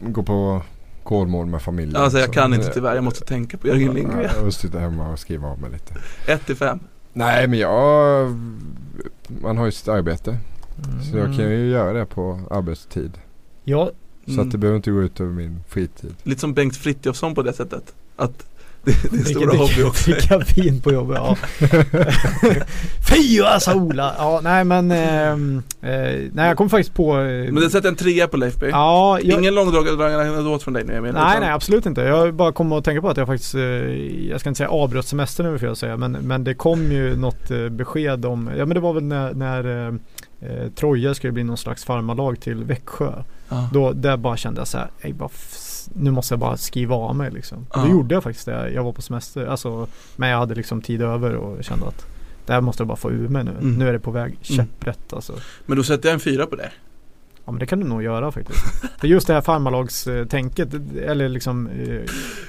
gå 0.00 0.22
på 0.22 0.62
Kolmården 1.04 1.50
med 1.50 1.62
familjen. 1.62 1.96
Alltså 1.96 2.18
jag 2.18 2.26
Så, 2.26 2.32
kan 2.32 2.54
inte 2.54 2.66
tyvärr, 2.72 2.94
jag 2.94 3.04
måste 3.04 3.24
tänka 3.24 3.56
på 3.58 3.66
Jörgen 3.68 3.94
Lindgren. 3.94 4.30
Ja, 4.34 4.46
och 4.46 4.54
sitta 4.54 4.78
hemma 4.78 5.12
och 5.12 5.18
skriva 5.18 5.48
av 5.48 5.60
mig 5.60 5.70
lite. 5.70 5.94
1 6.32 6.46
till 6.46 6.56
5. 6.56 6.78
Nej 7.12 7.46
men 7.48 7.58
jag, 7.58 8.30
man 9.42 9.58
har 9.58 9.64
ju 9.64 9.72
sitt 9.72 9.88
arbete. 9.88 10.38
Så 11.10 11.16
jag 11.18 11.26
kan 11.26 11.34
Mm. 11.40 11.50
ju 11.52 11.68
göra 11.70 11.92
det 11.92 12.06
på 12.06 12.40
arbetstid. 12.50 13.12
Jag, 13.64 13.90
Så 14.26 14.32
Mm. 14.32 14.46
att 14.46 14.52
det 14.52 14.58
behöver 14.58 14.76
inte 14.76 14.90
gå 14.90 15.02
ut 15.02 15.20
över 15.20 15.32
min 15.32 15.60
fritid. 15.68 16.14
Lite 16.22 16.40
som 16.40 16.54
Bengt 16.54 16.76
Frithiofsson 16.76 17.34
på 17.34 17.42
det 17.42 17.52
sättet. 17.52 17.94
Att 18.16 18.46
det, 18.84 19.10
det 19.10 19.16
är 19.20 19.24
stora 19.24 19.56
hobby 19.56 19.82
också. 19.82 20.10
Dricka 20.10 20.38
vin 20.56 20.80
på 20.80 20.92
jobbet, 20.92 21.16
ja. 21.20 21.36
Fy 23.10 23.40
alltså 23.42 23.72
Ola! 23.74 24.14
Ja, 24.18 24.40
nej 24.42 24.64
men, 24.64 24.90
ehm, 24.90 25.62
eh, 25.82 25.90
nej 26.32 26.48
jag 26.48 26.56
kom 26.56 26.70
faktiskt 26.70 26.94
på 26.94 27.12
eh, 27.18 27.24
Men 27.24 27.54
det 27.54 27.70
sätter 27.70 27.88
en 27.88 27.96
trea 27.96 28.28
på 28.28 28.36
Leif 28.36 28.56
B. 28.58 28.66
Ja, 28.70 29.18
jag, 29.22 29.38
Ingen 29.40 29.54
långdragen 29.54 30.00
anekdot 30.00 30.62
från 30.62 30.74
dig 30.74 30.84
nu 30.84 30.96
Emil. 30.96 31.12
Nej 31.12 31.22
utan- 31.30 31.40
nej 31.40 31.50
absolut 31.50 31.86
inte. 31.86 32.00
Jag 32.00 32.34
bara 32.34 32.52
kom 32.52 32.72
att 32.72 32.84
tänka 32.84 33.00
på 33.02 33.08
att 33.08 33.16
jag 33.16 33.26
faktiskt, 33.26 33.54
eh, 33.54 33.60
jag 34.30 34.40
ska 34.40 34.48
inte 34.50 34.58
säga 34.58 34.68
avbröt 34.70 35.06
semestern 35.06 35.46
över 35.46 35.58
fel 35.58 35.70
att 35.72 35.78
säga 35.78 35.96
men, 35.96 36.12
men 36.12 36.44
det 36.44 36.54
kom 36.54 36.92
ju 36.92 37.16
något 37.16 37.50
eh, 37.50 37.68
besked 37.68 38.24
om, 38.26 38.50
ja 38.58 38.66
men 38.66 38.74
det 38.74 38.80
var 38.80 38.92
väl 38.92 39.02
när, 39.04 39.34
när 39.34 39.88
eh, 39.88 40.68
Troja 40.74 41.14
skulle 41.14 41.32
bli 41.32 41.44
någon 41.44 41.56
slags 41.56 41.84
farmarlag 41.84 42.40
till 42.40 42.64
Växjö. 42.64 43.12
Ja. 43.48 43.68
Då 43.72 43.92
där 43.92 44.16
bara 44.16 44.36
kände 44.36 44.60
jag 44.60 44.68
så 44.68 44.78
här, 44.78 44.88
"Ej, 45.00 45.12
bara 45.12 45.28
nu 45.92 46.10
måste 46.10 46.34
jag 46.34 46.38
bara 46.38 46.56
skriva 46.56 46.94
av 46.94 47.16
mig 47.16 47.30
liksom. 47.30 47.66
Ja. 47.72 47.82
Då 47.82 47.90
gjorde 47.90 48.14
jag 48.14 48.22
faktiskt 48.22 48.46
det. 48.46 48.70
Jag 48.70 48.84
var 48.84 48.92
på 48.92 49.02
semester, 49.02 49.46
alltså, 49.46 49.86
men 50.16 50.28
jag 50.28 50.38
hade 50.38 50.54
liksom 50.54 50.82
tid 50.82 51.02
över 51.02 51.34
och 51.34 51.64
kände 51.64 51.86
att 51.86 52.06
det 52.46 52.52
här 52.52 52.60
måste 52.60 52.80
jag 52.80 52.88
bara 52.88 52.96
få 52.96 53.10
ur 53.10 53.28
mig 53.28 53.44
nu. 53.44 53.50
Mm. 53.50 53.74
Nu 53.74 53.88
är 53.88 53.92
det 53.92 54.00
på 54.00 54.10
väg 54.10 54.38
käpprätt 54.40 55.12
alltså. 55.12 55.32
Men 55.66 55.76
då 55.76 55.82
sätter 55.82 56.08
jag 56.08 56.14
en 56.14 56.20
fyra 56.20 56.46
på 56.46 56.56
det. 56.56 56.70
Ja 57.46 57.52
men 57.52 57.58
det 57.58 57.66
kan 57.66 57.80
du 57.80 57.86
nog 57.86 58.02
göra 58.02 58.32
faktiskt. 58.32 58.58
För 59.00 59.08
just 59.08 59.26
det 59.26 59.34
här 59.34 59.40
farmarlagstänket, 59.40 60.68
eller 61.06 61.28
liksom, 61.28 61.66
eh, 61.66 61.94
ja 61.94 62.02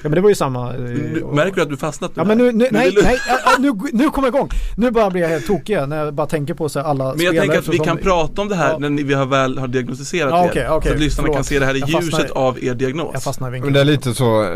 men 0.03 0.11
det 0.11 0.21
var 0.21 0.29
ju 0.29 0.35
samma. 0.35 0.73
eh, 0.73 0.79
Nu, 0.81 1.21
och- 1.21 1.35
märker 1.35 1.55
du 1.55 1.61
att 1.61 1.69
du 1.69 1.77
fastnat 1.77 2.11
Ja 2.15 2.23
nu 2.23 2.27
men 2.27 2.37
nu, 2.37 2.51
nu 2.51 2.67
nej, 2.71 2.91
du- 2.91 3.01
nej, 3.01 3.17
nu, 3.59 3.71
nu 3.93 4.09
kommer 4.09 4.27
jag 4.27 4.35
igång. 4.35 4.49
Nu 4.77 4.91
börjar 4.91 5.05
jag 5.05 5.11
bli 5.13 5.25
helt 5.27 5.47
tokig 5.47 5.77
när 5.87 6.05
jag 6.05 6.13
bara 6.13 6.27
tänker 6.27 6.53
på 6.53 6.69
så 6.69 6.79
här 6.79 6.85
alla 6.87 7.03
Men 7.03 7.07
jag 7.07 7.17
spelare 7.19 7.39
tänker 7.39 7.57
att 7.59 7.67
vi 7.67 7.77
som- 7.77 7.85
kan 7.85 7.97
prata 7.97 8.41
om 8.41 8.47
det 8.49 8.55
här 8.55 8.71
Ja. 8.71 8.77
när 8.77 8.89
ni- 8.89 9.03
vi 9.03 9.13
har 9.13 9.25
väl 9.25 9.57
har 9.57 9.67
diagnostiserat 9.67 10.29
Ja, 10.31 10.45
okej, 10.49 10.67
okej, 10.69 10.89
så 10.89 10.95
att 10.95 11.01
lyssnarna 11.01 11.27
kan 11.27 11.33
förlåt. 11.33 11.45
se 11.47 11.59
det 11.59 11.65
här 11.65 11.75
i 11.75 11.79
Jag 11.79 11.89
fastnar- 11.91 12.19
ljuset 12.19 12.31
av 12.31 12.63
er 12.63 12.73
diagnos. 12.73 13.09
Jag 13.13 13.23
fastnar 13.23 13.47
i 13.47 13.51
vinkeln. 13.51 13.65
Men 13.65 13.73
det 13.73 13.79
är 13.91 13.93
lite 13.95 14.13
så, 14.13 14.43
eh, 14.43 14.49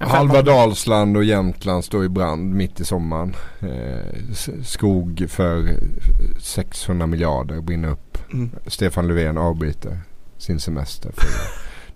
Jag 0.00 0.06
halva. 0.06 0.42
Dalsland 0.42 1.16
och 1.16 1.24
Jämtland 1.24 1.84
står 1.84 2.04
i 2.04 2.08
brand 2.08 2.54
mitt 2.54 2.80
i 2.80 2.84
sommaren. 2.84 3.36
Eh, 3.60 3.68
skog 4.64 5.26
för 5.28 5.74
600 6.40 7.06
miljarder 7.06 7.60
brinner 7.60 7.88
upp. 7.90 8.07
Mm. 8.32 8.50
Stefan 8.66 9.08
Löfven 9.08 9.38
avbryter 9.38 10.00
sin 10.38 10.60
semester. 10.60 11.12
För 11.16 11.28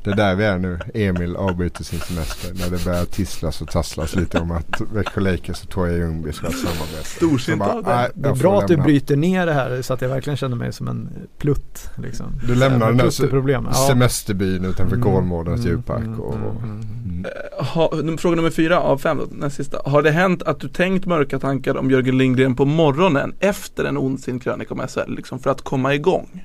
det 0.05 0.11
är 0.11 0.17
där 0.17 0.35
vi 0.35 0.45
är 0.45 0.59
nu. 0.59 0.79
Emil 0.95 1.37
avbryter 1.37 1.85
sin 1.85 1.99
semester. 2.01 2.55
När 2.55 2.77
det 2.77 2.85
börjar 2.85 3.05
tisslas 3.05 3.61
och 3.63 3.69
tasslas 3.71 4.17
lite 4.17 4.39
om 4.39 4.51
att 4.51 4.81
Växjö 4.93 5.21
Lakers 5.21 5.63
och 5.63 5.69
Troja 5.71 5.97
Ljungby 5.97 6.33
ska 6.33 6.47
ha 6.47 6.53
samarbete. 6.53 7.05
Så 7.05 7.17
Storsint 7.17 7.63
av 7.63 7.83
dig. 7.85 8.09
Det 8.15 8.29
är 8.29 8.35
bra 8.35 8.59
att 8.61 8.69
du 8.69 8.77
bryter 8.77 9.17
ner 9.17 9.47
det 9.47 9.53
här 9.53 9.83
så 9.83 9.95
att 9.95 10.01
jag 10.03 10.09
verkligen 10.09 10.37
känner 10.37 10.57
mig 10.57 10.73
som 10.73 10.89
en 10.89 11.09
plutt. 11.39 11.91
Liksom. 11.97 12.27
Du 12.47 12.55
lämnar 12.55 12.87
den 12.87 12.97
där. 12.97 13.73
Semesterbyn 13.89 14.65
utanför 14.65 14.97
Mm, 14.97 15.03
Kolmårdens 15.13 15.61
mm, 15.61 15.73
djurpark. 15.73 16.05
mm, 16.05 16.21
Och, 16.21 16.35
mm, 16.35 16.47
och, 16.47 16.63
mm. 16.63 16.71
mm. 17.05 17.27
Ha, 17.59 17.91
num- 17.93 18.17
fråga 18.17 18.37
nummer 18.37 18.51
fyra 18.51 18.81
av 18.81 18.99
fem 18.99 19.21
den 19.41 19.51
sista. 19.51 19.79
Har 19.85 20.03
det 20.03 20.11
hänt 20.11 20.43
att 20.43 20.61
du 20.61 20.69
tänkt 20.69 21.07
mörka 21.07 21.39
tankar 21.39 21.77
om 21.77 21.91
Jörgen 21.91 22.19
Lindgren 22.19 22.57
på 22.57 22.65
morgonen 22.65 23.35
efter 23.41 23.85
en 23.85 23.97
ondsint 23.99 24.43
krönika 24.43 24.75
om 24.75 24.81
SHL, 24.89 25.15
liksom 25.15 25.39
för 25.39 25.51
att 25.51 25.63
komma 25.63 25.95
igång? 25.95 26.45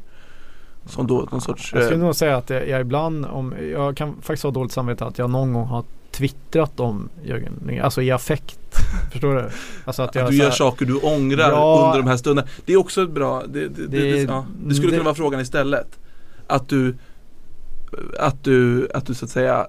Som 0.87 1.07
då 1.07 1.27
någon 1.31 1.41
sorts... 1.41 1.73
Jag 1.73 1.83
skulle 1.83 1.99
eh, 1.99 2.05
nog 2.05 2.15
säga 2.15 2.37
att 2.37 2.49
jag, 2.49 2.81
ibland, 2.81 3.25
om, 3.25 3.53
jag 3.71 3.97
kan 3.97 4.15
faktiskt 4.21 4.43
ha 4.43 4.51
dåligt 4.51 4.71
samvete 4.71 5.05
att 5.05 5.17
jag 5.17 5.29
någon 5.29 5.53
gång 5.53 5.65
har 5.65 5.83
twittrat 6.11 6.79
om 6.79 7.09
Jörgen 7.23 7.79
alltså 7.83 8.01
i 8.01 8.11
affekt. 8.11 8.59
Förstår 9.11 9.35
du? 9.35 9.49
Alltså 9.85 10.01
att 10.01 10.15
att 10.15 10.29
du 10.29 10.35
gör 10.35 10.45
här- 10.45 10.51
saker 10.51 10.85
du 10.85 10.95
ångrar 10.95 11.49
Ja. 11.49 11.83
under 11.87 12.03
de 12.03 12.09
här 12.09 12.17
stunderna. 12.17 12.47
Det 12.65 12.73
är 12.73 12.77
också 12.77 13.03
ett 13.03 13.09
bra, 13.09 13.43
det, 13.47 13.67
det, 13.67 13.87
det, 13.87 14.21
ja, 14.21 14.45
det 14.65 14.75
skulle 14.75 14.91
kunna 14.91 15.03
vara 15.03 15.15
frågan 15.15 15.39
istället. 15.41 15.99
Att 16.47 16.69
du, 16.69 16.95
att 18.19 18.43
du, 18.43 18.89
att 18.93 19.05
du 19.05 19.13
så 19.13 19.25
att 19.25 19.31
säga 19.31 19.67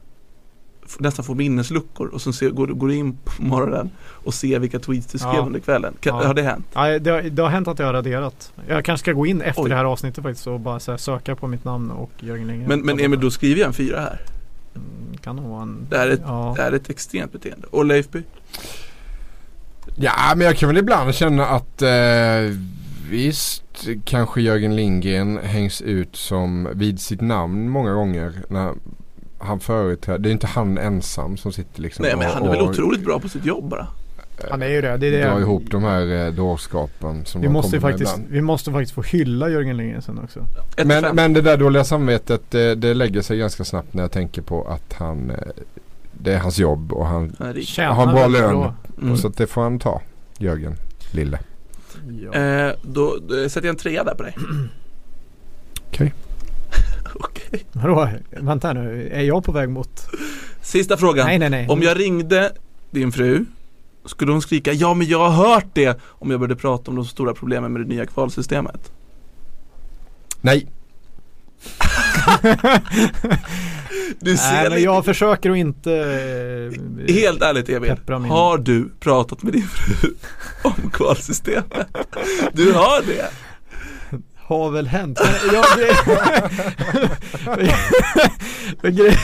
nästan 0.98 1.24
får 1.24 1.34
minnesluckor 1.34 2.08
och 2.08 2.20
så 2.20 2.32
ser, 2.32 2.50
går, 2.50 2.66
du- 2.66 2.74
går 2.74 2.92
in 2.92 3.16
på 3.24 3.42
morgonen 3.42 3.90
och 4.24 4.34
ser 4.34 4.58
vilka 4.58 4.78
tweets 4.78 5.06
du 5.06 5.18
skrev 5.18 5.34
Ja. 5.34 5.46
under 5.46 5.60
kvällen. 5.60 5.94
Kan, 6.00 6.16
Ja. 6.20 6.26
Har 6.26 6.34
det 6.34 6.42
hänt? 6.42 6.66
Ja, 6.74 6.98
det, 6.98 7.10
har, 7.10 7.22
det 7.22 7.42
har 7.42 7.48
hänt 7.48 7.68
att 7.68 7.78
jag 7.78 7.86
har 7.86 7.92
raderat. 7.92 8.52
Jag 8.68 8.84
kanske 8.84 9.04
ska 9.04 9.12
gå 9.12 9.26
in 9.26 9.42
efter 9.42 9.62
Oj. 9.62 9.68
det 9.70 9.76
här 9.76 9.84
avsnittet 9.84 10.24
faktiskt 10.24 10.46
och 10.46 10.60
bara 10.60 10.80
så 10.80 10.90
här, 10.90 10.98
söka 10.98 11.36
på 11.36 11.46
mitt 11.46 11.64
namn 11.64 11.90
och 11.90 12.10
Jörgen 12.20 12.46
Lindgren. 12.46 12.68
Men, 12.68 12.80
men 12.96 13.04
Emil, 13.04 13.20
då 13.20 13.30
skriver 13.30 13.60
jag 13.60 13.66
en 13.66 13.72
fyra 13.74 14.00
här. 14.00 14.20
Mm, 14.74 15.16
Kan 15.18 15.36
nog 15.36 15.62
en... 15.62 15.86
Det 15.90 15.96
här 15.98 16.06
är 16.08 16.12
ett, 16.12 16.20
ja. 16.24 16.52
det 16.56 16.62
här 16.62 16.72
är 16.72 16.76
ett 16.76 16.90
extremt 16.90 17.32
beteende. 17.32 17.66
Och 17.70 17.84
Leifby? 17.84 18.22
Ja 19.96 20.12
men 20.36 20.46
jag 20.46 20.56
kan 20.56 20.68
väl 20.68 20.78
ibland 20.78 21.14
känna 21.14 21.46
att 21.46 21.82
eh, 21.82 21.88
visst 23.10 23.62
kanske 24.04 24.40
Jörgen 24.40 24.76
Lindgren 24.76 25.38
hängs 25.42 25.80
ut 25.82 26.16
som 26.16 26.68
vid 26.74 27.00
sitt 27.00 27.20
namn 27.20 27.68
många 27.68 27.92
gånger. 27.92 28.32
När 28.48 28.72
han 29.38 29.60
företräder, 29.60 30.18
det 30.18 30.28
är 30.28 30.32
inte 30.32 30.46
han 30.46 30.78
ensam 30.78 31.36
som 31.36 31.52
sitter 31.52 31.82
liksom 31.82 32.02
Nej 32.02 32.16
men 32.16 32.30
han 32.30 32.42
är 32.42 32.48
väl 32.48 32.60
otroligt 32.60 33.04
bra 33.04 33.20
på 33.20 33.28
sitt 33.28 33.44
jobb 33.44 33.68
bara. 33.68 33.86
Han 34.50 34.62
är 34.62 34.68
ju 34.68 34.80
det. 34.80 34.96
det, 34.96 35.06
är 35.06 35.10
det. 35.10 35.24
drar 35.24 35.40
ihop 35.40 35.62
de 35.70 35.82
här 35.82 36.26
eh, 36.26 36.32
dårskapen 36.32 37.24
som 37.24 37.40
vi 37.40 37.48
måste, 37.48 37.80
faktiskt, 37.80 38.12
ibland. 38.12 38.32
vi 38.32 38.40
måste 38.40 38.72
faktiskt 38.72 38.94
få 38.94 39.02
hylla 39.02 39.48
Jörgen 39.48 39.76
Lindgren 39.76 40.02
sen 40.02 40.18
också. 40.18 40.46
Men, 40.84 41.16
men 41.16 41.32
det 41.32 41.40
där 41.40 41.56
dåliga 41.56 41.84
samvetet 41.84 42.42
det, 42.50 42.74
det 42.74 42.94
lägger 42.94 43.22
sig 43.22 43.38
ganska 43.38 43.64
snabbt 43.64 43.94
när 43.94 44.02
jag 44.02 44.12
tänker 44.12 44.42
på 44.42 44.64
att 44.68 44.92
han 44.92 45.30
eh, 45.30 45.36
det 46.12 46.32
är 46.32 46.38
hans 46.38 46.58
jobb 46.58 46.92
och 46.92 47.06
han. 47.06 47.36
Tjänar 47.62 47.94
har 47.94 48.06
bra 48.06 48.26
lön. 48.26 48.72
Mm. 49.02 49.16
så 49.16 49.28
att 49.28 49.36
det 49.36 49.46
får 49.46 49.62
han 49.62 49.78
ta 49.78 50.02
Jörgen 50.38 50.76
Lille. 51.12 51.38
Ja. 52.22 52.40
Eh, 52.40 52.72
då, 52.82 53.18
då 53.28 53.48
sätter 53.48 53.66
jag 53.66 53.72
en 53.72 53.78
trea 53.78 54.04
där 54.04 54.14
på 54.14 54.22
dig. 54.22 54.36
Okej. 55.88 56.12
Okej. 57.18 57.66
Vadå? 57.72 58.08
Vänta 58.30 58.72
nu, 58.72 59.08
är 59.12 59.22
jag 59.22 59.44
på 59.44 59.52
väg 59.52 59.68
mot? 59.68 60.06
Sista 60.62 60.96
frågan. 60.96 61.26
Nej 61.26 61.38
nej 61.38 61.50
nej. 61.50 61.68
Om 61.68 61.82
jag 61.82 62.00
ringde 62.00 62.52
din 62.90 63.12
fru 63.12 63.44
skulle 64.04 64.32
hon 64.32 64.42
skrika 64.42 64.72
ja 64.72 64.94
men 64.94 65.06
jag 65.06 65.28
har 65.30 65.46
hört 65.54 65.66
det 65.72 66.00
om 66.04 66.30
jag 66.30 66.40
började 66.40 66.56
prata 66.56 66.90
om 66.90 66.96
de 66.96 67.04
stora 67.04 67.34
problemen 67.34 67.72
med 67.72 67.82
det 67.82 67.88
nya 67.88 68.06
kvalsystemet. 68.06 68.92
Nej. 70.40 70.66
Du 74.20 74.36
ser 74.36 74.52
Nej 74.52 74.70
men 74.70 74.82
jag 74.82 75.04
försöker 75.04 75.50
att 75.50 75.56
inte... 75.56 75.92
eh, 75.92 77.14
Helt 77.14 77.42
ärligt 77.42 77.68
Emil, 77.68 77.94
min- 78.06 78.24
har 78.30 78.58
du 78.58 78.88
pratat 79.00 79.42
med 79.42 79.52
din 79.52 79.68
fru 79.68 80.14
om 80.62 80.90
kvalsystemet? 80.92 81.88
Du 82.52 82.72
har 82.72 83.02
det? 83.06 83.30
Har 84.48 84.70
väl 84.70 84.86
hänt. 84.86 85.20
Men, 85.22 85.54
jag, 85.54 85.64
men 88.82 88.96
gre, 88.96 89.14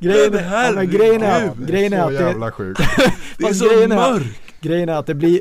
grejen, 0.00 0.34
är, 0.34 0.64
ja, 0.66 0.72
men 0.74 0.90
grejen 0.90 1.22
är, 1.22 1.26
herregud, 1.30 1.68
grejen 1.68 1.92
är 1.92 1.98
Så 1.98 2.04
att 2.06 2.18
det, 2.18 2.24
jävla 2.24 2.50
sjukt. 2.52 2.80
Det 3.38 3.44
är 3.46 3.52
så 3.54 3.64
är- 3.64 3.88
mörkt. 3.88 4.26
grejen 4.60 4.88
är 4.88 4.92
att 4.94 5.06
det 5.06 5.14
blir 5.14 5.40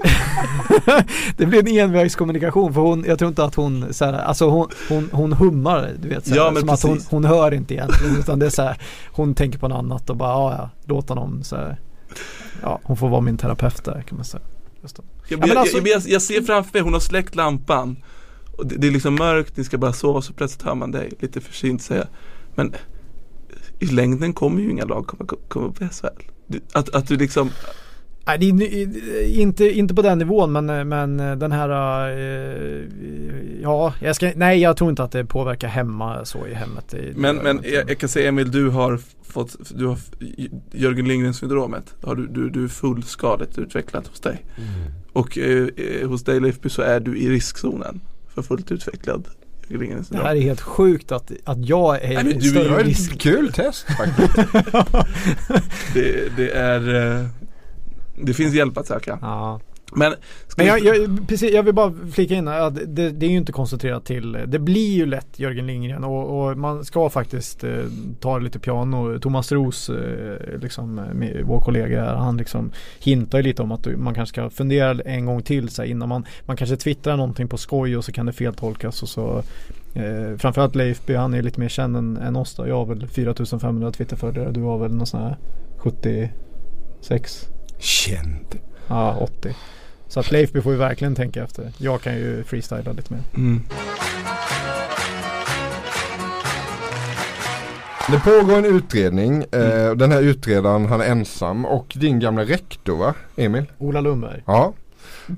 Det 1.37 1.45
blir 1.45 1.59
en 1.59 1.67
envägskommunikation 1.67 2.73
för 2.73 2.81
hon, 2.81 3.05
jag 3.07 3.19
tror 3.19 3.29
inte 3.29 3.43
att 3.43 3.55
hon 3.55 3.93
så 3.93 4.05
här, 4.05 4.13
alltså 4.13 4.49
hon, 4.49 4.67
hon, 4.89 5.09
hon 5.11 5.33
hummar 5.33 5.91
du 6.01 6.09
vet 6.09 6.23
så 6.27 6.29
här, 6.29 6.37
Ja, 6.37 6.55
som 6.59 6.69
att 6.69 6.83
hon, 6.83 6.93
precis. 6.93 7.09
hon 7.11 7.25
hör 7.25 7.53
inte 7.53 7.73
egentligen 7.73 8.15
utan 8.19 8.39
det 8.39 8.45
är 8.45 8.49
så 8.49 8.61
här, 8.61 8.77
Hon 9.11 9.35
tänker 9.35 9.59
på 9.59 9.67
något 9.67 9.77
annat 9.77 10.09
och 10.09 10.17
bara 10.17 10.29
ja, 10.29 10.55
ja 10.57 10.69
låt 10.85 11.09
honom 11.09 11.43
så 11.43 11.55
här, 11.55 11.79
Ja 12.61 12.79
hon 12.83 12.97
får 12.97 13.09
vara 13.09 13.21
min 13.21 13.37
terapeut 13.37 13.83
där 13.83 14.01
kan 14.07 14.15
man 14.17 14.25
säga 14.25 14.43
Just 14.81 14.95
det. 14.95 15.03
Jag, 15.27 15.39
men 15.39 15.49
jag, 15.49 15.57
alltså- 15.57 15.77
jag, 15.77 16.01
jag 16.05 16.21
ser 16.21 16.41
framför 16.41 16.73
mig, 16.73 16.81
hon 16.81 16.93
har 16.93 16.99
släckt 16.99 17.35
lampan 17.35 17.95
och 18.58 18.68
det, 18.68 18.76
det 18.76 18.88
är 18.88 18.91
liksom 18.91 19.16
mörkt, 19.16 19.58
ni 19.58 19.64
ska 19.64 19.78
bara 19.78 19.93
sova 19.93 20.22
så 20.22 20.34
plötsligt 20.34 20.62
hör 20.64 20.76
man 20.76 20.91
dig 20.91 21.12
lite 21.20 21.41
försynt 21.41 21.82
säga 21.82 22.08
Men 22.56 22.74
i 23.80 23.86
längden 23.86 24.34
kommer 24.34 24.62
ju 24.62 24.70
inga 24.70 24.86
lag 24.86 25.08
komma, 25.08 25.30
komma 25.47 25.66
upp 25.68 25.82
i 25.82 25.86
SHL 25.91 26.08
att, 26.74 26.95
att 26.95 27.08
du 27.08 27.18
liksom 27.18 27.49
Nej, 28.28 28.38
det 28.38 28.45
är 28.45 29.39
inte, 29.41 29.70
inte 29.78 29.93
på 29.95 30.01
den 30.01 30.18
nivån 30.18 30.51
men, 30.51 30.66
men 30.89 31.18
den 31.39 31.51
här 31.51 31.70
eh, 32.10 32.84
Ja, 33.62 33.93
jag 34.01 34.16
ska, 34.16 34.32
nej 34.36 34.60
jag 34.62 34.78
tror 34.78 34.89
inte 34.89 35.04
att 35.04 35.12
det 35.12 35.26
påverkar 35.26 35.68
hemma 35.68 36.26
så 36.26 36.47
i 36.47 36.54
hemmet. 36.54 36.86
Det- 36.89 37.18
Men, 37.18 37.36
men 37.36 37.60
jag, 37.64 37.89
jag 37.89 37.97
kan 37.97 38.10
säga 38.10 38.30
Emil, 38.30 38.51
du 38.51 38.70
har 38.70 38.99
fått, 39.24 39.56
du 39.76 39.86
har 39.86 39.97
Jörgen 40.72 41.08
Lindgren 41.08 41.34
syndromet 41.34 41.95
har 42.04 42.16
du, 42.16 42.28
du, 42.28 42.49
du 42.49 42.64
är 42.64 42.68
fullskaligt 42.68 43.58
utvecklat 43.58 44.08
hos 44.08 44.20
dig. 44.20 44.45
Och 45.14 45.38
eh, 45.38 45.68
eh, 45.78 46.08
hos 46.10 46.24
dig 46.24 46.39
Leifby 46.39 46.70
så 46.70 46.82
är 46.82 46.99
du 46.99 47.18
i 47.18 47.30
riskzonen 47.30 47.99
för 48.34 48.41
fullt 48.41 48.71
utvecklad 48.71 49.27
Det 49.67 50.17
här 50.17 50.36
är 50.36 50.41
helt 50.41 50.61
sjukt 50.61 51.11
att, 51.11 51.31
att 51.43 51.65
jag 51.65 52.03
är 52.03 52.13
Nej, 52.13 52.23
men 52.23 52.39
du 52.39 52.49
större 52.49 52.81
ett 52.81 53.19
kul 53.19 53.53
test 53.53 53.86
faktiskt. 53.97 54.36
det, 55.93 56.38
det 56.38 56.51
är 56.51 56.95
eh, 57.19 57.25
Det 58.15 58.34
finns 58.34 58.53
hjälp 58.55 58.77
att 58.77 58.88
söka 58.88 59.19
Ja. 59.21 59.59
Men, 59.95 60.13
Men 60.57 60.65
jag, 60.65 60.79
jag, 60.79 61.27
precis, 61.27 61.51
jag 61.51 61.63
vill 61.63 61.73
bara 61.73 61.93
flika 62.11 62.35
in 62.35 62.47
att 62.47 62.75
det, 62.75 63.09
det 63.09 63.25
är 63.25 63.29
ju 63.29 63.37
inte 63.37 63.51
koncentrerat 63.51 64.05
till 64.05 64.37
Det 64.47 64.59
blir 64.59 64.93
ju 64.93 65.05
lätt 65.05 65.39
Jörgen 65.39 65.67
Lindgren 65.67 66.03
och, 66.03 66.49
och 66.49 66.57
man 66.57 66.85
ska 66.85 67.09
faktiskt 67.09 67.63
eh, 67.63 67.71
ta 68.19 68.37
lite 68.37 68.59
piano 68.59 69.19
Thomas 69.19 69.51
Roos, 69.51 69.89
eh, 69.89 70.59
liksom, 70.61 71.01
vår 71.43 71.61
kollega 71.61 72.05
här, 72.05 72.15
han 72.15 72.37
liksom 72.37 72.71
hintar 72.99 73.37
ju 73.37 73.43
lite 73.43 73.61
om 73.61 73.71
att 73.71 73.87
man 73.97 74.13
kanske 74.13 74.33
ska 74.33 74.49
fundera 74.49 75.01
en 75.05 75.25
gång 75.25 75.41
till 75.41 75.69
så 75.69 75.81
här, 75.81 75.89
innan 75.89 76.09
man 76.09 76.25
Man 76.45 76.57
kanske 76.57 76.75
twittrar 76.75 77.17
någonting 77.17 77.47
på 77.47 77.57
skoj 77.57 77.97
och 77.97 78.05
så 78.05 78.11
kan 78.11 78.25
det 78.25 78.33
feltolkas 78.33 79.03
och 79.03 79.09
så 79.09 79.43
Eh, 79.95 80.37
framförallt 80.37 80.75
Leifby, 80.75 81.13
han 81.13 81.33
är 81.33 81.41
lite 81.41 81.59
mer 81.59 81.69
känd 81.69 81.97
än, 81.97 82.17
än 82.17 82.35
oss 82.35 82.55
då. 82.55 82.67
Jag 82.67 82.75
har 82.75 82.85
väl 82.85 83.07
4500 83.07 83.91
Twitterföljare. 83.91 84.51
Du 84.51 84.61
har 84.61 84.77
väl 84.77 84.95
någon 84.95 85.07
sån 85.07 85.21
här 85.21 85.37
76? 85.77 87.49
Känd. 87.79 88.59
Ja, 88.87 89.15
80. 89.19 89.55
Så 90.14 90.20
att 90.20 90.32
Leifby 90.32 90.61
får 90.61 90.72
ju 90.72 90.78
verkligen 90.78 91.16
tänka 91.16 91.43
efter. 91.43 91.72
Jag 91.78 92.01
kan 92.01 92.16
ju 92.16 92.43
freestyla 92.43 92.91
lite 92.91 93.14
mer. 93.14 93.22
Mm. 93.36 93.61
Det 98.11 98.20
pågår 98.20 98.57
en 98.57 98.66
utredning. 98.66 99.43
Eh, 99.51 99.91
den 99.95 100.11
här 100.11 100.22
utredaren 100.22 100.86
han 100.86 101.01
är 101.01 101.05
ensam 101.05 101.66
och 101.66 101.93
din 101.95 102.20
gamla 102.20 102.43
rektor 102.43 102.97
va 102.97 103.14
Emil? 103.36 103.66
Ola 103.78 104.01
Lundberg. 104.01 104.43
Ja. 104.45 104.74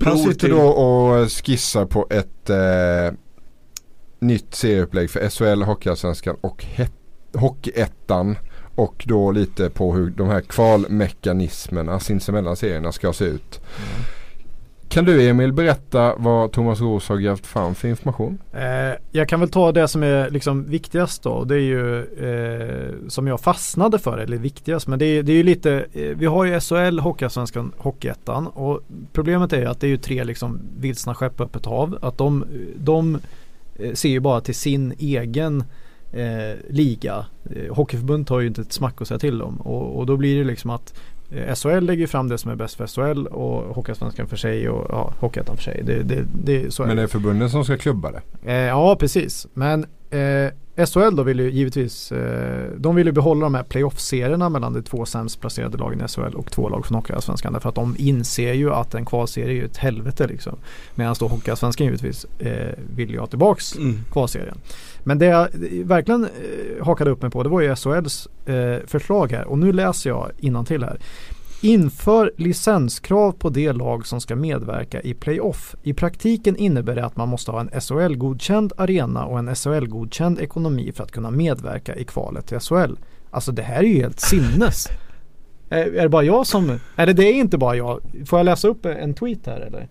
Han 0.04 0.18
sitter 0.18 0.48
då 0.48 0.62
och 0.62 1.32
skissar 1.32 1.86
på 1.86 2.06
ett 2.10 2.50
eh, 2.50 3.18
nytt 4.20 4.54
serieupplägg 4.54 5.10
för 5.10 5.28
SHL, 5.28 5.62
Hockeyallsvenskan 5.62 6.36
och 6.40 6.64
Hockeyettan. 7.34 8.38
Och 8.74 9.04
då 9.06 9.30
lite 9.30 9.70
på 9.70 9.94
hur 9.94 10.10
de 10.10 10.28
här 10.28 10.40
kvalmekanismerna 10.40 12.00
sinsemellan 12.00 12.56
serierna 12.56 12.92
ska 12.92 13.12
se 13.12 13.24
ut. 13.24 13.60
Kan 14.96 15.04
du 15.04 15.28
Emil 15.28 15.52
berätta 15.52 16.14
vad 16.16 16.52
Thomas 16.52 16.80
Roos 16.80 17.08
har 17.08 17.16
grävt 17.16 17.46
fram 17.46 17.74
för 17.74 17.88
information? 17.88 18.38
Eh, 18.52 18.98
jag 19.12 19.28
kan 19.28 19.40
väl 19.40 19.48
ta 19.48 19.72
det 19.72 19.88
som 19.88 20.02
är 20.02 20.30
liksom 20.30 20.64
viktigast 20.70 21.22
då. 21.22 21.44
Det 21.44 21.54
är 21.54 21.58
ju 21.58 21.98
eh, 21.98 23.08
som 23.08 23.26
jag 23.26 23.40
fastnade 23.40 23.98
för, 23.98 24.18
eller 24.18 24.36
viktigast. 24.36 24.86
Men 24.86 24.98
det 24.98 25.04
är, 25.04 25.22
det 25.22 25.32
är 25.32 25.36
ju 25.36 25.42
lite, 25.42 25.86
eh, 25.92 26.16
vi 26.16 26.26
har 26.26 26.44
ju 26.44 26.60
SHL, 26.60 26.98
Hockeyallsvenskan, 26.98 27.72
Hockeyettan. 27.76 28.46
Och 28.46 28.80
problemet 29.12 29.52
är 29.52 29.60
ju 29.60 29.66
att 29.66 29.80
det 29.80 29.86
är 29.86 29.88
ju 29.88 29.96
tre 29.96 30.24
liksom 30.24 30.60
vilsna 30.78 31.14
skepp 31.14 31.40
öppet 31.40 31.66
hav. 31.66 31.98
Att 32.02 32.18
de, 32.18 32.44
de 32.76 33.18
eh, 33.78 33.92
ser 33.92 34.08
ju 34.08 34.20
bara 34.20 34.40
till 34.40 34.54
sin 34.54 34.94
egen 34.98 35.64
eh, 36.12 36.58
liga. 36.70 37.26
Eh, 37.50 37.74
Hockeyförbundet 37.74 38.28
har 38.28 38.40
ju 38.40 38.46
inte 38.46 38.60
ett 38.60 38.72
smack 38.72 39.02
att 39.02 39.08
säga 39.08 39.18
till 39.18 39.42
om. 39.42 39.56
Och, 39.56 39.98
och 39.98 40.06
då 40.06 40.16
blir 40.16 40.38
det 40.38 40.44
liksom 40.44 40.70
att 40.70 40.94
SHL 41.54 41.80
lägger 41.80 42.06
fram 42.06 42.28
det 42.28 42.38
som 42.38 42.50
är 42.50 42.56
bäst 42.56 42.74
för 42.76 42.86
SHL 42.86 43.26
och 43.26 43.74
Hockeyallsvenskan 43.74 44.26
för 44.26 44.36
sig 44.36 44.68
och 44.68 44.86
ja, 44.90 45.12
Hockeyettan 45.20 45.56
för 45.56 45.62
sig. 45.62 45.82
Det, 45.84 46.02
det, 46.02 46.24
det, 46.44 46.74
så 46.74 46.82
är 46.82 46.86
Men 46.86 46.96
det. 46.96 47.02
är 47.02 47.06
förbunden 47.06 47.50
som 47.50 47.64
ska 47.64 47.76
klubba 47.76 48.12
det. 48.12 48.20
Eh, 48.52 48.54
ja, 48.54 48.96
precis. 48.96 49.46
Men 49.54 49.86
eh, 50.10 50.50
SHL 50.86 51.16
då 51.16 51.22
vill 51.22 51.40
ju 51.40 51.50
givetvis, 51.50 52.12
eh, 52.12 52.70
de 52.78 52.94
vill 52.96 53.06
ju 53.06 53.12
behålla 53.12 53.40
de 53.46 53.54
här 53.54 53.62
playoff-serierna 53.62 54.48
mellan 54.48 54.72
de 54.72 54.82
två 54.82 55.04
sämst 55.06 55.40
placerade 55.40 55.78
lagen 55.78 56.00
i 56.04 56.08
SHL 56.08 56.34
och 56.34 56.50
två 56.50 56.68
lag 56.68 56.86
från 56.86 56.94
Hockeyallsvenskan. 56.96 57.52
Därför 57.52 57.68
att 57.68 57.74
de 57.74 57.94
inser 57.98 58.52
ju 58.52 58.72
att 58.72 58.94
en 58.94 59.04
kvalserie 59.06 59.48
är 59.48 59.54
ju 59.54 59.64
ett 59.64 59.76
helvete 59.76 60.26
liksom. 60.26 60.56
Medan 60.94 61.14
då 61.20 61.28
Hockeyallsvenskan 61.28 61.86
givetvis 61.86 62.24
eh, 62.38 62.72
vill 62.96 63.10
ju 63.10 63.18
ha 63.18 63.26
tillbaks 63.26 63.76
Mm. 63.76 64.00
kvalserien. 64.12 64.58
Men 65.06 65.18
det 65.18 65.26
jag 65.26 65.48
verkligen 65.84 66.24
eh, 66.24 66.84
hakade 66.84 67.10
upp 67.10 67.22
mig 67.22 67.30
på 67.30 67.42
det 67.42 67.48
var 67.48 67.60
ju 67.60 67.76
SHLs 67.76 68.28
eh, 68.46 68.78
förslag 68.86 69.32
här. 69.32 69.44
Och 69.44 69.58
nu 69.58 69.72
läser 69.72 70.10
jag 70.10 70.30
till 70.66 70.84
här. 70.84 70.98
Inför 71.60 72.32
licenskrav 72.36 73.32
på 73.32 73.48
det 73.48 73.72
lag 73.72 74.06
som 74.06 74.20
ska 74.20 74.36
medverka 74.36 75.00
i 75.00 75.14
playoff. 75.14 75.74
I 75.82 75.94
praktiken 75.94 76.56
innebär 76.56 76.94
det 76.94 77.04
att 77.04 77.16
man 77.16 77.28
måste 77.28 77.50
ha 77.50 77.60
en 77.60 77.80
SHL-godkänd 77.80 78.72
arena 78.76 79.24
och 79.24 79.38
en 79.38 79.54
SHL-godkänd 79.54 80.40
ekonomi 80.40 80.92
för 80.92 81.04
att 81.04 81.12
kunna 81.12 81.30
medverka 81.30 81.96
i 81.96 82.04
kvalet 82.04 82.46
till 82.46 82.60
SHL. 82.60 82.94
Alltså 83.30 83.52
det 83.52 83.62
här 83.62 83.78
är 83.78 83.88
ju 83.88 84.02
helt 84.02 84.20
sinnes. 84.20 84.88
är, 85.68 85.86
är 85.86 86.02
det 86.02 86.08
bara 86.08 86.24
jag 86.24 86.46
som... 86.46 86.78
Är 86.96 87.06
det 87.06 87.12
det 87.12 87.32
inte 87.32 87.58
bara 87.58 87.76
jag? 87.76 88.00
Får 88.26 88.38
jag 88.38 88.44
läsa 88.44 88.68
upp 88.68 88.86
en 88.86 89.14
tweet 89.14 89.46
här 89.46 89.60
eller? 89.60 89.88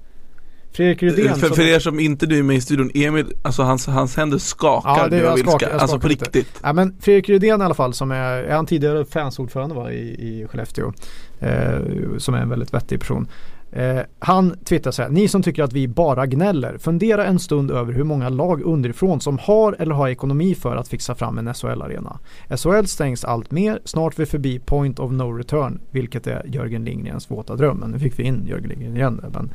Fredrik 0.75 1.03
Rydén. 1.03 1.35
För, 1.35 1.47
som- 1.47 1.55
för 1.55 1.63
er 1.63 1.79
som 1.79 1.99
inte 1.99 2.25
nu 2.27 2.39
är 2.39 2.43
med 2.43 2.55
i 2.55 2.61
studion, 2.61 2.91
Emil, 2.93 3.25
alltså 3.41 3.63
hans, 3.63 3.87
hans 3.87 4.17
händer 4.17 4.37
skakar 4.37 4.89
Ja, 4.97 5.07
det- 5.07 5.17
jag 5.17 5.33
av 5.33 5.37
skakar- 5.37 5.69
jag 5.71 5.81
Alltså 5.81 5.95
på 5.95 5.99
skakar 6.01 6.09
lite. 6.09 6.25
riktigt. 6.25 6.59
Ja 6.63 6.73
men 6.73 6.95
Fredrik 6.99 7.29
Rydén 7.29 7.61
i 7.61 7.63
alla 7.63 7.73
fall 7.73 7.93
som 7.93 8.11
är, 8.11 8.43
är 8.43 8.55
han 8.55 8.65
tidigare 8.65 9.05
fansordförande 9.05 9.75
va, 9.75 9.91
i, 9.91 9.97
i 10.41 10.47
Skellefteå. 10.49 10.93
Eh, 11.39 11.79
som 12.17 12.33
är 12.33 12.39
en 12.41 12.49
väldigt 12.49 12.73
vettig 12.73 12.99
person. 12.99 13.27
Eh, 13.71 13.99
han 14.19 14.55
twittrar 14.65 14.91
så 14.91 15.01
här, 15.01 15.09
ni 15.09 15.27
som 15.27 15.43
tycker 15.43 15.63
att 15.63 15.73
vi 15.73 15.87
bara 15.87 16.25
gnäller, 16.25 16.77
fundera 16.77 17.25
en 17.25 17.39
stund 17.39 17.71
över 17.71 17.93
hur 17.93 18.03
många 18.03 18.29
lag 18.29 18.61
underifrån 18.61 19.21
som 19.21 19.37
har 19.37 19.75
eller 19.79 19.95
har 19.95 20.07
ekonomi 20.09 20.55
för 20.55 20.75
att 20.75 20.87
fixa 20.87 21.15
fram 21.15 21.37
en 21.37 21.53
SHL-arena. 21.53 22.19
SHL 22.49 22.85
stängs 22.85 23.23
allt 23.25 23.51
mer, 23.51 23.79
snart 23.85 24.19
vi 24.19 24.25
förbi 24.25 24.59
point 24.59 24.99
of 24.99 25.11
no 25.11 25.31
return, 25.37 25.79
vilket 25.91 26.27
är 26.27 26.41
Jörgen 26.47 26.83
Lindgrens 26.85 27.31
våta 27.31 27.55
dröm. 27.55 27.77
Men 27.77 27.91
nu 27.91 27.99
fick 27.99 28.19
vi 28.19 28.23
in 28.23 28.45
Jörgen 28.47 28.69
Lindgren 28.69 28.95
igen 28.95 29.21
men 29.33 29.49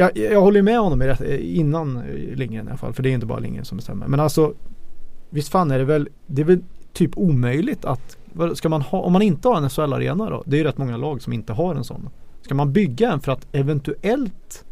jag, 0.00 0.32
jag 0.32 0.40
håller 0.40 0.62
med 0.62 0.78
honom 0.78 1.02
i 1.02 1.06
det, 1.06 1.42
innan 1.46 1.96
eh, 1.96 2.04
Lindgren 2.36 2.66
i 2.66 2.68
alla 2.70 2.78
fall, 2.78 2.92
för 2.92 3.02
det 3.02 3.08
är 3.10 3.12
inte 3.14 3.26
bara 3.26 3.38
Lindgren 3.38 3.64
som 3.64 3.76
bestämmer. 3.76 4.06
Men 4.08 4.20
alltså, 4.20 4.54
visst 5.30 5.48
fan 5.48 5.70
är 5.70 5.78
det 5.78 5.84
väl, 5.84 6.08
det 6.26 6.42
är 6.42 6.46
väl 6.46 6.60
typ 6.92 7.10
omöjligt 7.16 7.84
att, 7.84 8.16
ska 8.54 8.68
man 8.68 8.82
ha, 8.82 9.00
om 9.00 9.12
man 9.12 9.22
inte 9.22 9.48
har 9.48 9.56
en 9.56 9.70
SHL-arena 9.70 10.30
då? 10.30 10.42
Det 10.46 10.56
är 10.56 10.58
ju 10.58 10.64
rätt 10.64 10.78
många 10.78 10.96
lag 10.96 11.22
som 11.22 11.32
inte 11.32 11.52
har 11.52 11.74
en 11.74 11.84
sån. 11.84 12.08
Ska 12.42 12.54
man 12.54 12.72
bygga 12.72 13.12
en 13.12 13.20
för 13.20 13.32
att 13.32 13.46
eventuellt 13.52 14.64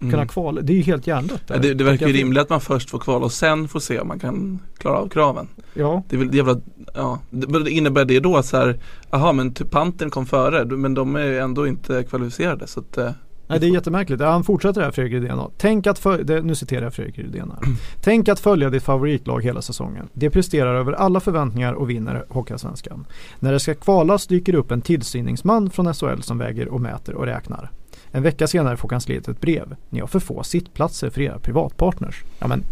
kunna 0.00 0.12
Mm. 0.14 0.28
kvala? 0.28 0.60
Det 0.60 0.72
är 0.72 0.76
ju 0.76 0.82
helt 0.82 1.06
hjärndött. 1.06 1.42
Ja, 1.46 1.58
det, 1.58 1.74
det 1.74 1.84
verkar 1.84 2.06
ju 2.06 2.12
rimligt 2.12 2.42
att 2.42 2.50
man 2.50 2.60
först 2.60 2.90
får 2.90 2.98
kvala 2.98 3.24
och 3.24 3.32
sen 3.32 3.68
får 3.68 3.80
se 3.80 3.98
om 4.00 4.08
man 4.08 4.18
kan 4.18 4.58
klara 4.78 4.98
av 4.98 5.08
kraven. 5.08 5.48
Ja, 5.74 6.02
Det 6.08 6.16
är 6.16 6.20
väl 6.20 6.34
jävla, 6.34 6.60
ja. 6.94 7.18
Det- 7.30 7.70
innebär 7.70 8.04
det 8.04 8.20
då 8.20 8.36
att 8.36 8.46
så 8.46 8.56
här, 8.56 8.78
aha 9.10 9.32
men 9.32 9.54
typ 9.54 9.70
Pantern 9.70 10.10
kom 10.10 10.26
före, 10.26 10.64
men 10.64 10.94
de 10.94 11.16
är 11.16 11.24
ju 11.24 11.38
ändå 11.38 11.66
inte 11.66 12.02
kvalificerade 12.04 12.66
så 12.66 12.80
att 12.80 12.98
eh, 12.98 13.10
Nej, 13.52 13.60
det 13.60 13.66
är 13.66 13.70
jättemärkligt. 13.74 14.20
Han 14.20 14.44
fortsätter 14.44 14.80
här 14.80 14.90
Fredrik 14.90 15.12
Rydén. 15.12 15.40
Tänk 15.58 15.86
att 15.86 15.98
föl- 15.98 16.26
det, 16.26 16.42
nu 16.42 16.54
citerar 16.54 16.82
jag 16.82 16.94
Fredrik 16.94 17.18
Rydén 17.18 17.52
här. 17.60 17.72
Tänk 18.00 18.28
att 18.28 18.40
följa 18.40 18.70
ditt 18.70 18.82
favoritlag 18.82 19.44
hela 19.44 19.62
säsongen. 19.62 20.08
Det 20.12 20.30
presterar 20.30 20.74
över 20.74 20.92
alla 20.92 21.20
förväntningar 21.20 21.72
och 21.72 21.90
vinner 21.90 22.24
Hockeyallsvenskan. 22.28 23.06
När 23.38 23.52
det 23.52 23.60
ska 23.60 23.74
kvalas 23.74 24.26
dyker 24.26 24.54
upp 24.54 24.70
en 24.70 24.80
tillsyningsman 24.82 25.70
från 25.70 25.94
SHL 25.94 26.20
som 26.20 26.38
väger 26.38 26.68
och 26.68 26.80
mäter 26.80 27.14
och 27.14 27.26
räknar. 27.26 27.70
En 28.10 28.22
vecka 28.22 28.46
senare 28.46 28.76
får 28.76 28.88
kansliet 28.88 29.28
ett 29.28 29.40
brev. 29.40 29.76
Ni 29.90 30.00
har 30.00 30.06
för 30.06 30.20
få 30.20 30.42
sittplatser 30.42 31.10
för 31.10 31.20
era 31.20 31.38
privatpartners. 31.38 32.22
Ja 32.38 32.46
men, 32.48 32.64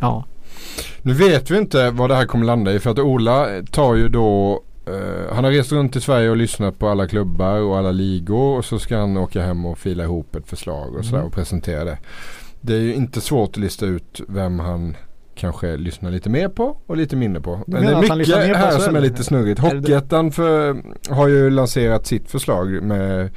ja. 0.00 0.24
Nu 1.02 1.12
vet 1.12 1.50
vi 1.50 1.58
inte 1.58 1.90
vad 1.90 2.10
det 2.10 2.14
här 2.14 2.26
kommer 2.26 2.44
landa 2.44 2.72
i 2.72 2.78
för 2.78 2.90
att 2.90 2.98
Ola 2.98 3.46
tar 3.70 3.94
ju 3.94 4.08
då 4.08 4.62
eh, 4.86 5.34
han 5.34 5.44
har 5.44 5.50
rest 5.50 5.72
runt 5.72 5.96
i 5.96 6.00
Sverige 6.00 6.30
och 6.30 6.36
lyssnat 6.36 6.78
på 6.78 6.88
alla 6.88 7.08
klubbar 7.08 7.58
och 7.60 7.78
alla 7.78 7.90
ligor 7.90 8.58
och 8.58 8.64
så 8.64 8.78
ska 8.78 8.96
han 8.98 9.16
åka 9.16 9.42
hem 9.42 9.66
och 9.66 9.78
fila 9.78 10.02
ihop 10.04 10.36
ett 10.36 10.46
förslag 10.48 10.94
och 10.94 11.04
sådär 11.04 11.18
Mm. 11.18 11.26
och 11.26 11.32
presentera 11.34 11.84
det. 11.84 11.98
Det 12.60 12.74
är 12.74 12.80
ju 12.80 12.94
inte 12.94 13.20
svårt 13.20 13.50
att 13.50 13.56
lista 13.56 13.86
ut 13.86 14.20
vem 14.28 14.58
han 14.58 14.96
kanske 15.34 15.76
lyssnar 15.76 16.10
lite 16.10 16.30
mer 16.30 16.48
på 16.48 16.76
och 16.86 16.96
lite 16.96 17.16
mindre 17.16 17.42
på. 17.42 17.60
Men 17.66 17.82
det 17.82 17.90
är 17.90 18.16
mycket 18.16 18.56
här 18.56 18.78
som 18.78 18.96
är 18.96 19.00
lite 19.00 19.24
snurrigt. 19.24 19.60
Hockeyettan 19.60 20.32
har 21.10 21.28
ju 21.28 21.50
lanserat 21.50 22.06
sitt 22.06 22.30
förslag 22.30 22.82
med 22.82 23.30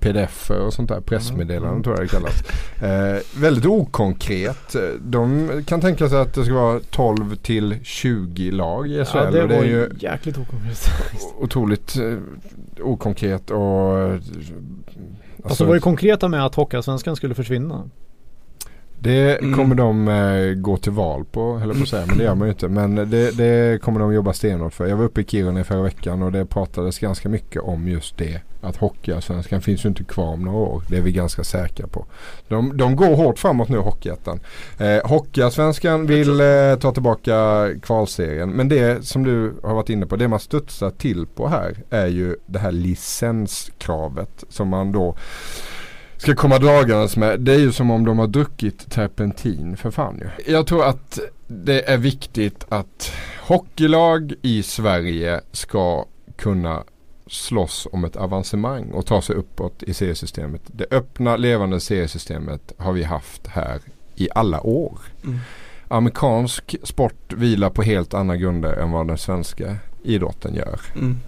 pdf 0.00 0.50
och 0.50 0.72
sånt 0.72 0.88
där. 0.88 1.00
Pressmeddelanden 1.00 1.70
Mm. 1.70 1.82
tror 1.82 1.96
jag 1.96 2.04
det 2.04 2.10
kallas. 2.10 2.42
Eh, 2.82 3.40
väldigt 3.40 3.66
okonkret. 3.66 4.76
De 5.00 5.50
kan 5.66 5.80
tänka 5.80 6.08
sig 6.08 6.18
att 6.20 6.34
det 6.34 6.44
ska 6.44 6.54
vara 6.54 6.80
12 6.90 7.36
till 7.36 7.76
20 7.82 8.50
lag 8.50 8.88
i 8.88 9.04
SHL. 9.04 9.16
ja 9.18 9.30
det 9.30 9.46
det 9.46 9.56
är 9.56 9.64
ju 9.64 9.88
jäkligt 9.98 10.38
okonkret. 10.38 10.90
otroligt 11.38 11.96
eh, 11.96 12.14
okonkret 12.84 13.50
och 13.50 13.98
eh, 13.98 14.18
Fast 15.36 15.46
alltså, 15.50 15.64
de 15.64 15.68
var 15.68 15.74
ju 15.74 15.80
konkreta 15.80 16.28
med 16.28 16.46
att 16.46 16.54
Hockeyallsvenskan 16.54 17.16
skulle 17.16 17.34
försvinna. 17.34 17.90
Det 19.02 19.38
Mm. 19.38 19.54
kommer 19.56 19.74
de 19.74 20.08
eh, 20.08 20.54
gå 20.54 20.76
till 20.76 20.92
val 20.92 21.24
på, 21.24 21.60
jag 21.64 21.76
på 21.76 21.82
att 21.82 21.88
säga, 21.88 22.06
men 22.06 22.18
det 22.18 22.24
gör 22.24 22.34
man 22.34 22.48
ju 22.48 22.52
inte. 22.52 22.68
Men 22.68 22.94
det, 22.94 23.36
det 23.36 23.82
kommer 23.82 24.00
de 24.00 24.14
jobba 24.14 24.32
stenhårt 24.32 24.74
för. 24.74 24.86
Jag 24.86 24.96
var 24.96 25.04
uppe 25.04 25.20
i 25.20 25.24
Kiruna 25.24 25.60
i 25.60 25.64
förra 25.64 25.82
veckan 25.82 26.22
och 26.22 26.32
det 26.32 26.46
pratades 26.46 26.98
ganska 26.98 27.28
mycket 27.28 27.62
om 27.62 27.88
just 27.88 28.16
det. 28.18 28.40
Att 28.62 28.76
Hockeyallsvenskan 28.76 29.60
finns 29.60 29.84
ju 29.84 29.88
inte 29.88 30.04
kvar 30.04 30.26
om 30.26 30.44
några 30.44 30.58
år. 30.58 30.82
Det 30.88 30.96
är 30.96 31.00
vi 31.00 31.12
ganska 31.12 31.44
säkra 31.44 31.86
på. 31.86 32.06
De, 32.48 32.76
de 32.76 32.96
går 32.96 33.16
hårt 33.16 33.38
framåt 33.38 33.68
nu, 33.68 33.78
Hockeyettan. 33.78 34.40
Eh, 34.78 35.08
Hockeyallsvenskan 35.08 36.06
vill 36.06 36.40
eh, 36.40 36.76
ta 36.80 36.92
tillbaka 36.92 37.68
kvalserien. 37.82 38.50
Men 38.50 38.68
det 38.68 39.06
som 39.06 39.24
du 39.24 39.52
har 39.62 39.74
varit 39.74 39.88
inne 39.88 40.06
på, 40.06 40.16
det 40.16 40.28
man 40.28 40.40
studsar 40.40 40.90
till 40.90 41.26
på 41.26 41.48
här 41.48 41.76
är 41.90 42.06
ju 42.06 42.36
det 42.46 42.58
här 42.58 42.72
licenskravet 42.72 44.44
som 44.48 44.68
man 44.68 44.92
då 44.92 45.16
ska 46.20 46.34
komma 46.34 46.58
dragandes 46.58 47.16
med. 47.16 47.40
Det 47.40 47.54
är 47.54 47.58
ju 47.58 47.72
som 47.72 47.90
om 47.90 48.04
de 48.04 48.18
har 48.18 48.26
druckit 48.26 48.90
terpentin 48.90 49.76
för 49.76 49.90
fan 49.90 50.18
ju. 50.18 50.52
Jag 50.52 50.66
tror 50.66 50.84
att 50.84 51.18
det 51.46 51.90
är 51.90 51.98
viktigt 51.98 52.64
att 52.68 53.12
hockeylag 53.40 54.34
i 54.42 54.62
Sverige 54.62 55.40
ska 55.52 56.04
kunna 56.36 56.84
slåss 57.26 57.86
om 57.92 58.04
ett 58.04 58.16
avancemang 58.16 58.90
och 58.90 59.06
ta 59.06 59.22
sig 59.22 59.36
uppåt 59.36 59.82
i 59.82 59.94
seriesystemet. 59.94 60.62
Det 60.66 60.86
öppna 60.90 61.36
levande 61.36 61.80
seriesystemet 61.80 62.72
har 62.78 62.92
vi 62.92 63.02
haft 63.02 63.46
här 63.46 63.80
i 64.16 64.28
alla 64.34 64.60
år. 64.60 64.98
mm. 65.24 65.38
Amerikansk 65.88 66.76
sport 66.82 67.32
vilar 67.32 67.70
på 67.70 67.82
helt 67.82 68.14
andra 68.14 68.36
grunder 68.36 68.72
än 68.72 68.90
vad 68.90 69.06
den 69.06 69.18
svenska 69.18 69.76
idrotten 70.02 70.54
gör. 70.54 70.80
Mm. 70.94 71.20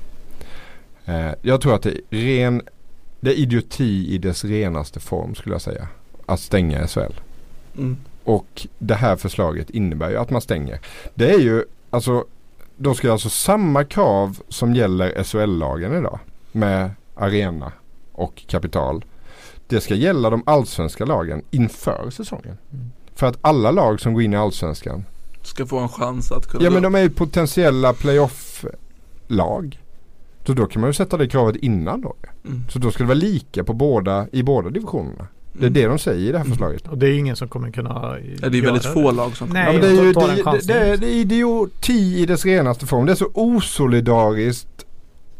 Eh, 1.05 1.35
jag 1.43 1.61
tror 1.61 1.75
att 1.75 1.83
det 1.83 1.91
är 1.91 2.01
ren 2.11 2.63
det 3.23 3.31
är 3.31 3.35
idioti 3.35 4.15
i 4.15 4.19
dess 4.19 4.45
renaste 4.45 5.01
form 5.01 5.35
skulle 5.35 5.55
jag 5.55 5.63
säga. 5.63 5.89
Att 6.27 6.41
stänga 6.41 6.87
SHL. 6.87 7.13
Mm. 7.77 7.97
Och 8.25 8.67
det 8.79 8.95
här 8.95 9.17
förslaget 9.17 9.71
innebär 9.71 10.11
ju 10.11 10.17
att 10.17 10.31
man 10.31 10.41
stänger. 10.41 10.81
Det 11.15 11.31
är 11.35 11.39
ju 11.39 11.65
alltså 11.91 12.25
då 12.77 12.95
ska 12.95 13.13
alltså 13.13 13.29
samma 13.29 13.85
krav 13.85 14.39
som 14.49 14.75
gäller 14.75 15.23
SHL-lagen 15.25 15.99
idag 15.99 16.19
med 16.53 16.91
arena 17.15 17.73
och 18.13 18.43
kapital. 18.47 19.05
Det 19.67 19.81
ska 19.81 19.95
gälla 19.95 20.31
de 20.31 20.43
allsvenska 20.47 21.05
lagen 21.05 21.43
inför 21.51 22.11
säsongen. 22.11 22.59
För 23.15 23.27
att 23.27 23.39
alla 23.41 23.71
lag 23.71 24.01
som 24.01 24.15
går 24.15 24.23
in 24.23 24.33
i 24.33 24.37
allsvenskan. 24.37 25.05
Ska 25.43 25.67
få 25.67 25.79
en 25.79 25.89
chans 25.89 26.33
att 26.33 26.47
kunna 26.47 26.65
Ja 26.65 26.71
men 26.71 26.83
de 26.83 26.95
är 26.95 27.01
ju 27.01 27.11
potentiella 27.11 27.93
playoff-lag. 27.93 29.82
Så 30.47 30.53
då 30.53 30.67
kan 30.67 30.81
man 30.81 30.89
ju 30.91 30.95
sätta 30.95 31.17
det 31.17 31.29
kravet 31.29 31.57
innan 31.57 32.01
då. 32.01 32.15
Mm. 32.47 32.65
Så 32.71 32.79
då 32.79 32.91
ska 32.91 33.03
det 33.03 33.09
vara 33.09 33.19
lika 33.19 33.65
på 33.65 33.73
båda, 33.73 34.27
i 34.33 34.43
båda 34.43 34.71
divisionerna. 34.71 35.27
Det 35.53 35.59
är 35.59 35.63
Mm. 35.63 35.73
det 35.73 35.87
de 35.87 35.99
säger 35.99 36.29
i 36.29 36.33
det 36.33 36.39
här 36.39 36.45
förslaget. 36.45 36.89
Och 36.89 36.99
det 36.99 37.07
är 37.09 37.19
ingen 37.19 37.37
som 37.37 37.49
kommer 37.49 37.71
kunna 37.71 37.91
Ja, 37.91 38.49
det 38.49 38.59
är 38.59 38.63
väldigt 38.63 38.85
göra 38.85 38.95
få 38.95 39.11
det. 39.11 39.17
lag 39.17 39.37
som 39.37 39.49
Nej, 39.49 39.67
Ja, 39.67 39.73
men 39.73 39.81
det 39.81 39.89
är 40.03 40.05
ju 40.05 40.13
ta- 40.15 40.21
ta 40.21 40.27
den 40.53 40.61
det, 40.67 40.67
det, 40.67 40.79
är- 40.81 40.97
det 40.97 41.07
är 41.07 41.15
idioti 41.21 42.19
i 42.23 42.27
dess 42.27 42.45
renaste 42.45 42.87
form. 42.87 43.07
Det 43.07 43.13
är 43.13 43.17
så 43.17 43.31
osolidariskt, 43.35 44.87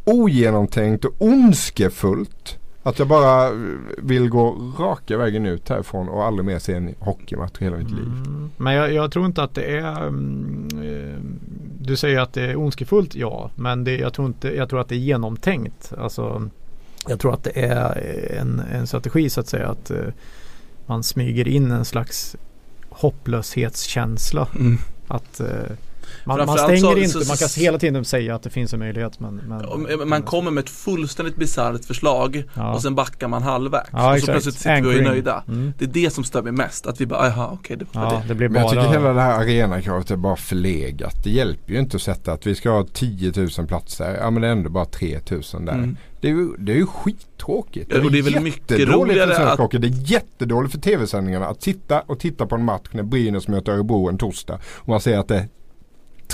ogenomtänkt 0.05 1.05
och 1.05 1.13
ondskefullt. 1.19 2.59
Att 2.83 2.99
jag 2.99 3.09
bara 3.09 3.47
eh, 3.47 3.53
vill 3.99 4.29
gå 4.29 4.73
raka 4.79 5.17
vägen 5.17 5.47
ut 5.47 5.69
härifrån 5.69 6.09
och 6.09 6.25
aldrig 6.25 6.47
mer 6.47 6.59
se 6.59 6.75
en 6.75 6.95
hockeymatch 6.99 7.61
i 7.61 7.65
hela 7.65 7.77
mitt 7.77 7.91
liv. 7.91 8.07
Mm. 8.07 8.51
Men 8.57 8.75
jag, 8.75 8.93
jag 8.93 9.13
tror 9.13 9.27
inte 9.27 9.43
att 9.43 9.55
det 9.55 9.79
är 9.79 10.07
mm, 10.07 10.69
eh, 10.83 11.19
Du 11.81 11.97
säger 11.97 12.21
att 12.21 12.33
det 12.33 12.43
är 12.43 12.57
ondskefullt, 12.57 13.15
ja. 13.15 13.51
Men 13.55 13.85
det, 13.85 13.97
jag, 13.97 14.13
tror 14.13 14.27
inte, 14.27 14.57
jag 14.57 14.69
tror 14.69 14.81
att 14.81 14.89
det 14.89 14.95
är 14.95 14.99
genomtänkt. 14.99 15.93
Alltså, 15.99 16.49
jag 17.09 17.21
tror 17.21 17.35
att 17.35 17.45
det 17.45 17.65
är 17.65 17.97
en, 18.41 18.63
en 18.73 18.87
strategi 18.87 19.31
så 19.31 19.41
att 19.41 19.49
säga. 19.49 19.69
Att 19.69 19.91
eh, 19.91 20.07
man 20.87 21.03
smyger 21.03 21.49
in 21.49 21.71
en 21.71 21.85
slags 21.85 22.37
hopplöshetskänsla. 22.89 24.49
Mm. 24.55 24.79
Att 25.09 25.41
eh, 25.41 25.77
man, 26.25 26.47
man 26.47 26.59
stänger 26.59 26.77
så- 26.81 26.97
inte. 26.99 27.09
så- 27.11 27.29
Man 27.29 27.37
kan 27.37 27.49
hela 27.57 27.79
tiden 27.79 28.05
säga 28.05 28.35
att 28.35 28.43
det 28.43 28.51
finns 28.51 28.73
en 28.73 28.79
möjlighet. 28.79 29.21
Men, 29.21 29.35
men, 29.99 30.09
Man 30.09 30.23
kommer 30.23 30.51
med 30.51 30.65
ett 30.65 30.71
fullständigt 30.71 31.37
bisarrt 31.37 31.85
förslag 31.85 32.45
Ja. 32.55 32.75
och 32.75 32.83
sen 32.83 32.95
backar 32.95 33.29
man 33.29 33.43
halvvägs. 33.43 33.89
Ja, 33.93 33.99
och 33.99 34.11
så 34.11 34.15
exakt. 34.17 34.33
plötsligt 34.33 34.55
sitter 34.55 34.81
vi 34.83 34.89
och 34.89 34.93
är 34.95 35.03
nöjda. 35.03 35.45
Mm. 35.49 35.73
Det 35.79 35.85
är 35.85 35.89
det 35.89 36.11
som 36.13 36.25
stör 36.25 36.43
mig 36.43 36.53
mest. 36.53 36.87
Att 36.87 37.01
vi 37.01 37.07
bara, 37.07 37.27
jaha 37.29 37.49
okej 37.53 37.77
det 37.77 37.87
var 37.93 38.03
Ja, 38.05 38.11
det. 38.23 38.29
det 38.29 38.35
blir 38.35 38.49
Men 38.49 38.63
jag 38.63 38.71
bara 38.75 38.83
tycker 38.83 38.99
hela 38.99 39.13
det 39.13 39.21
här 39.21 39.41
arenakravet 39.41 40.11
är 40.11 40.17
bara 40.17 40.37
förlegat. 40.37 41.25
Det 41.25 41.31
hjälper 41.31 41.73
ju 41.73 41.79
inte 41.79 41.97
att 41.97 42.03
sätta 42.03 42.33
att 42.33 42.47
vi 42.47 42.55
ska 42.55 42.71
ha 42.71 42.87
10 42.93 43.33
000 43.59 43.67
platser. 43.69 44.17
Ja 44.21 44.31
men 44.31 44.43
det 44.43 44.49
är 44.49 44.53
ändå 44.53 44.71
bara 44.71 44.85
3 44.85 45.19
000 45.31 45.43
där. 45.65 45.73
Mm. 45.73 45.97
Det, 46.21 46.29
är 46.29 46.33
ju, 46.33 46.49
det 46.59 46.73
är 46.73 46.77
ju 46.77 46.87
skittråkigt. 46.87 47.93
Ja, 47.95 48.05
och 48.05 48.13
det 48.13 48.19
är 48.19 48.23
väl 48.23 48.41
mycket 48.41 48.81
roligare 48.89 49.35
för 49.35 49.47
att- 49.47 49.59
hockey. 49.59 49.79
Det 49.79 49.87
är 49.87 50.11
jättedåligt 50.13 50.73
för 50.75 50.81
tv-sändningarna 50.81 51.47
att 51.47 51.63
sitta 51.63 52.01
och 52.01 52.19
titta 52.19 52.47
på 52.47 52.55
en 52.55 52.65
match 52.65 52.89
när 52.93 53.03
Brynäs 53.03 53.49
möter 53.49 53.73
Örebro 53.73 54.09
en 54.09 54.19
torsdag. 54.19 54.59
Och 54.75 54.89
man 54.89 55.01
ser 55.01 55.19
att 55.19 55.29
det 55.29 55.37
är 55.37 55.49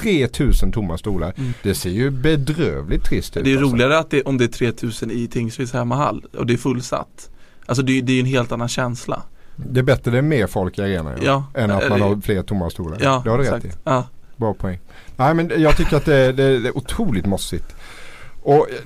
3000 0.02 0.72
tomma 0.72 0.98
stolar. 0.98 1.34
Mm. 1.36 1.52
Det 1.62 1.74
ser 1.74 1.90
ju 1.90 2.10
bedrövligt 2.10 3.04
trist 3.04 3.36
ut. 3.36 3.44
Det 3.44 3.52
är 3.52 3.56
alltså. 3.56 3.72
roligare 3.72 3.98
att 3.98 4.10
det, 4.10 4.22
om 4.22 4.38
det 4.38 4.44
är 4.44 4.48
3000 4.48 5.10
i 5.10 5.28
Tingsryds 5.28 5.72
hemmahall 5.72 6.24
och 6.38 6.46
det 6.46 6.52
är 6.52 6.58
fullsatt. 6.58 7.30
Alltså 7.66 7.82
det, 7.82 8.00
det 8.00 8.12
är 8.12 8.14
ju 8.14 8.20
en 8.20 8.26
helt 8.26 8.52
annan 8.52 8.68
känsla. 8.68 9.22
Det 9.56 9.80
är 9.80 9.84
bättre 9.84 10.10
det 10.10 10.18
är 10.18 10.22
mer 10.22 10.46
folk 10.46 10.78
i 10.78 10.82
arenan 10.82 11.12
ja, 11.22 11.44
Ja. 11.54 11.60
än 11.60 11.70
att 11.70 11.88
man 11.88 12.00
har 12.00 12.20
fler 12.20 12.42
tomma 12.42 12.70
stolar. 12.70 12.98
Ja, 13.00 13.20
det 13.24 13.30
har 13.30 13.38
du 13.38 13.44
rätt 13.44 13.64
i. 13.64 13.70
Ja. 13.84 14.04
Bra 14.36 14.54
poäng. 14.54 14.78
Nej 15.16 15.34
men 15.34 15.52
jag 15.56 15.76
tycker 15.76 15.96
att 15.96 16.04
det, 16.04 16.32
det, 16.32 16.58
det 16.58 16.68
är 16.68 16.76
otroligt 16.76 17.26
mossigt. 17.26 17.76
Och 18.48 18.70
eh, 18.70 18.76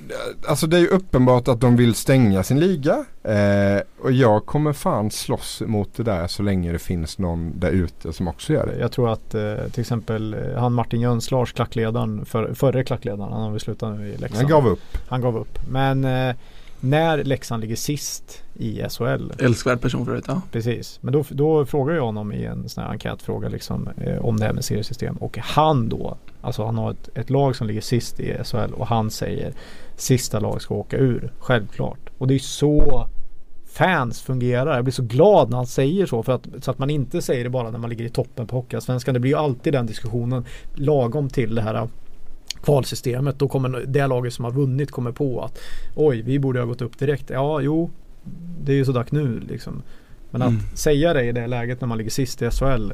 alltså 0.47 0.67
det 0.67 0.77
är 0.77 0.81
ju 0.81 0.87
uppenbart 0.87 1.47
att 1.47 1.61
de 1.61 1.75
vill 1.75 1.95
stänga 1.95 2.43
sin 2.43 2.59
liga. 2.59 3.05
Eh, 3.23 3.81
och 4.01 4.11
jag 4.11 4.45
kommer 4.45 4.73
fan 4.73 5.11
slåss 5.11 5.61
mot 5.65 5.93
det 5.95 6.03
där 6.03 6.27
så 6.27 6.43
länge 6.43 6.71
det 6.71 6.79
finns 6.79 7.17
någon 7.17 7.59
där 7.59 7.71
ute 7.71 8.13
som 8.13 8.27
också 8.27 8.53
gör 8.53 8.65
det. 8.65 8.79
Jag 8.79 8.91
tror 8.91 9.11
att 9.11 9.35
eh, 9.35 9.55
till 9.71 9.81
exempel 9.81 10.33
eh, 10.33 10.59
han 10.59 10.73
Martin 10.73 11.01
Jönslars 11.01 11.53
klackledaren, 11.53 12.25
för, 12.25 12.53
förre 12.53 12.83
klackledaren, 12.83 13.33
han 13.33 13.41
har 13.41 13.51
väl 13.51 13.59
slutat 13.59 13.97
nu 13.97 14.07
i 14.07 14.17
Leksand. 14.17 14.35
Han 14.35 14.47
gav 14.47 14.67
upp. 14.67 14.97
Han 15.07 15.21
gav 15.21 15.37
upp. 15.37 15.59
Men 15.69 16.05
eh, 16.05 16.35
när 16.83 17.23
Leksand 17.23 17.61
ligger 17.61 17.75
sist 17.75 18.43
i 18.53 18.83
SHL, 18.89 19.31
Älskvärd 19.39 19.81
person 19.81 20.05
förut, 20.05 20.25
ja. 20.27 20.41
precis. 20.51 20.99
Men 21.01 21.13
då, 21.13 21.23
då 21.29 21.65
frågar 21.65 21.95
jag 21.95 22.05
honom 22.05 22.31
i 22.33 22.45
en 22.45 22.69
sån 22.69 22.83
här 22.83 22.91
enkätfråga 22.91 23.49
liksom, 23.49 23.89
eh, 23.97 24.25
om 24.25 24.37
det 24.37 24.45
här 24.45 24.53
med 24.53 24.65
seriesystem. 24.65 25.15
Och 25.17 25.37
han 25.37 25.89
då, 25.89 26.17
alltså 26.41 26.65
han 26.65 26.77
har 26.77 26.91
ett, 26.91 27.09
ett 27.17 27.29
lag 27.29 27.55
som 27.55 27.67
ligger 27.67 27.81
sist 27.81 28.19
i 28.19 28.37
SHL 28.43 28.73
och 28.73 28.87
han 28.87 29.11
säger 29.11 29.53
sista 29.95 30.39
lag 30.39 30.61
ska 30.61 30.75
åka 30.75 30.97
ur, 30.97 31.31
självklart. 31.39 32.09
Och 32.17 32.27
det 32.27 32.33
är 32.33 32.39
så 32.39 33.07
fans 33.65 34.21
fungerar. 34.21 34.75
Jag 34.75 34.83
blir 34.83 34.93
så 34.93 35.03
glad 35.03 35.49
när 35.49 35.57
han 35.57 35.67
säger 35.67 36.05
så. 36.05 36.23
För 36.23 36.33
att, 36.33 36.47
så 36.61 36.71
att 36.71 36.79
man 36.79 36.89
inte 36.89 37.21
säger 37.21 37.43
det 37.43 37.49
bara 37.49 37.71
när 37.71 37.79
man 37.79 37.89
ligger 37.89 38.05
i 38.05 38.09
toppen 38.09 38.47
på 38.47 38.55
Hockeyallsvenskan. 38.55 39.13
Det 39.13 39.19
blir 39.19 39.31
ju 39.31 39.37
alltid 39.37 39.73
den 39.73 39.85
diskussionen 39.85 40.45
lagom 40.75 41.29
till 41.29 41.55
det 41.55 41.61
här 41.61 41.87
kvalsystemet. 42.63 43.39
Då 43.39 43.47
kommer 43.47 43.83
det 43.87 44.07
laget 44.07 44.33
som 44.33 44.45
har 44.45 44.51
vunnit 44.51 44.91
kommer 44.91 45.11
på 45.11 45.41
att 45.41 45.59
oj, 45.95 46.21
vi 46.21 46.39
borde 46.39 46.59
ha 46.59 46.65
gått 46.65 46.81
upp 46.81 46.99
direkt. 46.99 47.29
Ja, 47.29 47.61
jo, 47.61 47.91
det 48.63 48.71
är 48.71 48.75
ju 48.75 48.85
så 48.85 48.91
dags 48.91 49.11
nu 49.11 49.39
liksom. 49.39 49.81
Men 50.31 50.41
Mm. 50.41 50.55
att 50.71 50.77
säga 50.79 51.13
det 51.13 51.23
i 51.23 51.31
det 51.31 51.47
läget 51.47 51.81
när 51.81 51.87
man 51.87 51.97
ligger 51.97 52.11
sist 52.11 52.41
i 52.41 52.49
SHL 52.51 52.91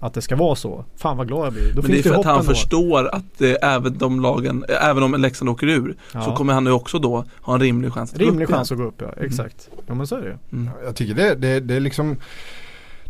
att 0.00 0.14
det 0.14 0.22
ska 0.22 0.36
vara 0.36 0.54
så. 0.54 0.84
Fan 0.96 1.16
vad 1.16 1.28
glad 1.28 1.46
jag 1.46 1.52
blir. 1.52 1.72
Då 1.74 1.82
Men 1.82 1.90
det 1.90 1.98
är 1.98 2.02
för 2.02 2.14
att 2.14 2.24
han 2.24 2.40
ändå. 2.40 2.52
förstår 2.54 3.14
att 3.14 3.40
eh, 3.40 3.54
även 3.62 3.98
de 3.98 4.20
lagen, 4.20 4.64
eh, 4.68 4.88
även 4.88 5.02
om 5.02 5.14
Leksand 5.20 5.48
åker 5.48 5.66
ur, 5.66 5.96
Ja. 6.14 6.22
så 6.22 6.32
kommer 6.32 6.52
han 6.52 6.66
ju 6.66 6.72
också 6.72 6.98
då 6.98 7.24
ha 7.40 7.54
en 7.54 7.60
rimlig 7.60 7.92
chans 7.92 8.12
att 8.12 8.18
gå 8.18 8.24
Rimlig 8.24 8.44
upp 8.44 8.50
igen. 8.50 8.58
chans 8.58 8.72
att 8.72 8.78
gå 8.78 8.84
upp 8.84 9.00
ja, 9.00 9.12
exakt. 9.20 9.68
Ja 9.86 9.94
men 9.94 10.06
så 10.06 10.16
är 10.16 10.20
det 10.20 10.26
ju. 10.26 10.36
Mm. 10.52 10.70
Jag 10.84 10.96
tycker 10.96 11.14
det, 11.14 11.34
det, 11.34 11.60
det 11.60 11.74
är 11.74 11.80
liksom 11.80 12.16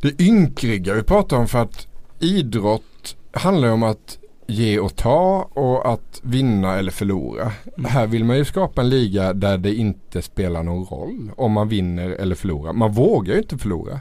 det 0.03 0.21
ynkliga 0.23 0.95
vi 0.95 1.03
pratar 1.03 1.37
om 1.37 1.49
för 1.49 1.59
att 1.59 1.87
idrott 2.19 3.17
handlar 3.33 3.69
om 3.69 3.83
att 3.83 4.18
ge 4.49 4.79
och 4.79 4.97
ta 4.97 5.49
och 5.53 5.93
att 5.93 6.21
vinna 6.23 6.79
eller 6.79 6.91
förlora. 6.91 7.53
Mm. 7.79 7.91
Här 7.91 8.07
vill 8.07 8.25
man 8.25 8.37
ju 8.37 8.45
skapa 8.45 8.81
en 8.81 8.89
liga 8.89 9.33
där 9.33 9.59
det 9.59 9.75
inte 9.75 10.23
spelar 10.23 10.63
någon 10.63 10.85
roll 10.85 11.31
om 11.37 11.53
man 11.53 11.69
vinner 11.69 12.11
eller 12.11 12.35
förlorar. 12.35 12.73
Man 12.73 12.93
vågar 12.93 13.35
ju 13.35 13.41
inte 13.41 13.59
förlora. 13.59 14.01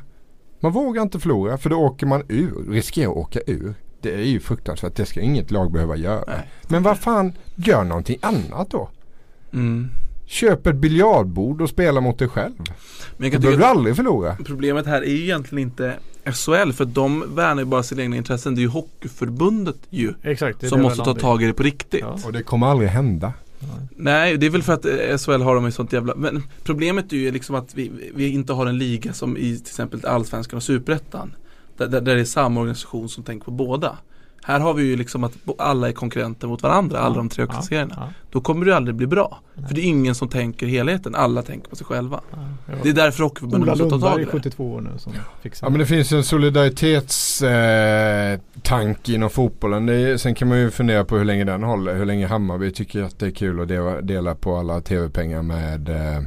Man 0.60 0.72
vågar 0.72 1.02
inte 1.02 1.20
förlora 1.20 1.58
för 1.58 1.70
då 1.70 1.78
åker 1.78 2.06
man 2.06 2.24
ur, 2.28 2.72
riskerar 2.72 3.12
att 3.12 3.18
åka 3.18 3.40
ur. 3.48 3.74
Det 4.02 4.14
är 4.14 4.26
ju 4.26 4.40
fruktansvärt, 4.40 4.96
det 4.96 5.06
ska 5.06 5.22
inget 5.22 5.52
lag 5.52 5.72
behöva 5.72 5.96
göra. 5.96 6.24
Nej. 6.28 6.50
Men 6.68 6.84
vad 6.84 6.98
fan, 6.98 7.34
gör 7.56 7.84
någonting 7.84 8.18
annat 8.22 8.70
då. 8.70 8.90
Mm. 9.54 9.90
Köp 10.28 10.68
ett 10.68 10.76
biljardbord 10.76 11.62
och 11.62 11.70
spela 11.70 12.02
mot 12.02 12.20
dig 12.20 12.28
själv. 12.28 12.54
Men 12.58 12.68
jag 12.68 12.72
Då 13.18 13.24
kan 13.24 13.32
tycka 13.32 13.40
behöver 13.40 13.58
du 13.58 13.66
aldrig 13.66 13.96
förlora. 13.96 14.38
Problemet 14.46 14.86
här 14.86 15.02
är 15.02 15.10
ju 15.10 15.24
egentligen 15.24 15.64
inte 15.64 15.94
SHL 16.26 16.72
för 16.72 16.86
de 16.86 17.36
värnar 17.36 17.62
ju 17.62 17.66
bara 17.66 17.84
sina 17.84 18.02
egna 18.02 18.16
intressen. 18.18 18.56
Det 18.56 18.60
är 18.60 18.64
ju 18.64 18.68
Hockeyförbundet 18.68 19.78
ju 19.90 20.14
Exakt. 20.24 20.60
det 20.60 20.68
som 20.68 20.78
det 20.78 20.84
måste 20.84 21.04
ta 21.04 21.14
tag 21.14 21.44
i 21.44 21.46
det 21.46 21.54
på 21.54 21.64
riktigt. 21.64 22.00
Ja. 22.02 22.20
Och 22.26 22.34
det 22.34 22.44
kommer 22.44 22.68
aldrig 22.68 22.90
hända. 22.90 23.34
Nej, 23.96 24.38
det 24.38 24.46
är 24.46 24.50
väl 24.50 24.64
för 24.64 24.74
att 24.74 24.86
eh, 24.86 25.18
SHL 25.18 25.42
har 25.42 25.56
de 25.56 25.66
ju 25.66 25.72
sånt 25.72 25.94
jävla 25.94 26.16
Men 26.16 26.44
problemet 26.64 27.14
är 27.14 27.18
ju 27.18 27.32
liksom 27.32 27.56
att 27.56 27.76
vi, 27.76 27.92
vi 28.16 28.28
inte 28.28 28.54
har 28.54 28.66
en 28.66 28.78
liga 28.78 29.14
som 29.14 29.38
i 29.38 29.56
till 29.56 29.68
exempel 29.68 30.06
Allsvenskan 30.06 30.58
och 30.58 30.64
Superettan 30.64 31.34
där, 31.78 31.88
där, 31.88 32.02
där 32.02 32.16
det 32.16 32.22
är 32.22 32.26
samma 32.26 32.60
organisation 32.60 33.10
som 33.10 33.24
tänker 33.24 33.46
på 33.46 33.52
båda 33.52 33.98
Här 34.48 34.60
har 34.60 34.74
vi 34.74 34.84
ju 34.84 34.96
liksom 34.96 35.24
att 35.24 35.34
alla 35.58 35.88
är 35.88 35.92
konkurrenter 35.92 36.48
mot 36.48 36.64
varandra, 36.64 37.00
alla 37.00 37.16
de 37.16 37.30
tre 37.30 37.44
högsta 37.44 37.62
serierna 37.62 37.94
Ja. 37.98 38.10
Då 38.32 38.42
kommer 38.42 38.66
det 38.66 38.76
aldrig 38.76 38.96
bli 38.96 39.08
bra 39.08 39.40
För 39.68 39.76
det 39.76 39.82
är 39.82 39.86
ingen 39.86 40.16
som 40.16 40.30
tänker 40.30 40.68
helheten, 40.68 41.16
alla 41.16 41.42
tänker 41.42 41.70
på 41.70 41.76
sig 41.76 41.86
själva 41.86 42.22
Ja. 42.32 42.38
Det 42.84 42.90
är 42.90 42.94
därför 42.94 43.24
Hockeyförbundet 43.24 43.70
måste 43.70 43.90
ta 43.90 44.00
tag 44.00 44.20
i 44.20 44.22
är 44.22 44.26
det 44.26 44.32
72 44.32 44.74
år 44.74 44.82
nu 44.82 44.90
som 44.98 45.14
fixar 45.42 45.68
Ja 45.68 45.70
men 45.70 45.80
det 45.80 45.86
finns 45.86 46.14
ju 46.14 46.18
en 46.18 46.24
solidaritetstanke 46.24 49.12
eh, 49.12 49.16
inom 49.16 49.30
fotbollen. 49.30 49.86
Det 49.86 49.96
är, 49.96 50.18
sen 50.18 50.36
kan 50.36 50.48
man 50.48 50.60
ju 50.60 50.72
fundera 50.72 51.06
på 51.06 51.18
hur 51.18 51.26
länge 51.26 51.44
den 51.44 51.64
håller. 51.64 51.96
Hur 51.96 52.06
länge 52.06 52.28
Hammarby 52.28 52.72
tycker 52.72 53.04
att 53.04 53.20
det 53.20 53.26
är 53.26 53.32
kul 53.32 53.62
att 53.62 53.68
dela, 53.68 54.02
dela 54.02 54.36
på 54.36 54.58
alla 54.58 54.82
tv-pengar 54.82 55.42
med 55.42 55.90
eh, 55.90 56.22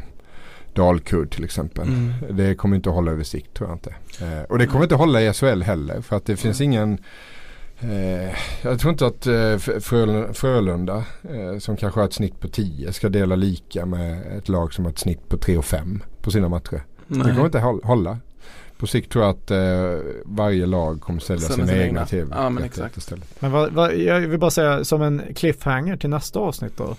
Dalkurd 0.74 1.30
till 1.30 1.44
exempel. 1.44 1.88
Mm. 1.88 2.12
Det 2.30 2.54
kommer 2.54 2.76
inte 2.76 2.88
att 2.88 2.94
hålla 2.94 3.12
över 3.12 3.24
sikt 3.24 3.54
tror 3.54 3.68
jag 3.68 3.76
inte. 3.76 3.94
Eh, 4.24 4.42
och 4.48 4.58
det 4.58 4.66
kommer 4.66 4.82
inte 4.82 4.94
att 4.94 5.00
hålla 5.00 5.22
i 5.22 5.32
SHL 5.32 5.62
heller. 5.62 6.00
För 6.00 6.16
att 6.16 6.26
det 6.26 6.36
finns 6.36 6.60
ingen 6.60 6.98
Eh, 7.82 8.34
jag 8.62 8.78
tror 8.80 8.92
inte 8.92 9.06
att 9.06 9.26
eh, 9.26 9.56
Frölunda, 9.80 10.32
Frölunda 10.32 10.96
eh, 11.22 11.58
som 11.58 11.76
kanske 11.76 12.00
har 12.00 12.04
ett 12.06 12.12
snitt 12.12 12.40
på 12.40 12.48
10 12.48 12.92
ska 12.92 13.08
dela 13.08 13.36
lika 13.36 13.86
med 13.86 14.38
ett 14.38 14.48
lag 14.48 14.72
som 14.74 14.84
har 14.84 14.92
ett 14.92 14.98
snitt 14.98 15.28
på 15.28 15.36
3 15.36 15.56
och 15.56 15.64
5 15.64 16.02
på 16.22 16.30
sina 16.30 16.48
matcher. 16.48 16.82
Det 17.06 17.18
Nej. 17.18 17.22
kommer 17.32 17.44
inte 17.44 17.58
håll- 17.60 17.80
hålla. 17.84 18.18
På 18.78 18.86
sikt 18.86 19.12
tror 19.12 19.24
jag 19.24 19.30
att 19.34 19.50
eh, 19.50 19.58
varje 20.24 20.66
lag 20.66 21.00
kommer 21.00 21.20
sälja 21.20 21.40
Sälja 21.40 21.54
sina, 21.54 21.66
sina 21.66 21.78
egna 21.78 21.88
egna. 22.00 22.06
tv 22.06 22.34
Ja, 22.36 22.42
men 22.50 22.62
rättigheter 22.62 22.66
exakt. 22.86 22.96
istället. 22.96 23.40
Men 23.40 23.50
vad, 23.52 23.72
vad, 23.72 23.96
jag 23.96 24.20
vill 24.20 24.38
bara 24.40 24.50
säga 24.50 24.84
som 24.84 25.02
en 25.02 25.22
cliffhanger 25.36 25.96
till 25.96 26.10
nästa 26.10 26.38
avsnitt 26.38 26.76
då. 26.76 26.96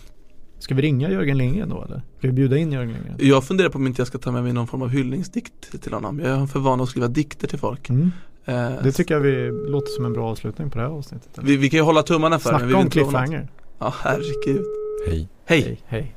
Ska 0.59 0.75
vi 0.75 0.81
ringa 0.81 1.09
Jörgen 1.11 1.37
Lindgren 1.37 1.69
då 1.69 1.83
eller? 1.83 2.01
Ska 2.17 2.27
vi 2.27 2.33
bjuda 2.33 2.57
in 2.57 2.71
Jörgen 2.71 2.91
Lindgren? 2.91 3.15
Jag 3.19 3.43
funderar 3.43 3.69
på 3.69 3.77
om 3.77 3.87
inte 3.87 3.99
jag 4.01 4.07
ska 4.07 4.17
ta 4.17 4.31
med 4.31 4.43
mig 4.43 4.53
någon 4.53 4.67
form 4.67 4.81
av 4.81 4.89
hyllningsdikt 4.89 5.81
till 5.83 5.93
honom 5.93 6.19
Jag 6.19 6.35
har 6.35 6.47
för 6.47 6.59
vana 6.59 6.83
att 6.83 6.89
skriva 6.89 7.07
dikter 7.07 7.47
till 7.47 7.59
folk 7.59 7.89
Mm. 7.89 8.11
Eh, 8.45 8.71
Det 8.83 8.91
tycker 8.91 9.13
jag 9.13 9.21
vi 9.21 9.51
låter 9.67 9.91
som 9.91 10.05
en 10.05 10.13
bra 10.13 10.29
avslutning 10.29 10.69
på 10.69 10.77
det 10.79 10.83
här 10.85 10.91
avsnittet. 10.91 11.29
vi, 11.41 11.57
vi 11.57 11.69
kan 11.69 11.77
ju 11.77 11.83
hålla 11.83 12.03
tummarna 12.03 12.39
för 12.39 12.51
det, 12.51 12.57
men 12.59 12.67
vi 12.67 12.73
Snacka 12.73 12.83
om 12.83 12.89
cliffhanger. 12.89 13.47
Ja 13.79 13.93
herregud 14.03 14.65
Hej. 15.07 15.27
Hej! 15.45 15.61
Hej, 15.63 15.81
hej. 15.87 16.15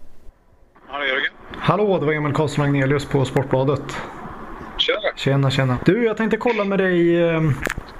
Hallå 0.88 1.04
Jörgen. 1.04 1.32
Hallå, 1.58 1.98
det 1.98 2.06
var 2.06 2.12
Emil 2.12 2.32
Karlsson 2.32 2.64
Agnelius 2.64 3.04
på 3.04 3.24
Sportbladet. 3.24 3.82
Tjena. 4.78 4.98
Tjena, 5.16 5.50
tjena. 5.50 5.78
Du, 5.84 6.04
jag 6.04 6.16
tänkte 6.16 6.36
kolla 6.36 6.64
med 6.64 6.78
dig. 6.78 7.22
eh, 7.22 7.42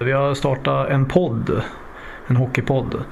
Vi 0.00 0.12
har 0.12 0.34
startat 0.34 0.88
en 0.90 1.06
podd. 1.08 1.62
En 2.26 2.36
hockeypodd. 2.36 3.04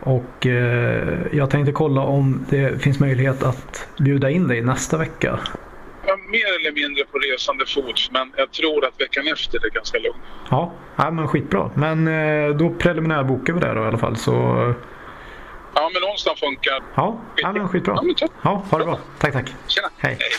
Och 0.00 0.46
eh, 0.46 1.18
jag 1.32 1.50
tänkte 1.50 1.72
kolla 1.72 2.00
om 2.00 2.44
det 2.50 2.82
finns 2.82 3.00
möjlighet 3.00 3.42
att 3.42 3.88
bjuda 3.98 4.30
in 4.30 4.48
dig 4.48 4.62
nästa 4.62 4.96
vecka. 4.98 5.38
Mer 6.28 6.60
eller 6.60 6.72
mindre 6.72 7.04
på 7.04 7.18
resande 7.18 7.66
fot, 7.66 8.08
men 8.10 8.32
jag 8.36 8.52
tror 8.52 8.84
att 8.84 9.00
veckan 9.00 9.28
efter 9.28 9.66
är 9.66 9.70
ganska 9.70 9.98
lugn. 9.98 10.18
Ja, 10.50 10.72
ja 10.96 11.10
men 11.10 11.28
skitbra. 11.28 11.70
Men 11.74 12.08
eh, 12.08 12.56
då 12.56 12.70
preliminärbokar 12.70 13.52
vi 13.52 13.60
det 13.60 13.74
då 13.74 13.82
i 13.82 13.86
alla 13.86 13.98
fall. 13.98 14.16
Så 14.16 14.32
Ja, 15.74 15.90
men 15.94 16.10
onsdag 16.10 16.34
funkar. 16.36 16.82
ja, 16.94 17.20
ja 17.36 17.52
men 17.52 17.68
skitbra. 17.68 17.92
Ja, 17.96 18.02
men. 18.02 18.14
Ja, 18.42 18.64
ha 18.70 18.78
det 18.78 18.84
bra. 18.84 18.98
Tack, 19.18 19.32
tack. 19.32 19.54
Tjena. 19.66 19.88
Hej. 19.98 20.18
Hej. 20.20 20.30